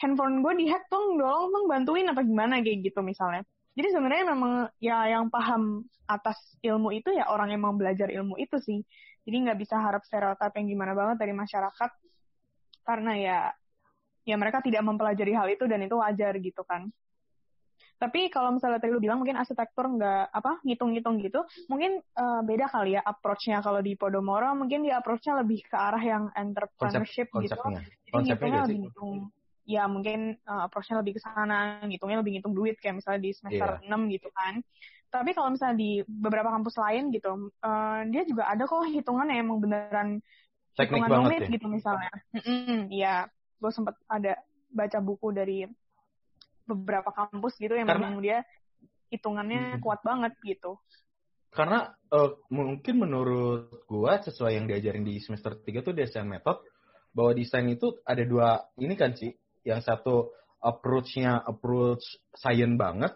handphone 0.00 0.40
gue 0.40 0.52
dihack 0.56 0.88
dong 0.88 1.20
dong 1.20 1.52
dong 1.52 1.68
bantuin 1.68 2.08
apa 2.08 2.24
gimana? 2.24 2.64
Kayak 2.64 2.88
gitu 2.88 3.04
misalnya. 3.04 3.44
Jadi 3.76 3.88
sebenarnya 3.92 4.24
memang 4.32 4.72
ya 4.80 5.04
yang 5.12 5.28
paham 5.28 5.84
atas 6.08 6.56
ilmu 6.64 6.96
itu 6.96 7.12
ya 7.12 7.28
orang 7.28 7.52
yang 7.52 7.60
mau 7.60 7.76
belajar 7.76 8.08
ilmu 8.08 8.40
itu 8.40 8.56
sih. 8.56 8.80
Jadi 9.28 9.36
nggak 9.36 9.58
bisa 9.60 9.76
harap 9.76 10.00
stereotip 10.08 10.56
yang 10.56 10.66
gimana 10.72 10.96
banget 10.96 11.20
dari 11.20 11.36
masyarakat. 11.36 11.90
Karena 12.88 13.12
ya 13.20 13.38
ya 14.24 14.34
mereka 14.40 14.64
tidak 14.64 14.80
mempelajari 14.80 15.36
hal 15.36 15.46
itu 15.52 15.68
dan 15.68 15.84
itu 15.84 15.92
wajar 16.00 16.32
gitu 16.40 16.64
kan. 16.64 16.88
Tapi 17.96 18.28
kalau 18.28 18.52
misalnya 18.52 18.76
tadi 18.76 18.92
lu 18.92 19.00
bilang 19.00 19.24
mungkin 19.24 19.40
arsitektur 19.40 19.88
nggak 19.88 20.28
apa 20.28 20.60
ngitung-ngitung 20.68 21.16
gitu, 21.24 21.40
mungkin 21.72 22.04
uh, 22.16 22.44
beda 22.44 22.68
kali 22.68 22.96
ya 22.96 23.00
approach-nya 23.00 23.64
kalau 23.64 23.80
di 23.80 23.96
Podomoro 23.96 24.52
mungkin 24.52 24.84
di 24.84 24.92
approach-nya 24.92 25.40
lebih 25.40 25.64
ke 25.64 25.76
arah 25.76 26.02
yang 26.04 26.28
entrepreneurship 26.36 27.32
Konsep, 27.32 27.56
gitu. 27.56 27.56
Jadi 28.12 28.28
ngitungnya 28.28 28.60
lebih 28.68 28.78
ngitung 28.84 29.32
ya 29.66 29.82
mungkin 29.90 30.38
uh, 30.46 30.68
approach-nya 30.70 31.02
lebih 31.02 31.18
ke 31.18 31.20
sana, 31.24 31.82
ngitungnya 31.82 32.22
lebih 32.22 32.38
ngitung 32.38 32.54
duit 32.54 32.76
kayak 32.78 33.02
misalnya 33.02 33.20
di 33.24 33.30
semester 33.34 33.82
yeah. 33.82 33.98
6 33.98 34.14
gitu 34.14 34.28
kan. 34.30 34.62
Tapi 35.10 35.30
kalau 35.32 35.48
misalnya 35.50 35.76
di 35.80 35.92
beberapa 36.04 36.52
kampus 36.52 36.76
lain 36.76 37.10
gitu, 37.10 37.50
uh, 37.64 38.00
dia 38.12 38.22
juga 38.28 38.52
ada 38.52 38.68
kok 38.68 38.84
hitungan 38.86 39.26
yang 39.32 39.48
emang 39.48 39.58
beneran 39.64 40.08
Teknik 40.76 41.08
hitungan 41.08 41.10
rumit 41.24 41.42
ya? 41.42 41.52
gitu 41.56 41.66
misalnya. 41.72 42.12
Iya, 42.92 43.14
gue 43.56 43.70
sempat 43.72 43.96
ada 44.06 44.36
baca 44.68 44.98
buku 45.00 45.32
dari 45.32 45.64
beberapa 46.66 47.14
kampus 47.14 47.56
gitu 47.56 47.78
yang 47.78 47.88
Karena, 47.88 48.02
memang 48.02 48.14
dia 48.20 48.38
hitungannya 49.08 49.78
hmm. 49.78 49.82
kuat 49.82 50.02
banget 50.02 50.34
gitu. 50.42 50.76
Karena 51.54 51.88
uh, 52.12 52.36
mungkin 52.52 53.00
menurut 53.00 53.86
gue 53.88 54.12
sesuai 54.28 54.60
yang 54.60 54.66
diajarin 54.68 55.06
di 55.06 55.22
semester 55.22 55.56
3 55.56 55.86
tuh 55.86 55.94
desain 55.96 56.26
metode 56.26 56.66
bahwa 57.16 57.32
desain 57.32 57.64
itu 57.70 57.96
ada 58.04 58.20
dua 58.28 58.60
ini 58.76 58.92
kan 58.92 59.16
sih 59.16 59.32
yang 59.64 59.80
satu 59.80 60.36
approach-nya 60.60 61.40
approach 61.46 62.04
science 62.36 62.76
banget. 62.76 63.12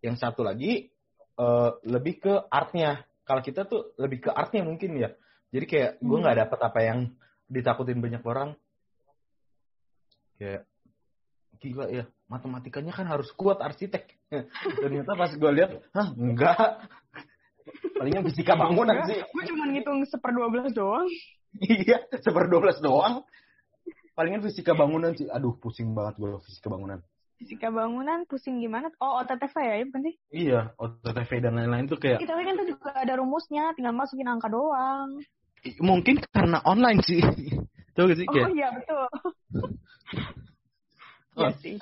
Yang 0.00 0.16
satu 0.24 0.40
lagi 0.40 0.88
uh, 1.36 1.76
lebih 1.84 2.24
ke 2.24 2.34
artnya. 2.48 3.04
Kalau 3.28 3.44
kita 3.44 3.68
tuh 3.68 3.92
lebih 4.00 4.24
ke 4.24 4.30
artnya 4.32 4.64
mungkin 4.64 4.96
ya. 4.96 5.12
Jadi 5.52 5.66
kayak 5.66 5.90
gue 6.00 6.16
hmm. 6.16 6.22
nggak 6.24 6.38
dapet 6.46 6.58
apa 6.64 6.80
yang 6.80 6.98
ditakutin 7.50 8.00
banyak 8.00 8.22
orang. 8.24 8.56
Kayak 10.40 10.64
gila 11.60 11.92
ya 11.92 12.08
matematikanya 12.30 12.94
kan 12.94 13.10
harus 13.10 13.28
kuat 13.34 13.58
arsitek. 13.58 14.06
Ternyata 14.82 15.18
pas 15.18 15.34
gue 15.34 15.50
lihat, 15.50 15.82
hah 15.90 16.14
enggak. 16.14 16.86
Palingnya 17.98 18.22
fisika 18.30 18.54
bangunan 18.54 19.02
sih. 19.10 19.18
Gue 19.18 19.44
cuma 19.50 19.66
ngitung 19.68 20.06
seper 20.06 20.30
dua 20.30 20.48
belas 20.48 20.70
doang. 20.70 21.10
iya, 21.60 22.06
seper 22.22 22.46
dua 22.46 22.60
belas 22.62 22.78
doang 22.78 23.26
palingan 24.20 24.44
fisika 24.44 24.76
bangunan 24.76 25.16
sih. 25.16 25.32
Aduh, 25.32 25.56
pusing 25.56 25.96
banget 25.96 26.20
gue 26.20 26.36
fisika 26.44 26.68
bangunan. 26.68 27.00
Fisika 27.40 27.72
bangunan 27.72 28.28
pusing 28.28 28.60
gimana? 28.60 28.92
Oh, 29.00 29.24
OTTV 29.24 29.54
ya, 29.64 29.74
ya 29.80 29.84
bukan 29.88 30.02
sih? 30.04 30.14
Iya, 30.28 30.60
OTTV 30.76 31.30
dan 31.40 31.56
lain-lain 31.56 31.88
tuh 31.88 31.96
kayak. 31.96 32.20
Tapi 32.20 32.42
kan 32.44 32.54
itu 32.60 32.76
juga 32.76 32.92
ada 32.92 33.16
rumusnya, 33.16 33.72
tinggal 33.72 33.96
masukin 33.96 34.28
angka 34.28 34.52
doang. 34.52 35.24
Mungkin 35.80 36.20
karena 36.36 36.60
online 36.68 37.00
sih. 37.00 37.24
Tuh 37.96 38.12
sih 38.12 38.28
kayak. 38.28 38.44
Oh 38.44 38.52
iya, 38.52 38.68
betul. 38.76 39.04
Iya 41.40 41.48
oh. 41.48 41.52
sih. 41.64 41.76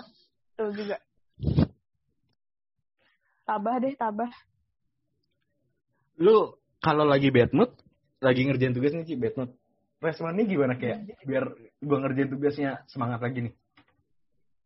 Betul 0.58 0.74
juga. 0.74 0.98
Tabah 3.46 3.78
deh, 3.78 3.94
tabah. 3.94 4.26
Lu 6.18 6.58
kalau 6.82 7.06
lagi 7.06 7.30
bad 7.30 7.54
mood, 7.54 7.70
lagi 8.18 8.42
ngerjain 8.42 8.74
tugas 8.74 8.90
nih 8.90 9.06
sih 9.06 9.14
bad 9.14 9.38
mood 9.38 9.54
responnya 10.02 10.42
gimana 10.42 10.74
kayak 10.74 11.14
biar 11.22 11.46
gue 11.78 11.98
ngerjain 12.02 12.30
tugasnya 12.34 12.82
semangat 12.90 13.22
lagi 13.22 13.46
nih? 13.46 13.54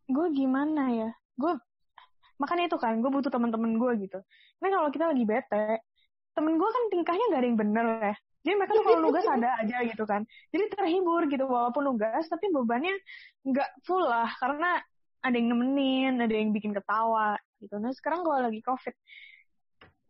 Gue 0.09 0.33
gimana 0.33 0.97
ya? 0.97 1.11
Gue 1.37 1.61
makanya 2.41 2.73
itu 2.73 2.81
kan 2.81 2.97
gue 2.97 3.13
butuh 3.13 3.29
teman-teman 3.29 3.77
gue 3.77 4.09
gitu. 4.09 4.25
Nah 4.65 4.73
kalau 4.73 4.89
kita 4.89 5.13
lagi 5.13 5.29
bete, 5.29 5.85
temen 6.33 6.57
gue 6.57 6.71
kan 6.73 6.83
tingkahnya 6.89 7.25
gak 7.37 7.41
ada 7.45 7.49
yang 7.53 7.61
bener 7.61 7.87
ya. 8.01 8.15
Jadi 8.49 8.55
mereka 8.57 8.73
tuh 8.81 8.85
kalau 8.89 9.01
nugas 9.13 9.29
ada 9.29 9.61
aja 9.61 9.77
gitu 9.85 10.05
kan. 10.09 10.25
Jadi 10.57 10.73
terhibur 10.73 11.29
gitu 11.29 11.45
walaupun 11.45 11.85
nugas 11.85 12.25
tapi 12.33 12.49
bebannya 12.49 12.97
nggak 13.45 13.85
full 13.85 14.09
lah 14.09 14.33
karena 14.41 14.81
ada 15.23 15.35
yang 15.39 15.55
nemenin, 15.55 16.19
ada 16.19 16.35
yang 16.35 16.51
bikin 16.51 16.75
ketawa 16.75 17.39
gitu. 17.63 17.79
Nah 17.79 17.95
sekarang 17.95 18.27
gue 18.27 18.37
lagi 18.37 18.61
covid. 18.67 18.95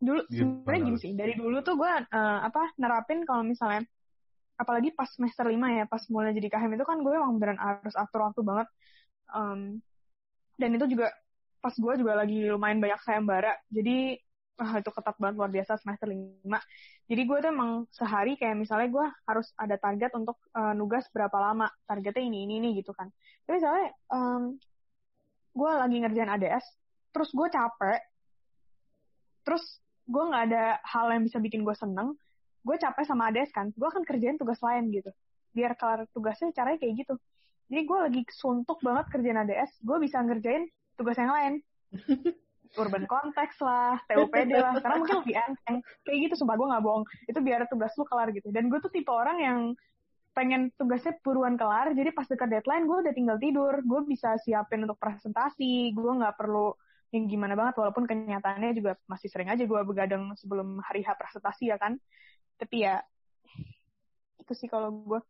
Dulu 0.03 0.19
sebenarnya 0.27 0.81
gini 0.83 0.97
sih, 0.99 1.11
dari 1.15 1.33
dulu 1.37 1.63
tuh 1.63 1.79
gue 1.79 1.87
uh, 1.87 2.39
apa 2.43 2.75
nerapin 2.75 3.23
kalau 3.23 3.45
misalnya 3.45 3.87
apalagi 4.57 4.93
pas 4.93 5.09
semester 5.09 5.49
lima 5.49 5.71
ya 5.73 5.83
pas 5.89 6.01
mulai 6.13 6.31
jadi 6.35 6.47
KHM 6.53 6.77
itu 6.77 6.85
kan 6.85 7.01
gue 7.01 7.13
emang 7.13 7.41
beneran 7.41 7.57
harus 7.57 7.95
atur 7.97 8.29
waktu 8.29 8.41
banget 8.45 8.67
um, 9.33 9.81
dan 10.61 10.69
itu 10.77 10.85
juga 10.93 11.09
pas 11.59 11.73
gue 11.73 11.93
juga 11.97 12.13
lagi 12.19 12.47
lumayan 12.47 12.77
banyak 12.77 13.01
sayembara 13.01 13.57
jadi 13.73 14.19
wah 14.53 14.77
itu 14.77 14.89
ketat 14.93 15.15
banget 15.17 15.35
luar 15.41 15.49
biasa 15.49 15.81
semester 15.81 16.05
lima 16.05 16.59
jadi 17.09 17.21
gue 17.25 17.37
tuh 17.41 17.49
emang 17.49 17.71
sehari 17.89 18.37
kayak 18.37 18.55
misalnya 18.61 18.87
gue 18.93 19.05
harus 19.25 19.49
ada 19.57 19.75
target 19.81 20.13
untuk 20.13 20.37
uh, 20.53 20.77
nugas 20.77 21.09
berapa 21.09 21.33
lama 21.33 21.65
targetnya 21.89 22.21
ini 22.21 22.45
ini 22.45 22.53
ini 22.61 22.69
gitu 22.77 22.93
kan 22.93 23.09
tapi 23.43 23.57
misalnya 23.57 23.89
um, 24.13 24.53
gue 25.53 25.71
lagi 25.71 25.97
ngerjain 26.01 26.31
ADS 26.33 26.65
terus 27.13 27.29
gue 27.31 27.47
capek 27.49 28.01
terus 29.45 29.63
gue 30.09 30.23
nggak 30.23 30.43
ada 30.51 30.65
hal 30.83 31.13
yang 31.13 31.23
bisa 31.23 31.37
bikin 31.39 31.61
gue 31.61 31.75
seneng 31.77 32.17
gue 32.65 32.75
capek 32.75 33.05
sama 33.05 33.29
ADS 33.29 33.53
kan 33.53 33.69
gue 33.71 33.87
akan 33.87 34.03
kerjain 34.03 34.35
tugas 34.35 34.59
lain 34.59 34.89
gitu 34.89 35.13
biar 35.53 35.77
kelar 35.77 36.09
tugasnya 36.11 36.49
caranya 36.51 36.81
kayak 36.81 37.05
gitu 37.05 37.15
jadi 37.69 37.81
gue 37.85 37.97
lagi 38.09 38.21
suntuk 38.33 38.81
banget 38.81 39.05
kerjain 39.13 39.39
ADS 39.39 39.79
gue 39.85 39.97
bisa 40.01 40.19
ngerjain 40.25 40.67
tugas 40.97 41.17
yang 41.17 41.31
lain 41.31 41.53
urban 42.73 43.05
konteks 43.05 43.61
lah, 43.61 44.01
TUPD 44.09 44.49
lah, 44.57 44.73
karena 44.81 44.97
mungkin 44.97 45.21
lebih 45.21 45.35
enteng. 45.37 45.77
Kayak 46.05 46.17
gitu, 46.29 46.33
sumpah 46.41 46.57
gue 46.57 46.67
gak 46.73 46.81
bohong. 46.81 47.05
Itu 47.29 47.39
biar 47.45 47.69
tugas 47.69 47.93
lu 48.01 48.05
kelar 48.09 48.33
gitu. 48.33 48.49
Dan 48.49 48.65
gue 48.69 48.79
tuh 48.81 48.89
tipe 48.89 49.13
orang 49.13 49.37
yang 49.37 49.59
pengen 50.33 50.73
tugasnya 50.75 51.17
buruan 51.21 51.55
kelar, 51.55 51.93
jadi 51.93 52.09
pas 52.09 52.25
dekat 52.25 52.49
deadline 52.49 52.89
gue 52.89 52.97
udah 53.05 53.13
tinggal 53.13 53.37
tidur. 53.37 53.73
Gue 53.85 54.01
bisa 54.05 54.35
siapin 54.41 54.85
untuk 54.85 54.97
presentasi, 54.97 55.93
gue 55.93 56.11
gak 56.19 56.35
perlu 56.37 56.73
yang 57.13 57.29
gimana 57.29 57.53
banget, 57.53 57.77
walaupun 57.77 58.09
kenyataannya 58.09 58.73
juga 58.73 58.97
masih 59.05 59.29
sering 59.29 59.53
aja 59.53 59.61
gue 59.63 59.81
begadang 59.85 60.33
sebelum 60.33 60.81
hari 60.81 61.05
H 61.05 61.13
presentasi 61.13 61.69
ya 61.69 61.77
kan. 61.77 62.01
Tapi 62.57 62.89
ya, 62.89 63.01
itu 64.41 64.53
sih 64.57 64.65
kalau 64.65 64.89
gue. 64.91 65.21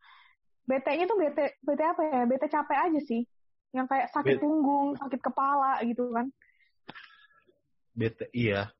BT-nya 0.64 1.12
tuh 1.12 1.20
BT, 1.20 1.60
BT 1.60 1.82
apa 1.84 2.01
ya? 2.08 2.22
BT 2.24 2.43
capek 2.47 2.80
aja 2.88 2.99
sih. 3.04 3.28
Yang 3.76 3.88
kayak 3.91 4.08
sakit 4.16 4.39
punggung, 4.39 4.95
sakit 4.95 5.20
kepala 5.20 5.84
gitu 5.84 6.08
kan 6.16 6.32
bete 7.93 8.26
iya 8.34 8.74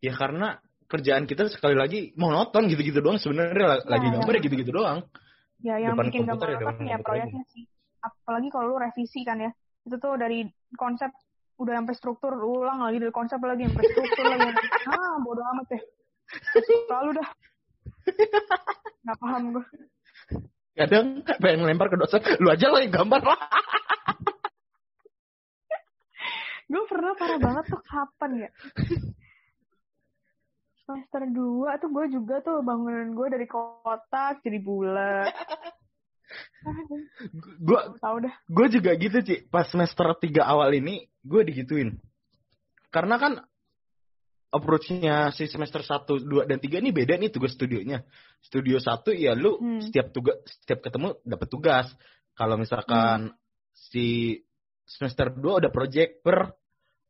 ya 0.00 0.12
karena 0.16 0.56
kerjaan 0.88 1.28
kita 1.28 1.52
sekali 1.52 1.76
lagi 1.76 2.16
monoton 2.16 2.64
gitu-gitu 2.72 3.04
doang 3.04 3.20
sebenarnya 3.20 3.84
ya, 3.84 3.84
lagi 3.84 4.06
iya. 4.08 4.14
gambar 4.16 4.32
ya 4.32 4.40
gitu-gitu 4.40 4.72
doang 4.72 5.04
ya 5.64 5.76
yang 5.82 5.94
Depan 5.98 6.06
bikin 6.10 6.22
gambar 6.26 6.48
ya, 6.54 6.58
ya 6.84 6.96
proyeknya 7.02 7.44
sih. 7.50 7.64
Apalagi 8.02 8.48
kalau 8.50 8.74
lu 8.74 8.76
revisi 8.78 9.26
kan 9.26 9.38
ya. 9.42 9.50
Itu 9.86 9.98
tuh 9.98 10.14
dari 10.18 10.46
konsep 10.76 11.10
udah 11.58 11.74
sampai 11.82 11.94
struktur 11.98 12.38
ulang 12.38 12.86
lagi 12.86 13.02
dari 13.02 13.10
konsep 13.10 13.42
lagi 13.42 13.66
sampai 13.66 13.84
struktur 13.90 14.24
lagi. 14.26 14.48
Ah 14.94 15.16
bodoh 15.20 15.44
amat 15.54 15.66
deh. 15.74 15.82
Selalu 16.86 17.10
dah. 17.18 17.28
Nggak 19.04 19.18
paham 19.18 19.42
gue 19.56 19.64
kadang 20.78 21.26
pengen 21.42 21.66
lempar 21.66 21.90
ke 21.90 21.98
dosen 21.98 22.22
lu 22.38 22.54
aja 22.54 22.70
lah 22.70 22.78
yang 22.78 22.94
gambar. 22.94 23.18
Lah 23.26 23.40
gue 26.68 26.84
pernah 26.84 27.12
parah 27.16 27.40
banget 27.40 27.64
tuh 27.72 27.80
kapan 27.80 28.30
ya 28.44 28.50
semester 30.88 31.20
2 31.28 31.68
tuh 31.84 31.90
gue 31.92 32.06
juga 32.16 32.40
tuh 32.40 32.64
bangunan 32.64 33.12
gue 33.12 33.28
dari 33.28 33.44
kotak 33.44 34.40
jadi 34.40 34.56
bulat 34.64 35.28
gue 37.68 37.80
tau 38.00 38.16
dah 38.24 38.34
gue 38.48 38.66
juga 38.72 38.96
gitu 38.96 39.20
sih 39.20 39.44
pas 39.52 39.68
semester 39.68 40.16
3 40.16 40.40
awal 40.40 40.72
ini 40.72 41.04
gue 41.20 41.44
digituin 41.44 42.00
karena 42.88 43.20
kan 43.20 43.32
approach-nya 44.48 45.28
si 45.36 45.44
semester 45.44 45.84
1, 45.84 46.24
2, 46.24 46.48
dan 46.48 46.56
3 46.56 46.80
ini 46.80 46.90
beda 46.92 47.20
nih 47.20 47.28
tugas 47.28 47.52
studionya. 47.52 48.00
Studio 48.40 48.80
1 48.80 49.12
ya 49.12 49.36
lu 49.36 49.60
hmm. 49.60 49.88
setiap 49.88 50.08
tugas 50.08 50.40
setiap 50.48 50.80
ketemu 50.88 51.20
dapat 51.20 51.48
tugas. 51.52 51.86
Kalau 52.32 52.56
misalkan 52.56 53.32
hmm. 53.32 53.36
si 53.76 54.40
semester 54.88 55.28
2 55.36 55.60
udah 55.64 55.72
project 55.72 56.24
per 56.24 56.56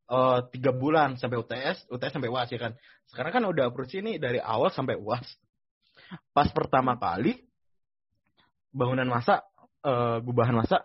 uh, 0.09 0.45
tiga 0.51 0.73
bulan 0.73 1.21
sampai 1.21 1.39
UTS, 1.39 1.87
UTS 1.93 2.13
sampai 2.17 2.33
UAS 2.33 2.49
ya 2.51 2.61
kan. 2.61 2.73
Sekarang 3.09 3.33
kan 3.33 3.45
udah 3.45 3.71
approach 3.71 3.95
ini 3.95 4.17
dari 4.17 4.41
awal 4.41 4.73
sampai 4.73 4.97
UAS. 4.97 5.29
Pas 6.33 6.49
pertama 6.51 6.97
kali 6.97 7.45
bangunan 8.73 9.09
masa, 9.09 9.45
uh, 9.85 10.21
gubahan 10.25 10.57
masa, 10.57 10.85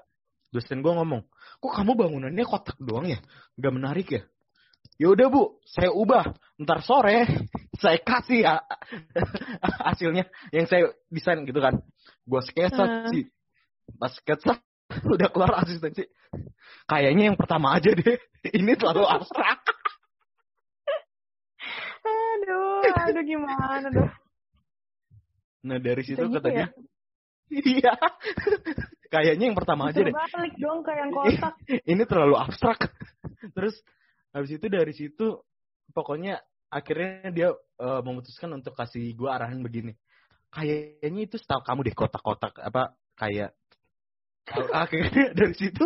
dosen 0.51 0.83
gue 0.83 0.93
ngomong, 0.93 1.23
kok 1.59 1.73
kamu 1.73 1.91
bangunannya 1.95 2.43
kotak 2.45 2.77
doang 2.79 3.07
ya? 3.07 3.19
Gak 3.59 3.73
menarik 3.73 4.07
ya? 4.11 4.21
Ya 5.01 5.09
udah 5.09 5.27
bu, 5.31 5.57
saya 5.65 5.89
ubah. 5.89 6.37
Ntar 6.61 6.85
sore 6.85 7.25
saya 7.81 7.97
kasih 7.97 8.45
ya 8.45 8.55
hasilnya 9.89 10.29
yang 10.53 10.69
saya 10.69 10.93
desain 11.09 11.43
gitu 11.47 11.59
kan. 11.59 11.81
Gue 12.27 12.41
sketsa 12.45 12.83
uh. 12.83 13.09
sih. 13.09 13.27
Pas 13.97 14.13
sketsa 14.13 14.61
udah 15.13 15.27
keluar 15.31 15.51
asistensi. 15.63 16.05
Kayaknya 16.87 17.31
yang 17.31 17.37
pertama 17.39 17.75
aja 17.75 17.91
deh. 17.93 18.17
Ini 18.59 18.73
terlalu 18.75 19.07
abstrak. 19.07 19.61
aduh, 22.03 22.83
aduh 22.83 23.23
gimana 23.23 23.87
dong. 23.87 24.11
Nah 25.63 25.77
dari 25.79 26.03
situ 26.03 26.19
gitu 26.19 26.35
katanya. 26.35 26.67
Ya? 26.67 27.61
Iya. 27.63 27.93
Kayaknya 29.07 29.43
yang 29.53 29.57
pertama 29.57 29.93
aja 29.93 30.01
deh. 30.01 30.11
Balik 30.11 30.55
dong 30.57 30.81
ke 30.81 30.91
yang 30.91 31.11
kotak. 31.13 31.53
Ini 31.69 32.03
terlalu 32.09 32.35
abstrak. 32.35 32.91
Terus 33.53 33.75
habis 34.33 34.51
itu 34.57 34.65
dari 34.67 34.91
situ 34.91 35.37
pokoknya 35.93 36.41
akhirnya 36.73 37.29
dia 37.29 37.49
uh, 37.53 38.01
memutuskan 38.01 38.49
untuk 38.57 38.73
kasih 38.73 39.13
gua 39.13 39.37
arahan 39.37 39.61
begini. 39.61 39.93
Kayaknya 40.49 41.21
itu 41.29 41.37
style 41.37 41.61
kamu 41.61 41.85
deh 41.85 41.95
kotak-kotak 41.95 42.57
apa 42.59 42.97
kayak 43.13 43.53
akhirnya 44.51 45.31
dari 45.39 45.55
situ 45.55 45.85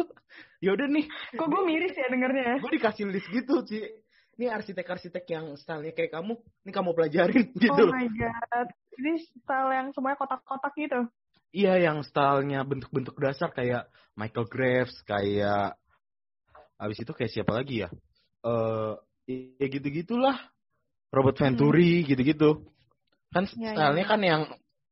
ya 0.57 0.73
udah 0.73 0.87
nih. 0.89 1.05
Kok 1.37 1.47
gue 1.47 1.61
miris 1.65 1.93
ya 1.93 2.09
dengernya? 2.09 2.61
Gue 2.61 2.73
dikasih 2.73 3.05
list 3.09 3.29
gitu 3.29 3.61
sih 3.65 3.85
ini 4.37 4.53
arsitek-arsitek 4.53 5.25
yang 5.33 5.45
stylenya 5.57 5.97
kayak 5.97 6.13
kamu 6.13 6.37
ini 6.61 6.71
kamu 6.71 6.93
pelajarin 6.93 7.45
gitu 7.61 7.73
oh 7.73 7.89
my 7.89 8.07
god. 8.13 8.69
Ini 8.97 9.11
style 9.21 9.71
yang 9.73 9.87
semuanya 9.93 10.17
kotak-kotak 10.17 10.73
gitu? 10.77 11.01
Iya 11.53 11.73
yang 11.89 12.05
stylenya 12.05 12.61
bentuk-bentuk 12.65 13.17
dasar 13.17 13.49
kayak 13.53 13.89
Michael 14.13 14.49
Graves 14.49 14.93
kayak 15.05 15.77
abis 16.77 16.97
itu 17.01 17.11
kayak 17.13 17.33
siapa 17.33 17.51
lagi 17.53 17.85
ya? 17.85 17.89
Eh 18.45 18.49
uh, 18.49 18.93
ya 19.25 19.65
gitu 19.69 19.89
gitulah 19.89 20.37
Robert 21.09 21.37
Venturi 21.37 22.05
hmm. 22.05 22.07
gitu-gitu. 22.13 22.49
Kan 23.33 23.49
ya, 23.57 23.73
stylenya 23.73 24.05
ya. 24.05 24.09
kan 24.09 24.21
yang 24.21 24.41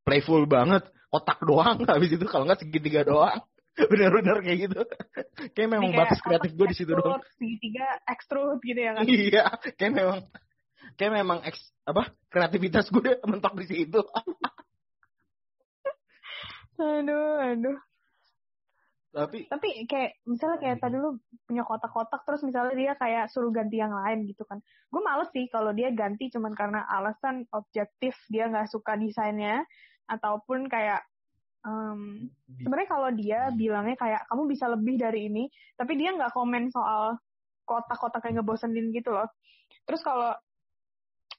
playful 0.01 0.41
banget 0.49 0.89
kotak 1.13 1.39
doang 1.45 1.77
habis 1.89 2.13
itu 2.13 2.25
kalau 2.25 2.49
nggak 2.49 2.65
segitiga 2.65 3.05
doang 3.05 3.45
bener-bener 3.91 4.37
kayak 4.39 4.59
gitu. 4.69 4.81
Kayak 5.51 5.69
memang 5.75 5.91
kayak 5.91 5.99
batas 6.07 6.19
kreatif 6.23 6.51
gue 6.55 6.67
di 6.71 6.77
situ 6.77 6.91
doang. 6.95 7.19
segitiga 7.35 7.87
extrude 8.07 8.61
gitu 8.63 8.79
ya 8.79 8.91
kan? 8.95 9.03
Iya 9.03 9.43
kayak 9.75 9.93
memang 9.93 10.19
kayak 10.95 11.11
memang 11.11 11.39
eks, 11.43 11.61
apa 11.83 12.15
kreativitas 12.31 12.87
gue 12.87 13.19
mentok 13.29 13.53
di 13.59 13.65
situ. 13.67 14.01
Aduh 16.79 17.39
aduh. 17.43 17.79
Tapi 19.15 19.47
tapi 19.47 19.87
kayak 19.87 20.19
misalnya 20.27 20.59
kayak 20.59 20.77
tadi 20.83 20.99
lu 20.99 21.15
punya 21.47 21.63
kotak-kotak 21.63 22.27
terus 22.27 22.43
misalnya 22.43 22.75
dia 22.75 22.93
kayak 22.99 23.31
suruh 23.31 23.51
ganti 23.51 23.79
yang 23.79 23.95
lain 23.95 24.27
gitu 24.27 24.43
kan. 24.43 24.59
Gue 24.91 24.99
males 25.03 25.31
sih 25.31 25.47
kalau 25.47 25.71
dia 25.71 25.91
ganti 25.91 26.27
cuman 26.31 26.51
karena 26.51 26.83
alasan 26.87 27.47
objektif 27.55 28.15
dia 28.27 28.51
nggak 28.51 28.67
suka 28.67 28.99
desainnya 28.99 29.63
ataupun 30.11 30.67
kayak 30.67 31.03
um, 31.65 32.29
sebenarnya 32.61 32.89
kalau 32.89 33.09
dia 33.11 33.49
bilangnya 33.51 33.97
kayak 33.97 34.21
kamu 34.29 34.43
bisa 34.47 34.65
lebih 34.69 34.95
dari 35.01 35.27
ini 35.27 35.43
tapi 35.75 35.97
dia 35.97 36.13
nggak 36.13 36.31
komen 36.31 36.69
soal 36.71 37.17
kotak-kotak 37.65 38.21
yang 38.29 38.39
ngebosenin 38.39 38.93
gitu 38.93 39.09
loh. 39.11 39.27
Terus 39.89 40.05
kalau 40.05 40.37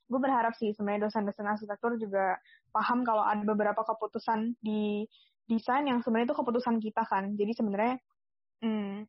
gue 0.06 0.20
berharap 0.22 0.54
sih 0.54 0.74
sebenarnya 0.74 1.06
dosen-dosen 1.10 1.46
arsitektur 1.46 1.98
juga 1.98 2.38
paham 2.70 3.02
kalau 3.02 3.22
ada 3.22 3.42
beberapa 3.42 3.82
keputusan 3.82 4.54
di 4.62 5.06
desain 5.46 5.86
yang 5.86 6.02
sebenarnya 6.02 6.34
itu 6.34 6.38
keputusan 6.38 6.76
kita 6.82 7.06
kan. 7.06 7.34
Jadi 7.38 7.52
sebenarnya 7.54 7.94
hmm, 8.62 9.06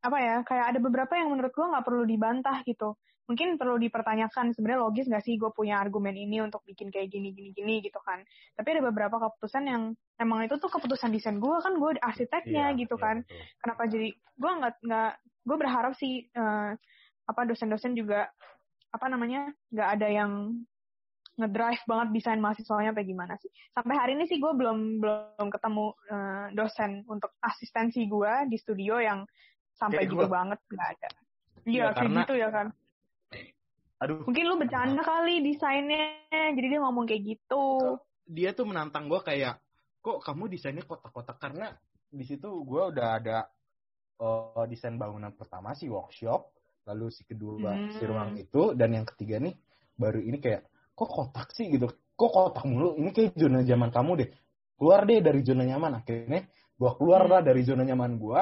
apa 0.00 0.18
ya 0.18 0.36
kayak 0.48 0.66
ada 0.74 0.78
beberapa 0.80 1.12
yang 1.16 1.28
menurut 1.32 1.52
gue 1.52 1.66
nggak 1.66 1.84
perlu 1.84 2.04
dibantah 2.08 2.64
gitu. 2.64 2.96
Mungkin 3.28 3.62
perlu 3.62 3.78
dipertanyakan 3.78 4.56
sebenarnya 4.58 4.80
logis 4.82 5.06
nggak 5.06 5.22
sih 5.22 5.38
gue 5.38 5.54
punya 5.54 5.78
argumen 5.78 6.18
ini 6.18 6.42
untuk 6.42 6.66
bikin 6.66 6.90
kayak 6.90 7.14
gini 7.14 7.30
gini 7.30 7.54
gini 7.54 7.78
gitu 7.84 8.02
kan. 8.02 8.24
Tapi 8.58 8.68
ada 8.74 8.82
beberapa 8.90 9.22
keputusan 9.22 9.64
yang 9.70 9.82
emang 10.18 10.48
itu 10.48 10.58
tuh 10.58 10.72
keputusan 10.72 11.14
desain 11.14 11.38
gue 11.38 11.56
kan 11.62 11.76
gue 11.78 11.90
arsiteknya 12.02 12.74
iya, 12.74 12.80
gitu 12.80 12.96
iya, 12.98 13.04
kan. 13.04 13.16
betul. 13.22 13.44
kenapa 13.62 13.82
jadi 13.86 14.08
gue 14.16 14.50
nggak 14.58 14.74
nggak 14.82 15.12
gue 15.46 15.56
berharap 15.56 15.92
sih 15.94 16.26
uh, 16.34 16.74
apa 17.30 17.40
dosen-dosen 17.46 17.94
juga 17.94 18.26
apa 18.90 19.06
namanya 19.06 19.54
nggak 19.70 19.88
ada 19.94 20.08
yang 20.10 20.32
ngedrive 21.40 21.84
banget 21.88 22.08
desain 22.12 22.40
mahasiswanya 22.42 22.92
apa 22.92 23.00
gimana 23.00 23.34
sih. 23.40 23.48
Sampai 23.72 23.96
hari 23.96 24.12
ini 24.18 24.28
sih 24.28 24.36
gue 24.36 24.52
belum 24.52 25.00
belum 25.00 25.48
ketemu 25.48 25.86
uh, 26.12 26.46
dosen 26.52 27.06
untuk 27.08 27.32
asistensi 27.40 28.04
gue 28.04 28.32
di 28.50 28.56
studio 28.60 29.00
yang 29.00 29.24
sampai 29.80 30.04
gitu 30.04 30.28
banget 30.28 30.60
nggak 30.68 30.88
ada. 31.00 31.08
Iya 31.64 31.92
ya, 31.92 31.96
kayak 31.96 32.12
gitu 32.24 32.34
ya 32.36 32.48
kan 32.52 32.66
Aduh. 34.00 34.24
Mungkin 34.24 34.44
lu 34.48 34.56
bercanda 34.56 35.04
kali 35.04 35.44
desainnya, 35.44 36.16
jadi 36.32 36.66
dia 36.72 36.80
ngomong 36.80 37.04
kayak 37.04 37.36
gitu. 37.36 38.00
Dia 38.24 38.56
tuh 38.56 38.64
menantang 38.64 39.12
gue 39.12 39.20
kayak, 39.20 39.60
kok 40.00 40.24
kamu 40.24 40.48
desainnya 40.48 40.84
kotak-kotak? 40.88 41.36
Karena 41.36 41.68
di 42.08 42.24
situ 42.24 42.64
gue 42.64 42.82
udah 42.96 43.08
ada 43.20 43.44
uh, 44.24 44.64
desain 44.64 44.96
bangunan 44.96 45.36
pertama 45.36 45.76
sih 45.76 45.92
workshop, 45.92 46.48
lalu 46.88 47.12
si 47.12 47.28
kedua 47.28 47.76
hmm. 47.76 48.00
si 48.00 48.02
ruang 48.08 48.40
itu, 48.40 48.72
dan 48.72 48.96
yang 48.96 49.04
ketiga 49.04 49.36
nih 49.36 49.52
baru 50.00 50.24
ini 50.24 50.40
kayak 50.40 50.64
kok 50.96 51.10
kotak 51.12 51.52
sih? 51.52 51.68
Gitu. 51.68 51.84
Kok 52.16 52.30
kotak 52.32 52.64
mulu? 52.64 52.96
Ini 52.96 53.12
kayak 53.12 53.36
zona 53.36 53.60
zaman 53.68 53.92
kamu 53.92 54.12
deh. 54.16 54.30
Keluar 54.80 55.04
deh 55.04 55.20
dari 55.20 55.44
zona 55.44 55.68
nyaman. 55.68 56.00
Akhirnya 56.00 56.48
gue 56.80 56.90
keluar 56.96 57.28
lah 57.28 57.44
dari 57.44 57.60
zona 57.68 57.84
nyaman 57.84 58.16
gue 58.16 58.40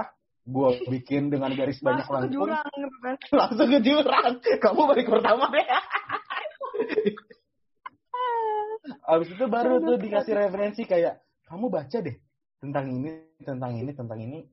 gue 0.48 0.68
bikin 0.88 1.28
dengan 1.28 1.52
garis 1.52 1.76
banyak 1.84 2.08
ke 2.08 2.12
langsung 2.12 2.32
jurang 2.32 2.64
gitu 2.72 2.98
kan. 3.04 3.14
langsung 3.36 3.68
ke 3.68 3.80
jurang 3.84 4.32
kamu 4.64 4.80
balik 4.88 5.06
pertama 5.12 5.44
deh 5.52 5.66
abis 9.04 9.28
itu 9.36 9.44
baru 9.44 9.84
tuh 9.84 9.96
dikasih 10.00 10.32
referensi 10.32 10.82
kayak 10.88 11.20
kamu 11.44 11.68
baca 11.68 11.98
deh 12.00 12.16
tentang 12.64 12.88
ini 12.88 13.10
tentang 13.44 13.76
ini 13.76 13.92
tentang 13.92 14.18
ini 14.24 14.48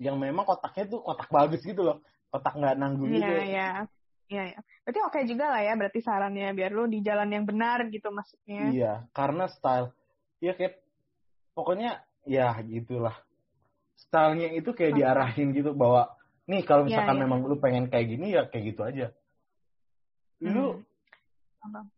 yang 0.00 0.16
memang 0.16 0.48
kotaknya 0.48 0.88
tuh 0.88 1.00
kotak 1.04 1.28
bagus 1.28 1.60
gitu 1.60 1.84
loh 1.84 2.00
kotak 2.32 2.56
nggak 2.56 2.76
nanggung 2.80 3.12
Iya, 3.12 3.20
gitu 3.20 3.32
iya. 3.44 3.68
Iya, 4.26 4.42
iya. 4.50 4.60
Berarti 4.82 5.00
oke 5.06 5.18
juga 5.22 5.44
lah 5.54 5.62
ya 5.62 5.72
berarti 5.78 6.00
sarannya 6.02 6.50
biar 6.50 6.70
lu 6.74 6.90
di 6.90 6.98
jalan 6.98 7.30
yang 7.30 7.46
benar 7.46 7.86
gitu 7.86 8.10
maksudnya. 8.10 8.74
Iya, 8.74 8.92
karena 9.14 9.46
style 9.46 9.94
ya 10.42 10.52
kayak 10.58 10.82
pokoknya 11.54 12.02
ya 12.26 12.50
gitulah. 12.66 13.14
Stylenya 13.96 14.52
itu 14.52 14.70
kayak 14.76 14.92
Hmm. 14.94 15.00
diarahin 15.00 15.48
gitu 15.56 15.72
bahwa 15.72 16.12
nih 16.46 16.62
kalau 16.62 16.84
Iya, 16.84 16.88
misalkan 16.92 17.16
iya. 17.16 17.22
memang 17.26 17.40
lu 17.42 17.56
pengen 17.58 17.88
kayak 17.88 18.06
gini 18.06 18.36
ya 18.36 18.46
kayak 18.46 18.64
gitu 18.76 18.80
aja. 18.84 19.06
Lu 20.44 20.84
Hmm. 21.64 21.88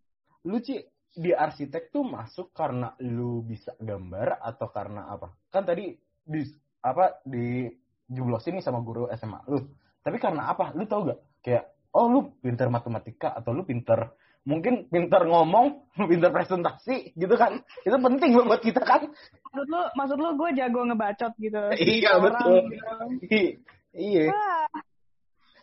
Lu 0.47 0.57
Ci 0.63 0.81
di 1.13 1.35
arsitek 1.35 1.91
tuh 1.91 2.07
masuk 2.07 2.55
karena 2.55 2.95
lu 3.03 3.43
bisa 3.43 3.75
gambar 3.77 4.39
atau 4.41 4.71
karena 4.71 5.11
apa? 5.11 5.35
Kan 5.51 5.67
tadi 5.67 5.93
di 6.23 6.41
apa 6.81 7.19
di 7.27 7.67
jublosin 8.07 8.57
nih 8.57 8.65
sama 8.65 8.81
guru 8.81 9.11
SMA 9.13 9.43
lu. 9.51 9.67
Tapi 10.01 10.17
karena 10.17 10.49
apa? 10.49 10.73
Lu 10.73 10.87
tau 10.87 11.05
gak? 11.05 11.21
Kayak 11.43 11.65
oh 11.93 12.07
lu 12.09 12.21
pinter 12.39 12.71
matematika 12.71 13.35
atau 13.35 13.51
lu 13.53 13.67
pinter 13.67 14.09
mungkin 14.45 14.87
pinter 14.87 15.25
ngomong, 15.25 15.89
pinter 16.11 16.31
presentasi 16.31 17.15
gitu 17.15 17.35
kan. 17.35 17.59
Itu 17.83 17.97
penting 17.97 18.35
loh 18.35 18.47
buat 18.47 18.61
kita 18.61 18.81
kan. 18.81 19.09
Maksud 19.49 19.67
lu, 19.67 19.81
maksud 19.95 20.19
lu 20.19 20.31
gue 20.37 20.51
jago 20.55 20.81
ngebacot 20.85 21.33
gitu. 21.39 21.63
Iya, 21.83 22.17
Orang 22.17 22.25
betul. 22.25 22.55
gitu. 22.69 23.35
I- 23.35 23.57
iya, 23.97 24.23
Wah, 24.31 24.69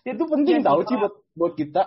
itu 0.04 0.24
penting 0.26 0.58
Iya, 0.60 0.66
tau 0.66 0.80
sih, 0.82 0.88
sih 0.92 0.98
buat 0.98 1.14
buat 1.34 1.54
kita. 1.56 1.84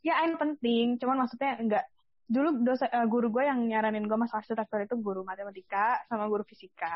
ya 0.00 0.24
ini 0.24 0.34
penting, 0.34 0.96
cuman 0.96 1.26
maksudnya 1.26 1.60
enggak. 1.60 1.84
Dulu 2.24 2.62
dosa, 2.62 2.86
eh, 2.86 3.04
guru 3.04 3.28
gue 3.28 3.42
yang 3.42 3.58
nyaranin 3.60 4.06
gue 4.06 4.14
masuk 4.14 4.38
arsitektur 4.38 4.80
itu 4.80 4.94
guru 4.96 5.26
matematika 5.26 5.98
sama 6.06 6.24
guru 6.24 6.46
fisika. 6.46 6.94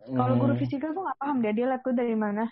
Kalau 0.00 0.34
guru 0.34 0.56
Hmm. 0.56 0.60
fisika 0.64 0.88
gue 0.90 1.02
nggak 1.04 1.20
paham 1.20 1.38
dia 1.38 1.52
dia 1.52 1.66
liat 1.68 1.84
gue 1.84 1.92
dari 1.92 2.16
mana. 2.16 2.48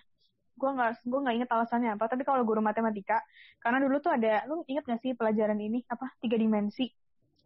Gue 0.59 0.71
nggak 0.75 1.07
gue 1.07 1.21
nggak 1.23 1.35
inget 1.39 1.51
alasannya 1.55 1.91
apa. 1.95 2.05
Tapi 2.11 2.23
kalau 2.27 2.43
guru 2.43 2.59
matematika, 2.59 3.23
karena 3.63 3.79
dulu 3.79 3.97
tuh 4.03 4.13
ada, 4.13 4.43
lu 4.51 4.67
inget 4.67 4.85
gak 4.85 5.01
sih 5.01 5.15
pelajaran 5.15 5.57
ini 5.63 5.87
apa 5.87 6.11
tiga 6.19 6.35
dimensi 6.35 6.91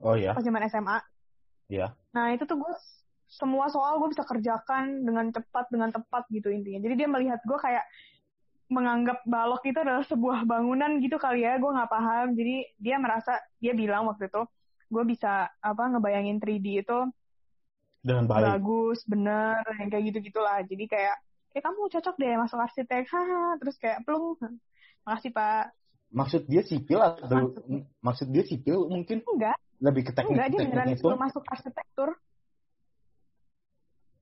Oh 0.03 0.17
ya, 0.19 0.33
pas 0.35 0.43
zaman 0.43 0.65
SMA? 0.67 0.99
ya. 1.69 1.95
Nah 2.17 2.33
itu 2.35 2.45
tuh 2.45 2.57
gue 2.59 2.73
semua 3.33 3.69
soal 3.73 3.97
gue 4.01 4.13
bisa 4.13 4.25
kerjakan 4.29 5.09
dengan 5.09 5.33
cepat 5.33 5.69
dengan 5.73 5.89
tepat 5.89 6.25
gitu 6.29 6.53
intinya. 6.53 6.81
Jadi 6.85 6.95
dia 7.01 7.09
melihat 7.09 7.41
gue 7.45 7.57
kayak 7.57 7.85
menganggap 8.73 9.21
balok 9.29 9.63
itu 9.69 9.79
adalah 9.81 10.05
sebuah 10.05 10.45
bangunan 10.49 11.01
gitu 11.01 11.17
kali 11.17 11.45
ya. 11.45 11.57
Gue 11.57 11.71
nggak 11.73 11.89
paham. 11.93 12.37
Jadi 12.37 12.55
dia 12.81 12.97
merasa 13.01 13.37
dia 13.61 13.73
bilang 13.73 14.09
waktu 14.09 14.29
itu 14.29 14.43
gue 14.93 15.05
bisa 15.09 15.49
apa 15.65 15.83
ngebayangin 15.93 16.37
3D 16.37 16.85
itu 16.85 16.99
Dengan 18.03 18.27
baik. 18.27 18.59
bagus, 18.59 18.99
bener, 19.07 19.63
yang 19.79 19.89
kayak 19.89 20.05
gitu 20.13 20.19
gitulah. 20.29 20.59
Jadi 20.67 20.85
kayak 20.91 21.17
kayak 21.53 21.65
kamu 21.69 21.81
cocok 21.93 22.15
deh 22.17 22.35
masuk 22.37 22.59
arsitek, 22.59 23.05
haha. 23.07 23.57
Terus 23.61 23.77
kayak 23.79 23.99
pelung, 24.03 24.37
makasih 25.05 25.31
pak. 25.31 25.77
Maksud 26.13 26.45
dia 26.45 26.61
sipil 26.61 27.01
atau 27.01 27.25
Maksud- 27.25 27.87
maksud 28.01 28.27
dia 28.29 28.45
sipil 28.45 28.85
mungkin 28.85 29.25
Enggak, 29.25 29.57
lebih 29.81 30.03
ke 30.09 30.13
teknik 30.13 30.37
enggak 30.37 30.49
dia 30.53 30.61
beneran 30.61 30.89
itu. 30.93 31.09
masuk 31.09 31.45
arsitektur. 31.49 32.09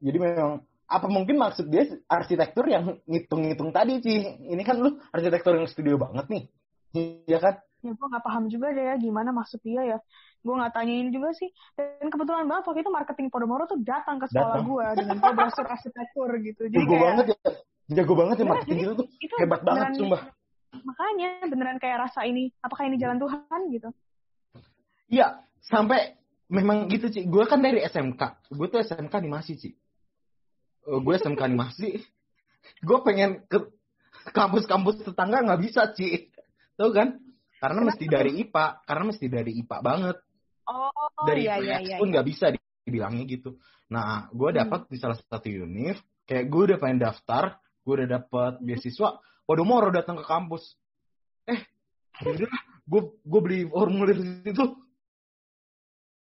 Jadi 0.00 0.16
memang 0.16 0.62
apa 0.90 1.06
mungkin 1.06 1.36
maksud 1.38 1.66
dia 1.66 1.86
arsitektur 2.06 2.66
yang 2.66 2.98
ngitung-ngitung 3.06 3.70
tadi 3.70 3.98
sih. 4.02 4.18
Ini 4.48 4.62
kan 4.62 4.78
lu 4.78 4.98
arsitektur 5.10 5.54
yang 5.54 5.66
studio 5.66 5.98
banget 5.98 6.26
nih. 6.30 6.44
Iya 7.26 7.38
kan? 7.38 7.54
ya 7.80 7.96
gue 7.96 8.06
nggak 8.12 8.20
paham 8.20 8.44
juga 8.52 8.76
deh 8.76 8.92
ya 8.92 9.00
gimana 9.00 9.32
maksud 9.32 9.56
dia 9.64 9.80
ya 9.80 9.98
gue 10.40 10.54
nggak 10.56 10.72
tanyain 10.72 11.08
juga 11.08 11.30
sih 11.32 11.48
dan 11.74 12.08
kebetulan 12.08 12.44
banget 12.44 12.64
waktu 12.64 12.80
itu 12.80 12.90
marketing 12.90 13.26
Podomoro 13.28 13.64
tuh 13.64 13.76
datang 13.80 14.16
ke 14.16 14.26
sekolah 14.26 14.58
gue 14.60 14.86
dengan 14.96 15.16
gue 15.16 15.32
brosur 15.34 15.66
arsitektur 15.66 16.30
gitu 16.40 16.62
jadi 16.66 16.76
Jago 16.78 16.90
kayak 16.90 17.04
banget 17.04 17.24
ya. 17.26 17.36
Jago 17.90 18.12
banget 18.14 18.34
ya 18.34 18.38
Beneran, 18.40 18.52
marketing 18.56 18.76
jadi 18.76 18.86
itu 18.86 18.94
tuh. 18.96 19.06
itu 19.18 19.34
Hebat 19.36 19.60
banget 19.60 19.84
beneran- 19.84 19.98
sumpah. 19.98 20.22
makanya 20.80 21.28
beneran 21.44 21.76
kayak 21.76 21.96
rasa 22.00 22.20
ini 22.24 22.42
apakah 22.58 22.84
ini 22.84 22.96
jalan 22.96 23.18
Tuhan 23.18 23.60
gitu 23.68 23.90
Iya, 25.10 25.26
sampai 25.60 26.14
memang 26.46 26.86
gitu 26.86 27.10
sih. 27.10 27.26
Gue 27.26 27.42
kan 27.42 27.58
dari 27.58 27.82
SMK. 27.82 28.46
Gue 28.48 28.70
tuh 28.70 28.78
SMK 28.78 29.10
animasi 29.10 29.58
sih. 29.58 29.74
gue 30.80 31.14
SMK 31.16 31.42
animasi. 31.42 31.98
Gue 32.78 32.98
pengen 33.02 33.42
ke 33.44 33.58
kampus-kampus 34.30 35.02
tetangga 35.02 35.42
nggak 35.42 35.60
bisa 35.60 35.90
sih. 35.92 36.30
Tahu 36.78 36.94
kan? 36.94 37.18
Karena 37.58 37.80
mesti 37.84 38.06
dari 38.06 38.38
IPA. 38.38 38.86
Karena 38.86 39.04
mesti 39.10 39.26
dari 39.26 39.52
IPA 39.58 39.76
banget. 39.82 40.16
Oh 40.70 41.26
dari 41.26 41.44
iya 41.44 41.58
iya 41.58 41.76
iya 41.82 41.96
pun 41.98 42.14
nggak 42.14 42.26
bisa 42.26 42.54
dibilangnya 42.86 43.26
gitu. 43.26 43.58
Nah, 43.90 44.30
gue 44.30 44.48
Hmm. 44.54 44.58
dapat 44.62 44.80
di 44.86 44.96
salah 45.02 45.18
satu 45.18 45.50
univ. 45.50 45.98
Kayak 46.24 46.46
gue 46.46 46.62
udah 46.70 46.78
pengen 46.78 47.02
daftar. 47.02 47.58
Gue 47.82 47.92
udah 47.98 48.08
dapat 48.22 48.62
Hmm. 48.62 48.64
beasiswa. 48.64 49.18
Podomoro 49.42 49.90
datang 49.90 50.14
ke 50.14 50.24
kampus. 50.24 50.62
Eh, 51.50 51.58
udah 52.22 52.46
gue 52.86 53.00
gue 53.22 53.40
beli 53.42 53.60
formulir 53.66 54.14
di 54.14 54.26
situ 54.46 54.66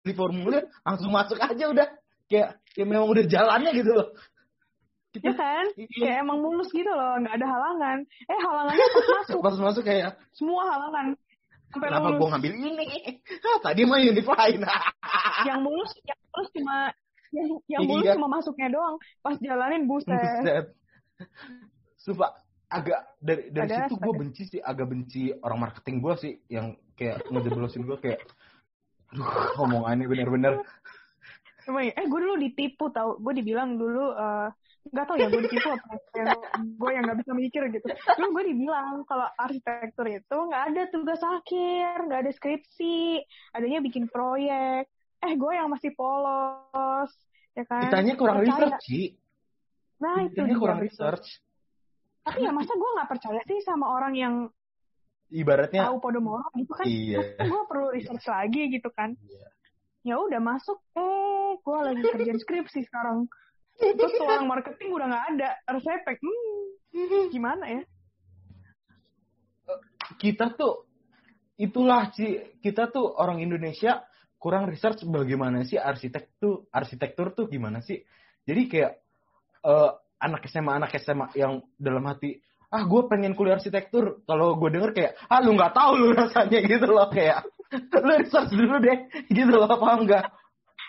beli 0.05 0.13
formulir 0.15 0.63
langsung 0.85 1.11
masuk 1.11 1.37
aja 1.37 1.65
udah 1.69 1.87
kayak 2.29 2.61
ya 2.77 2.85
memang 2.85 3.09
udah 3.09 3.25
jalannya 3.25 3.73
gitu 3.73 3.93
loh 3.93 4.09
ya 5.19 5.33
kan 5.35 5.65
Iya. 5.75 5.89
kayak 5.89 6.17
emang 6.23 6.39
mulus 6.45 6.69
gitu 6.71 6.87
loh 6.87 7.17
nggak 7.19 7.35
ada 7.41 7.47
halangan 7.49 7.99
eh 8.05 8.39
halangannya 8.39 8.87
pas 8.95 9.07
masuk 9.17 9.39
pas 9.41 9.57
masuk 9.59 9.83
kayak 9.85 10.13
semua 10.37 10.63
halangan 10.69 11.17
sampai 11.69 11.89
kenapa 11.93 12.09
gue 12.17 12.29
ngambil 12.33 12.53
ini? 12.57 12.69
Ah, 13.45 13.59
tadi 13.71 13.83
mah 13.85 14.01
unify 14.01 14.49
nah 14.57 14.81
yang 15.49 15.61
mulus 15.61 15.93
yang 16.05 16.21
mulus 16.33 16.49
cuma 16.57 16.77
yang, 17.29 17.47
yang 17.69 17.83
mulus 17.85 18.05
Iya. 18.09 18.15
cuma 18.17 18.29
masuknya 18.33 18.69
doang. 18.73 18.97
Pas 19.21 19.37
jalanin 19.37 19.85
buset. 19.85 20.17
Buset. 20.17 20.67
Sumpah 22.01 22.31
agak 22.69 23.01
dari 23.21 23.53
dari 23.53 23.69
Ada, 23.69 23.89
situ 23.89 23.97
gue 24.01 24.15
benci 24.17 24.43
sih 24.49 24.61
agak 24.61 24.87
benci 24.89 25.33
orang 25.45 25.61
marketing 25.69 25.97
gue 26.01 26.15
sih 26.21 26.33
yang 26.49 26.77
kayak 26.97 27.25
ngejeblosin 27.29 27.85
gue 27.85 27.97
kayak 28.01 28.21
aduh 29.13 29.29
omongannya 29.61 30.05
bener-bener. 30.09 30.65
Emang 31.69 31.85
ya? 31.85 31.93
eh 32.01 32.07
gue 32.09 32.21
dulu 32.21 32.37
ditipu 32.41 32.89
tau. 32.93 33.21
Gue 33.21 33.37
dibilang 33.37 33.77
dulu 33.77 34.17
eh, 34.17 34.49
nggak 34.89 35.05
tau 35.05 35.17
ya 35.21 35.27
gue 35.29 35.41
ditipu 35.45 35.69
apa 35.71 35.87
yang 36.17 36.29
gue 36.77 36.91
yang 36.91 37.03
nggak 37.05 37.19
bisa 37.21 37.33
mikir 37.37 37.63
gitu. 37.73 37.87
Dulu 37.89 38.27
gue 38.41 38.45
dibilang 38.55 39.05
kalau 39.05 39.29
arsitektur 39.37 40.07
itu 40.09 40.37
nggak 40.37 40.63
ada 40.73 40.83
tugas 40.89 41.21
akhir 41.21 42.09
nggak 42.09 42.21
ada 42.27 42.33
skripsi 42.33 43.23
adanya 43.53 43.79
bikin 43.85 44.09
proyek. 44.09 44.89
Eh 45.19 45.33
gue 45.35 45.53
yang 45.53 45.69
masih 45.69 45.93
polos 45.93 47.11
ya 47.53 47.65
kan? 47.67 47.89
Ditanya 47.89 48.15
kurang 48.17 48.43
Percaya. 48.43 48.55
research 48.55 48.85
sih 48.87 49.09
nah 49.99 50.23
itu 50.23 50.39
kurang 50.55 50.79
research. 50.79 51.43
tapi 52.23 52.47
ya 52.47 52.55
masa 52.55 52.71
gue 52.77 52.91
nggak 52.95 53.11
percaya 53.11 53.41
sih 53.49 53.59
sama 53.67 53.89
orang 53.89 54.15
yang 54.15 54.35
ibaratnya 55.33 55.89
tahu 55.89 55.99
Podomoro 55.99 56.45
gitu 56.55 56.73
kan? 56.77 56.87
Iya. 56.87 57.41
Gue 57.41 57.63
perlu 57.67 57.87
research 57.93 58.27
lagi 58.29 58.63
gitu 58.69 58.89
kan? 58.93 59.17
Iya. 59.19 59.49
ya 60.07 60.15
udah 60.23 60.41
masuk. 60.41 60.79
Eh 60.97 61.57
gue 61.61 61.79
lagi 61.83 62.01
kerjaan 62.05 62.39
skripsi 62.39 62.87
sekarang 62.89 63.27
terus 63.79 64.15
orang 64.19 64.51
marketing 64.51 64.91
udah 64.91 65.07
nggak 65.07 65.25
ada 65.39 65.51
resepek 65.71 66.19
hmm, 66.19 67.31
gimana 67.31 67.65
ya? 67.71 67.83
Kita 70.19 70.51
tuh 70.59 70.89
itulah 71.59 72.11
sih 72.15 72.59
kita 72.59 72.91
tuh 72.91 73.07
orang 73.07 73.39
Indonesia 73.39 74.03
kurang 74.39 74.71
research 74.71 75.07
bagaimana 75.07 75.63
sih 75.67 75.79
arsitek 75.79 76.39
tuh 76.43 76.67
arsitektur 76.75 77.35
tuh 77.39 77.47
gimana 77.47 77.79
sih? 77.79 78.03
Jadi 78.43 78.63
kayak 78.67 78.93
eh, 79.63 79.91
anak 80.19 80.43
SMA 80.51 80.73
anak 80.75 80.99
SMA 80.99 81.31
yang 81.39 81.63
dalam 81.79 82.03
hati 82.11 82.43
ah 82.69 82.85
gue 82.85 83.03
pengen 83.07 83.39
kuliah 83.39 83.57
arsitektur. 83.57 84.27
Kalau 84.27 84.59
gue 84.59 84.71
denger 84.75 84.91
kayak 84.91 85.13
ah 85.31 85.39
lu 85.39 85.55
nggak 85.55 85.75
tahu 85.75 85.93
lu 86.03 86.09
rasanya 86.19 86.59
gitu 86.71 86.87
loh 86.91 87.09
kayak. 87.15 87.47
Lu 87.95 88.13
research 88.19 88.51
dulu 88.51 88.83
deh 88.83 88.99
gitu 89.39 89.55
loh 89.55 89.71
paham 89.79 90.03
nggak? 90.03 90.27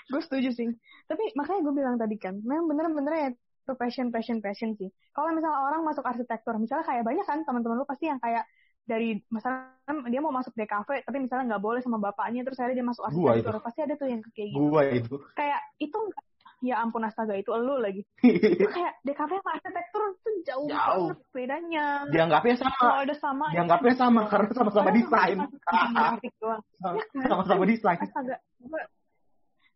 Gue 0.09 0.21
setuju 0.25 0.49
sih 0.57 0.73
tapi 1.09 1.33
makanya 1.33 1.61
gue 1.65 1.73
bilang 1.73 1.95
tadi 1.97 2.15
kan 2.21 2.37
memang 2.45 2.69
bener-bener 2.69 3.13
ya 3.17 3.29
itu 3.33 3.73
passion 3.73 4.13
passion 4.13 4.37
passion 4.39 4.77
sih 4.77 4.89
kalau 5.09 5.33
misalnya 5.33 5.57
orang 5.57 5.81
masuk 5.81 6.05
arsitektur 6.05 6.53
misalnya 6.61 6.85
kayak 6.85 7.01
banyak 7.01 7.25
kan 7.25 7.41
teman-teman 7.41 7.81
lu 7.81 7.85
pasti 7.89 8.05
yang 8.05 8.21
kayak 8.21 8.45
dari 8.85 9.21
misalnya 9.29 9.77
dia 10.09 10.21
mau 10.21 10.33
masuk 10.33 10.53
DKV 10.57 11.05
tapi 11.05 11.17
misalnya 11.21 11.57
nggak 11.57 11.63
boleh 11.65 11.81
sama 11.81 12.01
bapaknya 12.01 12.41
terus 12.41 12.57
akhirnya 12.57 12.81
dia 12.81 12.87
masuk 12.87 13.03
Gua 13.13 13.33
arsitektur 13.33 13.61
pasti 13.61 13.79
ada 13.85 13.93
tuh 13.97 14.07
yang 14.09 14.21
kayak 14.33 14.49
gitu 14.53 14.61
gue 14.65 14.83
itu 14.97 15.15
kayak 15.37 15.61
itu 15.77 15.97
ya 16.59 16.75
ampun 16.83 17.07
astaga 17.07 17.39
itu 17.39 17.55
elu 17.55 17.79
lagi. 17.79 18.03
kayak 18.75 18.93
DKV 19.07 19.31
sama 19.39 19.51
arsitektur 19.55 20.01
tuh 20.19 20.35
jauh, 20.43 20.67
Jauh. 20.67 21.07
banget 21.07 21.19
bedanya. 21.31 21.85
Dianggapnya 22.11 22.55
sama. 22.59 22.75
Kalau 22.75 22.99
ada 22.99 23.15
sama, 23.15 23.45
Dianggapnya 23.55 23.93
sama 23.95 24.21
karena 24.27 24.51
sama-sama 24.51 24.89
desain. 24.91 25.37
Ya 25.39 25.47
kan? 25.63 26.19
Sama-sama 27.31 27.63
desain. 27.63 27.99
Astaga, 28.03 28.35
gue 28.59 28.81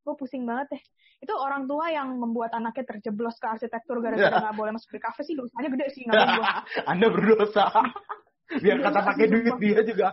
gue 0.04 0.16
pusing 0.20 0.44
banget 0.44 0.76
deh. 0.78 0.84
Itu 1.24 1.34
orang 1.40 1.64
tua 1.66 1.88
yang 1.88 2.20
membuat 2.20 2.52
anaknya 2.52 2.84
terjeblos 2.96 3.40
ke 3.40 3.48
arsitektur 3.48 4.04
gara-gara 4.04 4.44
nggak 4.44 4.56
boleh 4.60 4.72
masuk 4.76 4.92
di 4.92 5.00
kafe 5.00 5.24
sih 5.24 5.34
dosanya 5.40 5.72
gede 5.72 5.88
sih 5.96 6.04
nggak 6.04 6.20
gue. 6.20 6.46
Anda 6.92 7.08
berdosa. 7.08 7.66
Biar 8.64 8.78
kata 8.84 9.00
pakai 9.02 9.26
duit 9.32 9.56
dia 9.58 9.80
juga. 9.88 10.08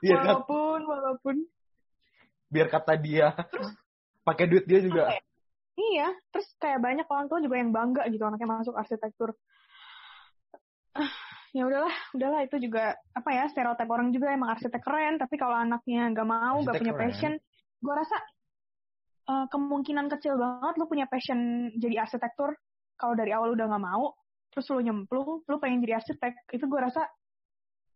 Biar 0.00 0.18
kata, 0.24 0.42
Walaupun, 0.42 0.80
walaupun. 0.88 1.36
biar 2.52 2.68
kata 2.68 2.92
dia 3.00 3.32
pakai 4.28 4.44
duit 4.44 4.64
dia 4.68 4.80
juga. 4.84 5.08
Apa 5.08 5.16
ya? 5.16 5.22
Iya, 5.72 6.08
terus 6.28 6.48
kayak 6.60 6.84
banyak 6.84 7.06
orang 7.08 7.26
tua 7.32 7.40
juga 7.40 7.56
yang 7.56 7.72
bangga 7.72 8.04
gitu 8.12 8.20
anaknya 8.24 8.48
masuk 8.48 8.74
arsitektur. 8.76 9.36
Ya 11.52 11.68
udahlah, 11.68 11.92
udahlah 12.16 12.48
itu 12.48 12.56
juga 12.64 12.96
apa 13.12 13.28
ya 13.28 13.44
stereotip 13.52 13.84
orang 13.84 14.08
juga 14.08 14.32
emang 14.32 14.56
arsitek 14.56 14.80
keren, 14.80 15.20
tapi 15.20 15.36
kalau 15.36 15.52
anaknya 15.52 16.08
nggak 16.08 16.24
mau, 16.24 16.64
nggak 16.64 16.80
punya 16.80 16.96
keren. 16.96 17.02
passion, 17.12 17.32
gue 17.76 17.92
rasa 17.92 18.16
eh, 19.28 19.46
kemungkinan 19.50 20.06
kecil 20.10 20.34
banget 20.36 20.74
lu 20.78 20.84
punya 20.86 21.06
passion 21.06 21.38
jadi 21.76 22.02
arsitektur 22.02 22.54
kalau 22.96 23.18
dari 23.18 23.34
awal 23.34 23.50
udah 23.52 23.66
nggak 23.66 23.82
mau, 23.82 24.14
terus 24.54 24.70
lu 24.70 24.78
nyemplung, 24.78 25.42
lu 25.42 25.56
pengen 25.58 25.82
jadi 25.82 25.98
arsitek, 25.98 26.38
itu 26.54 26.64
gue 26.70 26.78
rasa 26.78 27.02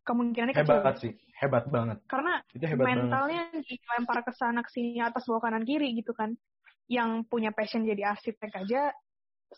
kemungkinannya 0.02 0.54
kecil. 0.54 0.82
Hebat 0.82 0.96
sih, 0.98 1.12
hebat 1.38 1.64
banget. 1.70 1.98
Karena 2.10 2.42
Itu 2.50 2.66
hebat 2.66 2.90
banget. 2.90 3.06
mentalnya 3.06 3.42
dilempar 3.54 4.26
ke 4.26 4.32
sana 4.34 4.66
ke 4.66 4.70
sini 4.74 4.98
atas 4.98 5.26
bawah 5.30 5.46
kanan 5.46 5.62
kiri 5.62 5.94
gitu 5.94 6.10
kan 6.10 6.34
yang 6.90 7.22
punya 7.26 7.50
passion 7.54 7.82
jadi 7.82 8.14
arsitek 8.14 8.50
aja 8.66 8.94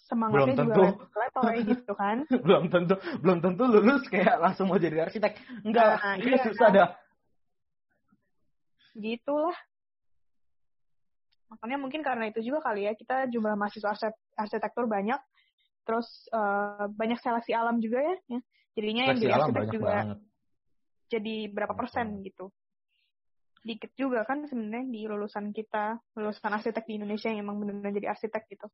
semangatnya 0.08 0.52
Belum 0.52 0.68
juga 0.68 0.74
tentu. 0.84 1.04
letoy 1.16 1.56
gitu 1.64 1.92
kan 1.96 2.16
belum 2.44 2.64
tentu 2.68 2.94
belum 3.24 3.38
tentu 3.40 3.62
lulus 3.64 4.02
kayak 4.12 4.36
langsung 4.40 4.68
mau 4.68 4.76
jadi 4.76 5.08
arsitek. 5.08 5.32
Enggak, 5.64 5.96
Nah, 5.96 6.14
itu 6.20 6.28
iya, 6.28 6.44
susah 6.44 6.68
dah. 6.72 6.88
gitulah 8.92 9.56
makanya 11.48 11.78
mungkin 11.80 12.00
karena 12.04 12.28
itu 12.28 12.40
juga 12.44 12.60
kali 12.60 12.84
ya 12.84 12.92
kita 12.92 13.28
jumlah 13.32 13.56
mahasiswa 13.56 13.96
arsitek- 13.96 14.20
arsitektur 14.36 14.84
banyak 14.84 15.20
terus 15.88 16.08
eh, 16.28 16.86
banyak 16.92 17.18
seleksi 17.24 17.56
alam 17.56 17.80
juga 17.80 18.04
ya, 18.04 18.16
ya. 18.36 18.40
jadinya 18.76 19.02
yang 19.08 19.16
Seleksi 19.16 19.24
jadi 19.24 19.34
alam 19.34 19.48
arsitek 19.48 19.60
banyak 19.64 19.74
juga 19.74 19.88
banget. 19.88 20.18
jadi 21.08 21.36
berapa 21.48 21.72
persen 21.72 22.06
gitu 22.22 22.46
dikit 23.64 23.92
juga 23.98 24.22
kan 24.24 24.46
sebenarnya 24.46 24.86
di 24.86 25.00
lulusan 25.08 25.50
kita 25.50 25.98
lulusan 26.14 26.52
arsitek 26.52 26.84
di 26.86 26.94
Indonesia 27.00 27.28
yang 27.32 27.42
emang 27.42 27.58
benar-benar 27.60 27.92
jadi 27.96 28.08
arsitek 28.12 28.44
gitu 28.52 28.68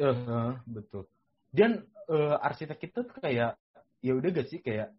Eh, 0.00 0.52
betul. 0.70 1.10
Dan 1.50 1.82
eh, 2.08 2.36
arsitek 2.40 2.78
itu 2.78 2.98
tuh 3.04 3.16
kayak 3.18 3.58
ya 4.00 4.12
udah 4.14 4.28
gak 4.32 4.48
sih 4.48 4.62
kayak 4.62 4.94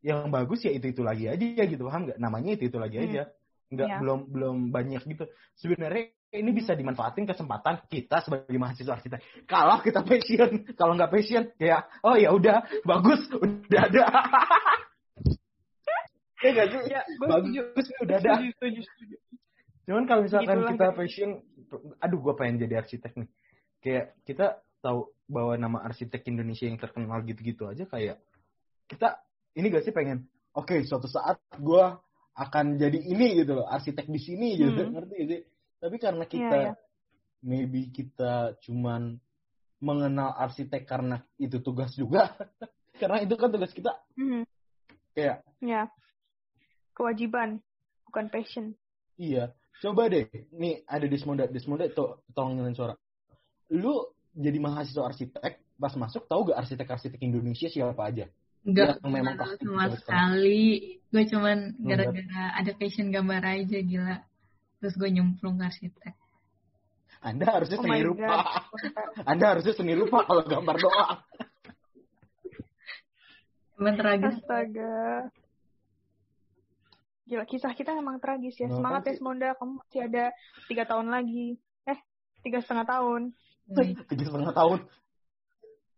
yang 0.00 0.32
bagus 0.32 0.64
ya 0.64 0.72
itu 0.72 0.90
itu 0.90 1.04
lagi 1.04 1.28
aja 1.28 1.62
gitu 1.68 1.84
paham 1.84 2.08
nggak 2.08 2.18
namanya 2.18 2.56
itu 2.56 2.72
itu 2.72 2.78
lagi 2.80 2.96
Hmm. 2.98 3.06
aja 3.12 3.22
nggak 3.70 3.88
Iya. 3.88 3.98
belum 4.02 4.20
belum 4.34 4.56
banyak 4.74 5.02
gitu 5.06 5.24
sebenarnya 5.54 6.10
ini 6.30 6.50
bisa 6.54 6.74
dimanfaatin 6.74 7.26
kesempatan 7.26 7.86
kita 7.86 8.22
sebagai 8.22 8.58
mahasiswa 8.58 8.98
arsitek 8.98 9.46
kalau 9.46 9.78
kita 9.82 10.02
passion 10.02 10.50
kalau 10.74 10.98
nggak 10.98 11.10
passion 11.10 11.46
ya 11.58 11.86
oh 12.02 12.18
ya 12.18 12.34
udah 12.34 12.66
bagus 12.82 13.30
udah 13.30 13.82
ada 13.86 14.04
ya 16.44 16.50
gak 16.56 16.68
sih 16.72 16.80
ya 16.90 17.00
bagus 17.20 17.86
udah 18.00 18.16
ada 18.16 18.40
setuju, 18.40 18.50
setuju, 18.56 18.80
setuju. 18.82 19.16
Cuman 19.90 20.06
kalau 20.06 20.22
misalkan 20.22 20.62
Gitulah, 20.62 20.70
kita 20.70 20.86
passion, 20.94 21.30
aduh 21.98 22.22
gue 22.22 22.34
pengen 22.38 22.62
jadi 22.62 22.78
arsitek 22.78 23.10
nih. 23.18 23.28
Kayak 23.82 24.04
kita 24.22 24.46
tahu 24.78 25.10
bahwa 25.26 25.58
nama 25.58 25.82
arsitek 25.82 26.30
Indonesia 26.30 26.70
yang 26.70 26.78
terkenal 26.78 27.18
gitu-gitu 27.26 27.66
aja 27.66 27.90
kayak 27.90 28.22
kita 28.86 29.18
ini 29.58 29.66
gak 29.66 29.82
sih 29.82 29.90
pengen, 29.90 30.30
oke 30.54 30.78
suatu 30.86 31.10
saat 31.10 31.42
gue 31.58 31.84
akan 32.40 32.80
jadi 32.80 32.96
ini 32.96 33.44
gitu 33.44 33.60
loh, 33.60 33.68
arsitek 33.68 34.08
di 34.08 34.16
sini 34.16 34.56
gitu, 34.56 34.80
Hmm. 34.80 34.96
ngerti 34.96 35.12
gak 35.12 35.28
sih? 35.28 35.40
Tapi 35.76 35.96
karena 36.00 36.24
Iya, 36.24 36.32
kita, 36.32 36.56
iya. 36.56 36.72
maybe 37.44 37.92
kita 37.92 38.56
cuman 38.64 39.20
mengenal 39.80 40.32
arsitek 40.36 40.88
karena 40.88 41.20
itu 41.36 41.60
tugas 41.60 41.92
juga, 41.92 42.32
karena 43.00 43.20
itu 43.20 43.36
kan 43.36 43.52
tugas 43.52 43.72
kita 43.76 43.92
Mhm. 44.16 44.48
kayak 45.12 45.44
Ya. 45.60 45.92
Kewajiban, 46.96 47.60
bukan 48.08 48.26
passion. 48.32 48.72
Iya, 49.20 49.52
coba 49.84 50.08
deh. 50.08 50.28
Nih 50.56 50.80
ada 50.88 51.04
Desmonda, 51.04 51.44
Desmonda 51.44 51.88
to 51.92 52.24
tolong 52.32 52.56
nyalain 52.56 52.72
suara. 52.72 52.96
Lu 53.68 54.08
jadi 54.32 54.56
mahasiswa 54.56 55.12
arsitek, 55.12 55.60
pas 55.76 55.92
masuk 55.96 56.24
tahu 56.24 56.48
gak 56.48 56.64
arsitek-arsitek 56.64 57.20
Indonesia 57.20 57.68
siapa 57.68 58.00
aja? 58.00 58.28
Enggak 58.60 59.00
Yang 59.00 59.12
memang 59.12 59.34
pasti 59.40 59.64
sama 59.64 59.86
sekali. 59.96 61.00
Gue 61.08 61.24
cuman 61.26 61.58
gara-gara 61.80 62.44
ada 62.60 62.72
passion 62.76 63.08
gambar 63.08 63.40
aja 63.40 63.78
gila. 63.80 64.16
Terus 64.80 64.94
gue 64.96 65.08
nyemplung 65.08 65.56
ke 65.56 65.64
arsitek. 65.64 66.14
Anda 67.20 67.46
harusnya 67.52 67.76
Oh 67.80 67.84
seni 67.84 68.00
rupa. 68.04 68.36
Anda 69.30 69.44
harusnya 69.56 69.74
seni 69.76 69.92
rupa 69.92 70.24
kalau 70.24 70.44
gambar 70.44 70.76
doang. 70.80 71.20
Cuman 73.76 73.94
tragis. 73.96 74.40
Astaga. 74.40 75.28
Gila, 77.28 77.44
kisah 77.44 77.72
kita 77.76 77.92
memang 77.96 78.20
tragis 78.20 78.56
ya. 78.56 78.68
Semangat 78.72 79.08
ya? 79.08 79.16
Semonda. 79.16 79.52
Kamu 79.56 79.84
masih 79.84 80.00
ada 80.08 80.32
tiga 80.68 80.84
tahun 80.88 81.12
lagi. 81.12 81.60
Eh, 81.88 81.98
tiga 82.44 82.64
setengah 82.64 82.88
tahun. 82.88 83.32
Tiga 84.08 84.24
setengah 84.24 84.52
tahun. 84.56 84.78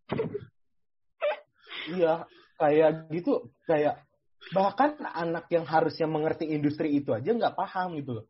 iya, 1.95 2.27
kayak 2.57 3.09
gitu. 3.09 3.49
Kayak 3.65 4.03
bahkan 4.51 4.99
anak 4.99 5.47
yang 5.49 5.63
harusnya 5.63 6.05
mengerti 6.05 6.49
industri 6.51 6.99
itu 6.99 7.15
aja 7.15 7.31
nggak 7.31 7.55
paham 7.55 7.95
gitu 7.97 8.21
loh. 8.21 8.25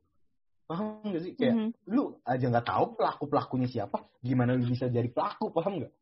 Paham 0.63 1.03
gak 1.11 1.23
sih? 1.25 1.33
Kayak 1.35 1.55
Mhm. 1.59 1.69
lu 1.91 2.17
aja 2.23 2.45
nggak 2.47 2.67
tahu 2.67 2.85
pelaku 2.95 3.23
pelakunya 3.27 3.67
siapa, 3.67 3.99
gimana 4.23 4.55
lu 4.55 4.63
bisa 4.63 4.87
jadi 4.87 5.09
pelaku? 5.11 5.51
Paham 5.51 5.83
nggak? 5.83 5.93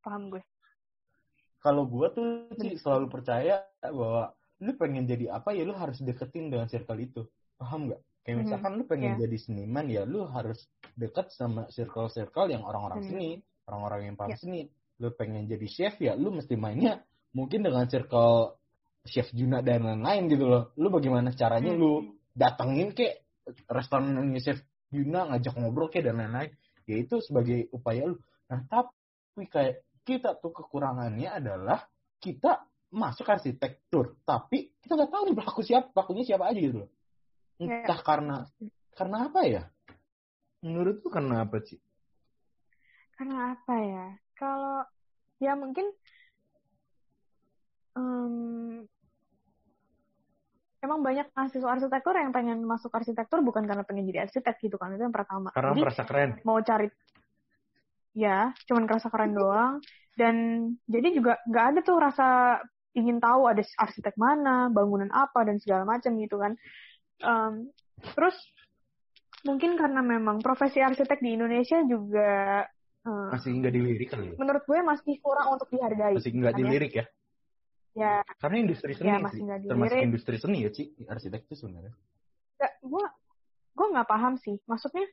Paham 0.00 0.32
gue. 0.32 0.40
kalau 1.60 1.84
gue 1.84 2.08
tuh 2.16 2.48
Ci, 2.56 2.80
selalu 2.80 3.12
percaya 3.12 3.68
bahwa 3.84 4.32
lu 4.64 4.72
pengen 4.80 5.04
jadi 5.04 5.28
apa 5.28 5.52
ya 5.52 5.68
lu 5.68 5.76
harus 5.76 6.00
deketin 6.00 6.48
dengan 6.48 6.64
circle 6.72 6.96
itu 6.96 7.28
paham 7.60 7.92
nggak 7.92 8.00
kayak 8.24 8.36
Mhm, 8.40 8.42
misalkan 8.48 8.72
lu 8.80 8.84
pengen 8.88 9.12
iya. 9.20 9.28
jadi 9.28 9.36
seniman 9.36 9.84
ya 9.92 10.08
lu 10.08 10.24
harus 10.24 10.64
deket 10.96 11.28
sama 11.36 11.68
circle-circle 11.68 12.48
yang 12.48 12.64
orang-orang 12.64 13.04
Hmm. 13.04 13.08
seni 13.12 13.30
orang-orang 13.68 14.00
yang 14.08 14.16
paham 14.16 14.32
Iya. 14.32 14.40
seni 14.40 14.60
lu 15.00 15.08
pengen 15.16 15.48
jadi 15.48 15.66
chef 15.66 15.94
ya 15.98 16.12
lu 16.14 16.28
mesti 16.30 16.54
mainnya 16.54 17.00
mungkin 17.32 17.64
dengan 17.64 17.88
circle 17.88 18.60
chef 19.08 19.32
Juna 19.32 19.64
dan 19.64 19.80
lain-lain 19.82 20.28
gitu 20.28 20.44
loh 20.44 20.76
lu 20.76 20.92
bagaimana 20.92 21.32
caranya 21.32 21.72
Hmm. 21.72 21.80
lu 21.80 21.92
datengin 22.36 22.92
ke 22.92 23.24
restorannya 23.66 24.36
chef 24.38 24.60
Juna 24.92 25.24
ngajak 25.32 25.56
ngobrol 25.56 25.88
ke 25.88 26.04
dan 26.04 26.20
lain-lain 26.20 26.52
ya 26.84 26.96
itu 27.00 27.18
sebagai 27.24 27.72
upaya 27.72 28.04
lu 28.06 28.20
nah 28.46 28.60
tapi 28.68 29.46
kayak 29.48 29.80
kita 30.04 30.36
tuh 30.36 30.52
kekurangannya 30.52 31.30
adalah 31.32 31.86
kita 32.20 32.66
masuk 32.90 33.24
arsitektur 33.30 34.18
tapi 34.26 34.74
kita 34.82 34.98
nggak 34.98 35.10
tahu 35.14 35.22
nih 35.30 35.36
pelaku 35.38 35.60
siapa 35.62 35.88
pelakunya 35.94 36.24
siapa 36.26 36.44
aja 36.50 36.60
gitu 36.60 36.78
loh 36.84 36.90
Ya. 37.60 37.84
entah 37.84 38.00
karena 38.00 38.36
karena 38.96 39.28
apa 39.28 39.40
ya 39.44 39.62
menurut 40.64 41.04
tuh 41.04 41.12
karena 41.12 41.44
apa 41.44 41.60
sih 41.60 41.76
Karena 43.12 43.52
apa 43.52 43.74
ya? 43.84 44.06
Kalau 44.40 44.88
ya 45.36 45.52
mungkin 45.52 45.92
em, 47.92 48.88
emang 50.80 51.00
banyak 51.04 51.28
mahasiswa 51.36 51.68
arsitektur 51.68 52.16
yang 52.16 52.32
pengen 52.32 52.64
masuk 52.64 52.88
arsitektur 52.96 53.44
bukan 53.44 53.68
karena 53.68 53.84
pengen 53.84 54.08
jadi 54.08 54.24
arsitek 54.24 54.56
gitu 54.64 54.80
kan 54.80 54.96
itu 54.96 55.04
yang 55.04 55.12
pertama. 55.12 55.52
karena 55.52 55.76
Jadi 55.76 55.80
merasa 55.84 56.02
keren. 56.08 56.30
mau 56.40 56.56
cari 56.64 56.88
ya 58.16 58.50
cuman 58.64 58.84
kerasa 58.88 59.12
keren 59.12 59.36
doang. 59.36 59.74
Dan 60.16 60.36
jadi 60.88 61.08
juga 61.12 61.36
nggak 61.44 61.66
ada 61.76 61.80
tuh 61.84 61.96
rasa 62.00 62.28
ingin 62.96 63.22
tahu 63.22 63.46
ada 63.46 63.62
arsitek 63.62 64.16
mana 64.18 64.72
bangunan 64.72 65.08
apa 65.12 65.44
dan 65.44 65.60
segala 65.60 65.84
macam 65.84 66.16
gitu 66.16 66.40
kan. 66.40 66.56
Em, 67.20 67.68
terus 68.16 68.36
mungkin 69.44 69.76
karena 69.76 70.00
memang 70.00 70.40
profesi 70.40 70.80
arsitek 70.80 71.20
di 71.20 71.36
Indonesia 71.36 71.80
juga 71.84 72.64
em, 73.00 73.28
masih 73.32 73.50
nggak 73.56 73.72
dilirik 73.72 74.08
kali 74.12 74.24
ya 74.30 74.34
menurut 74.36 74.62
gue 74.64 74.78
masih 74.82 75.14
kurang 75.24 75.56
untuk 75.56 75.68
dihargai. 75.72 76.14
Masih 76.16 76.30
nggak 76.32 76.52
kan 76.52 76.58
ya? 76.58 76.64
dilirik 76.64 76.92
ya? 76.92 77.04
Ya. 77.90 78.12
Karena 78.38 78.56
industri 78.62 78.92
seni 78.94 79.08
Ya, 79.08 79.18
masih 79.18 79.42
sih. 79.42 79.66
termasuk 79.66 79.98
industri 79.98 80.36
seni 80.38 80.58
ya 80.62 80.70
sih 80.70 80.86
arsitek 81.04 81.40
itu 81.48 81.54
sebenarnya. 81.58 81.90
Nggak 82.60 82.72
gue 82.86 83.04
gue 83.74 83.86
nggak 83.96 84.08
paham 84.08 84.34
sih. 84.38 84.56
Maksudnya 84.64 85.04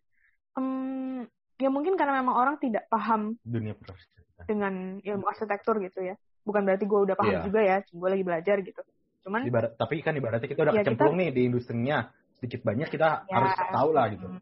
em, 0.55 1.25
ya 1.57 1.69
mungkin 1.73 1.97
karena 1.97 2.21
memang 2.21 2.35
orang 2.37 2.55
tidak 2.61 2.85
paham 2.87 3.33
dunia 3.41 3.73
perarsitekturan 3.73 4.45
dengan 4.45 4.73
ilmu 5.01 5.25
arsitektur 5.25 5.81
gitu 5.81 5.99
ya. 6.05 6.15
Bukan 6.45 6.63
berarti 6.63 6.85
gue 6.85 6.99
udah 7.11 7.15
paham 7.17 7.33
Iya. 7.33 7.43
juga 7.43 7.59
ya, 7.65 7.77
gue 7.83 8.09
lagi 8.09 8.23
belajar 8.23 8.57
gitu. 8.61 8.81
Cuman 9.25 9.41
Ibarat, 9.43 9.75
tapi 9.75 9.99
kan 9.99 10.15
ibaratnya 10.15 10.47
kita 10.47 10.61
udah 10.63 10.75
Ya, 10.75 10.83
kecemplung 10.85 11.15
nih 11.19 11.29
di 11.35 11.41
industrinya. 11.49 12.07
Sedikit 12.37 12.61
banyak 12.61 12.87
kita 12.87 13.25
Ya. 13.25 13.33
harus 13.33 13.51
tahu 13.73 13.89
lah 13.91 14.05
gitu. 14.13 14.27
Mm, 14.29 14.39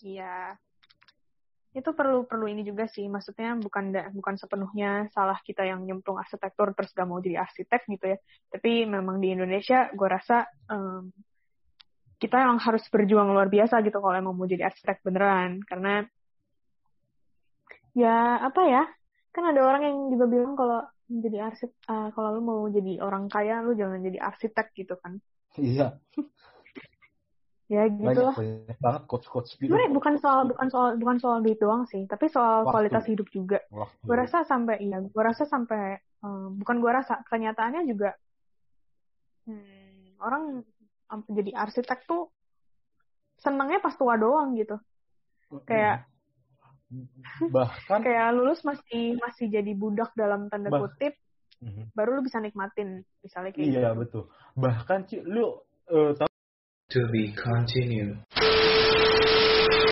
Iya. 0.00 0.36
Itu 1.70 1.94
perlu 1.94 2.26
perlu 2.26 2.50
ini 2.50 2.66
juga 2.66 2.90
sih. 2.90 3.06
Maksudnya 3.06 3.54
bukan 3.58 3.94
da, 3.94 4.10
bukan 4.10 4.34
sepenuhnya 4.34 5.06
salah 5.14 5.38
kita 5.42 5.62
yang 5.62 5.86
nyemplung 5.86 6.18
arsitektur 6.18 6.74
terus 6.74 6.90
gak 6.90 7.06
mau 7.06 7.22
jadi 7.22 7.42
arsitek 7.42 7.86
gitu 7.86 8.06
ya. 8.14 8.18
Tapi 8.50 8.86
memang 8.90 9.22
di 9.22 9.34
Indonesia 9.34 9.86
gue 9.94 10.08
rasa 10.10 10.50
um, 10.66 11.10
kita 12.20 12.36
yang 12.36 12.58
harus 12.60 12.84
berjuang 12.90 13.32
luar 13.32 13.48
biasa 13.48 13.80
gitu 13.86 14.02
kalau 14.02 14.16
emang 14.18 14.34
mau 14.34 14.50
jadi 14.50 14.66
arsitek 14.66 15.00
beneran. 15.06 15.62
Karena 15.62 16.02
ya 17.94 18.42
apa 18.42 18.62
ya? 18.66 18.82
Kan 19.30 19.46
ada 19.46 19.62
orang 19.62 19.82
yang 19.86 19.96
juga 20.10 20.26
bilang 20.26 20.58
kalau 20.58 20.82
jadi 21.10 21.50
arsitek 21.50 21.74
uh, 21.90 22.08
kalau 22.14 22.38
lu 22.38 22.42
mau 22.42 22.60
jadi 22.70 23.02
orang 23.02 23.26
kaya 23.26 23.62
lu 23.62 23.74
jangan 23.78 24.02
jadi 24.02 24.18
arsitek 24.18 24.74
gitu 24.74 24.94
kan. 24.98 25.22
Iya. 25.58 25.98
ya 27.70 27.86
gitu 27.86 28.20
lah. 28.26 28.34
Banyak 28.34 28.78
banget 28.82 29.02
coach-coach 29.06 29.54
gitu. 29.54 29.70
Sebenarnya 29.70 29.94
bukan 29.94 30.14
soal 30.18 30.42
bukan 30.50 30.66
soal 30.74 30.88
bukan 30.98 31.16
soal 31.22 31.38
duit 31.38 31.58
doang 31.62 31.86
sih, 31.86 32.02
tapi 32.10 32.26
soal 32.26 32.66
Waktu. 32.66 32.72
kualitas 32.74 33.04
hidup 33.06 33.30
juga. 33.30 33.62
Waktu. 33.70 34.02
Gue 34.02 34.16
rasa 34.18 34.42
sampai 34.42 34.82
iya, 34.82 34.98
gue 34.98 35.22
rasa 35.22 35.46
sampai 35.46 36.02
um, 36.26 36.58
bukan 36.58 36.82
gue 36.82 36.90
rasa 36.90 37.22
kenyataannya 37.30 37.86
juga 37.86 38.10
hmm, 39.46 40.18
orang 40.18 40.66
um, 41.14 41.20
jadi 41.30 41.54
arsitek 41.54 42.10
tuh 42.10 42.34
senangnya 43.38 43.78
pas 43.78 43.94
tua 43.94 44.18
doang 44.18 44.58
gitu. 44.58 44.74
Kayak 45.62 46.10
bahkan 47.54 48.02
kayak 48.02 48.34
lulus 48.34 48.66
masih 48.66 49.14
masih 49.22 49.46
jadi 49.46 49.72
budak 49.78 50.10
dalam 50.18 50.50
tanda 50.50 50.74
Bah- 50.74 50.90
kutip, 50.90 51.14
Mhm. 51.62 51.94
baru 51.94 52.18
lu 52.18 52.26
bisa 52.26 52.42
nikmatin 52.42 53.06
misalnya 53.22 53.54
kayak 53.54 53.62
iya 53.62 53.94
gitu. 53.94 54.00
betul. 54.02 54.22
Bahkan 54.58 54.98
Ci, 55.06 55.22
lu 55.22 55.54
tahu 55.86 56.29
To 56.90 57.06
be 57.06 57.32
continued. 57.40 58.18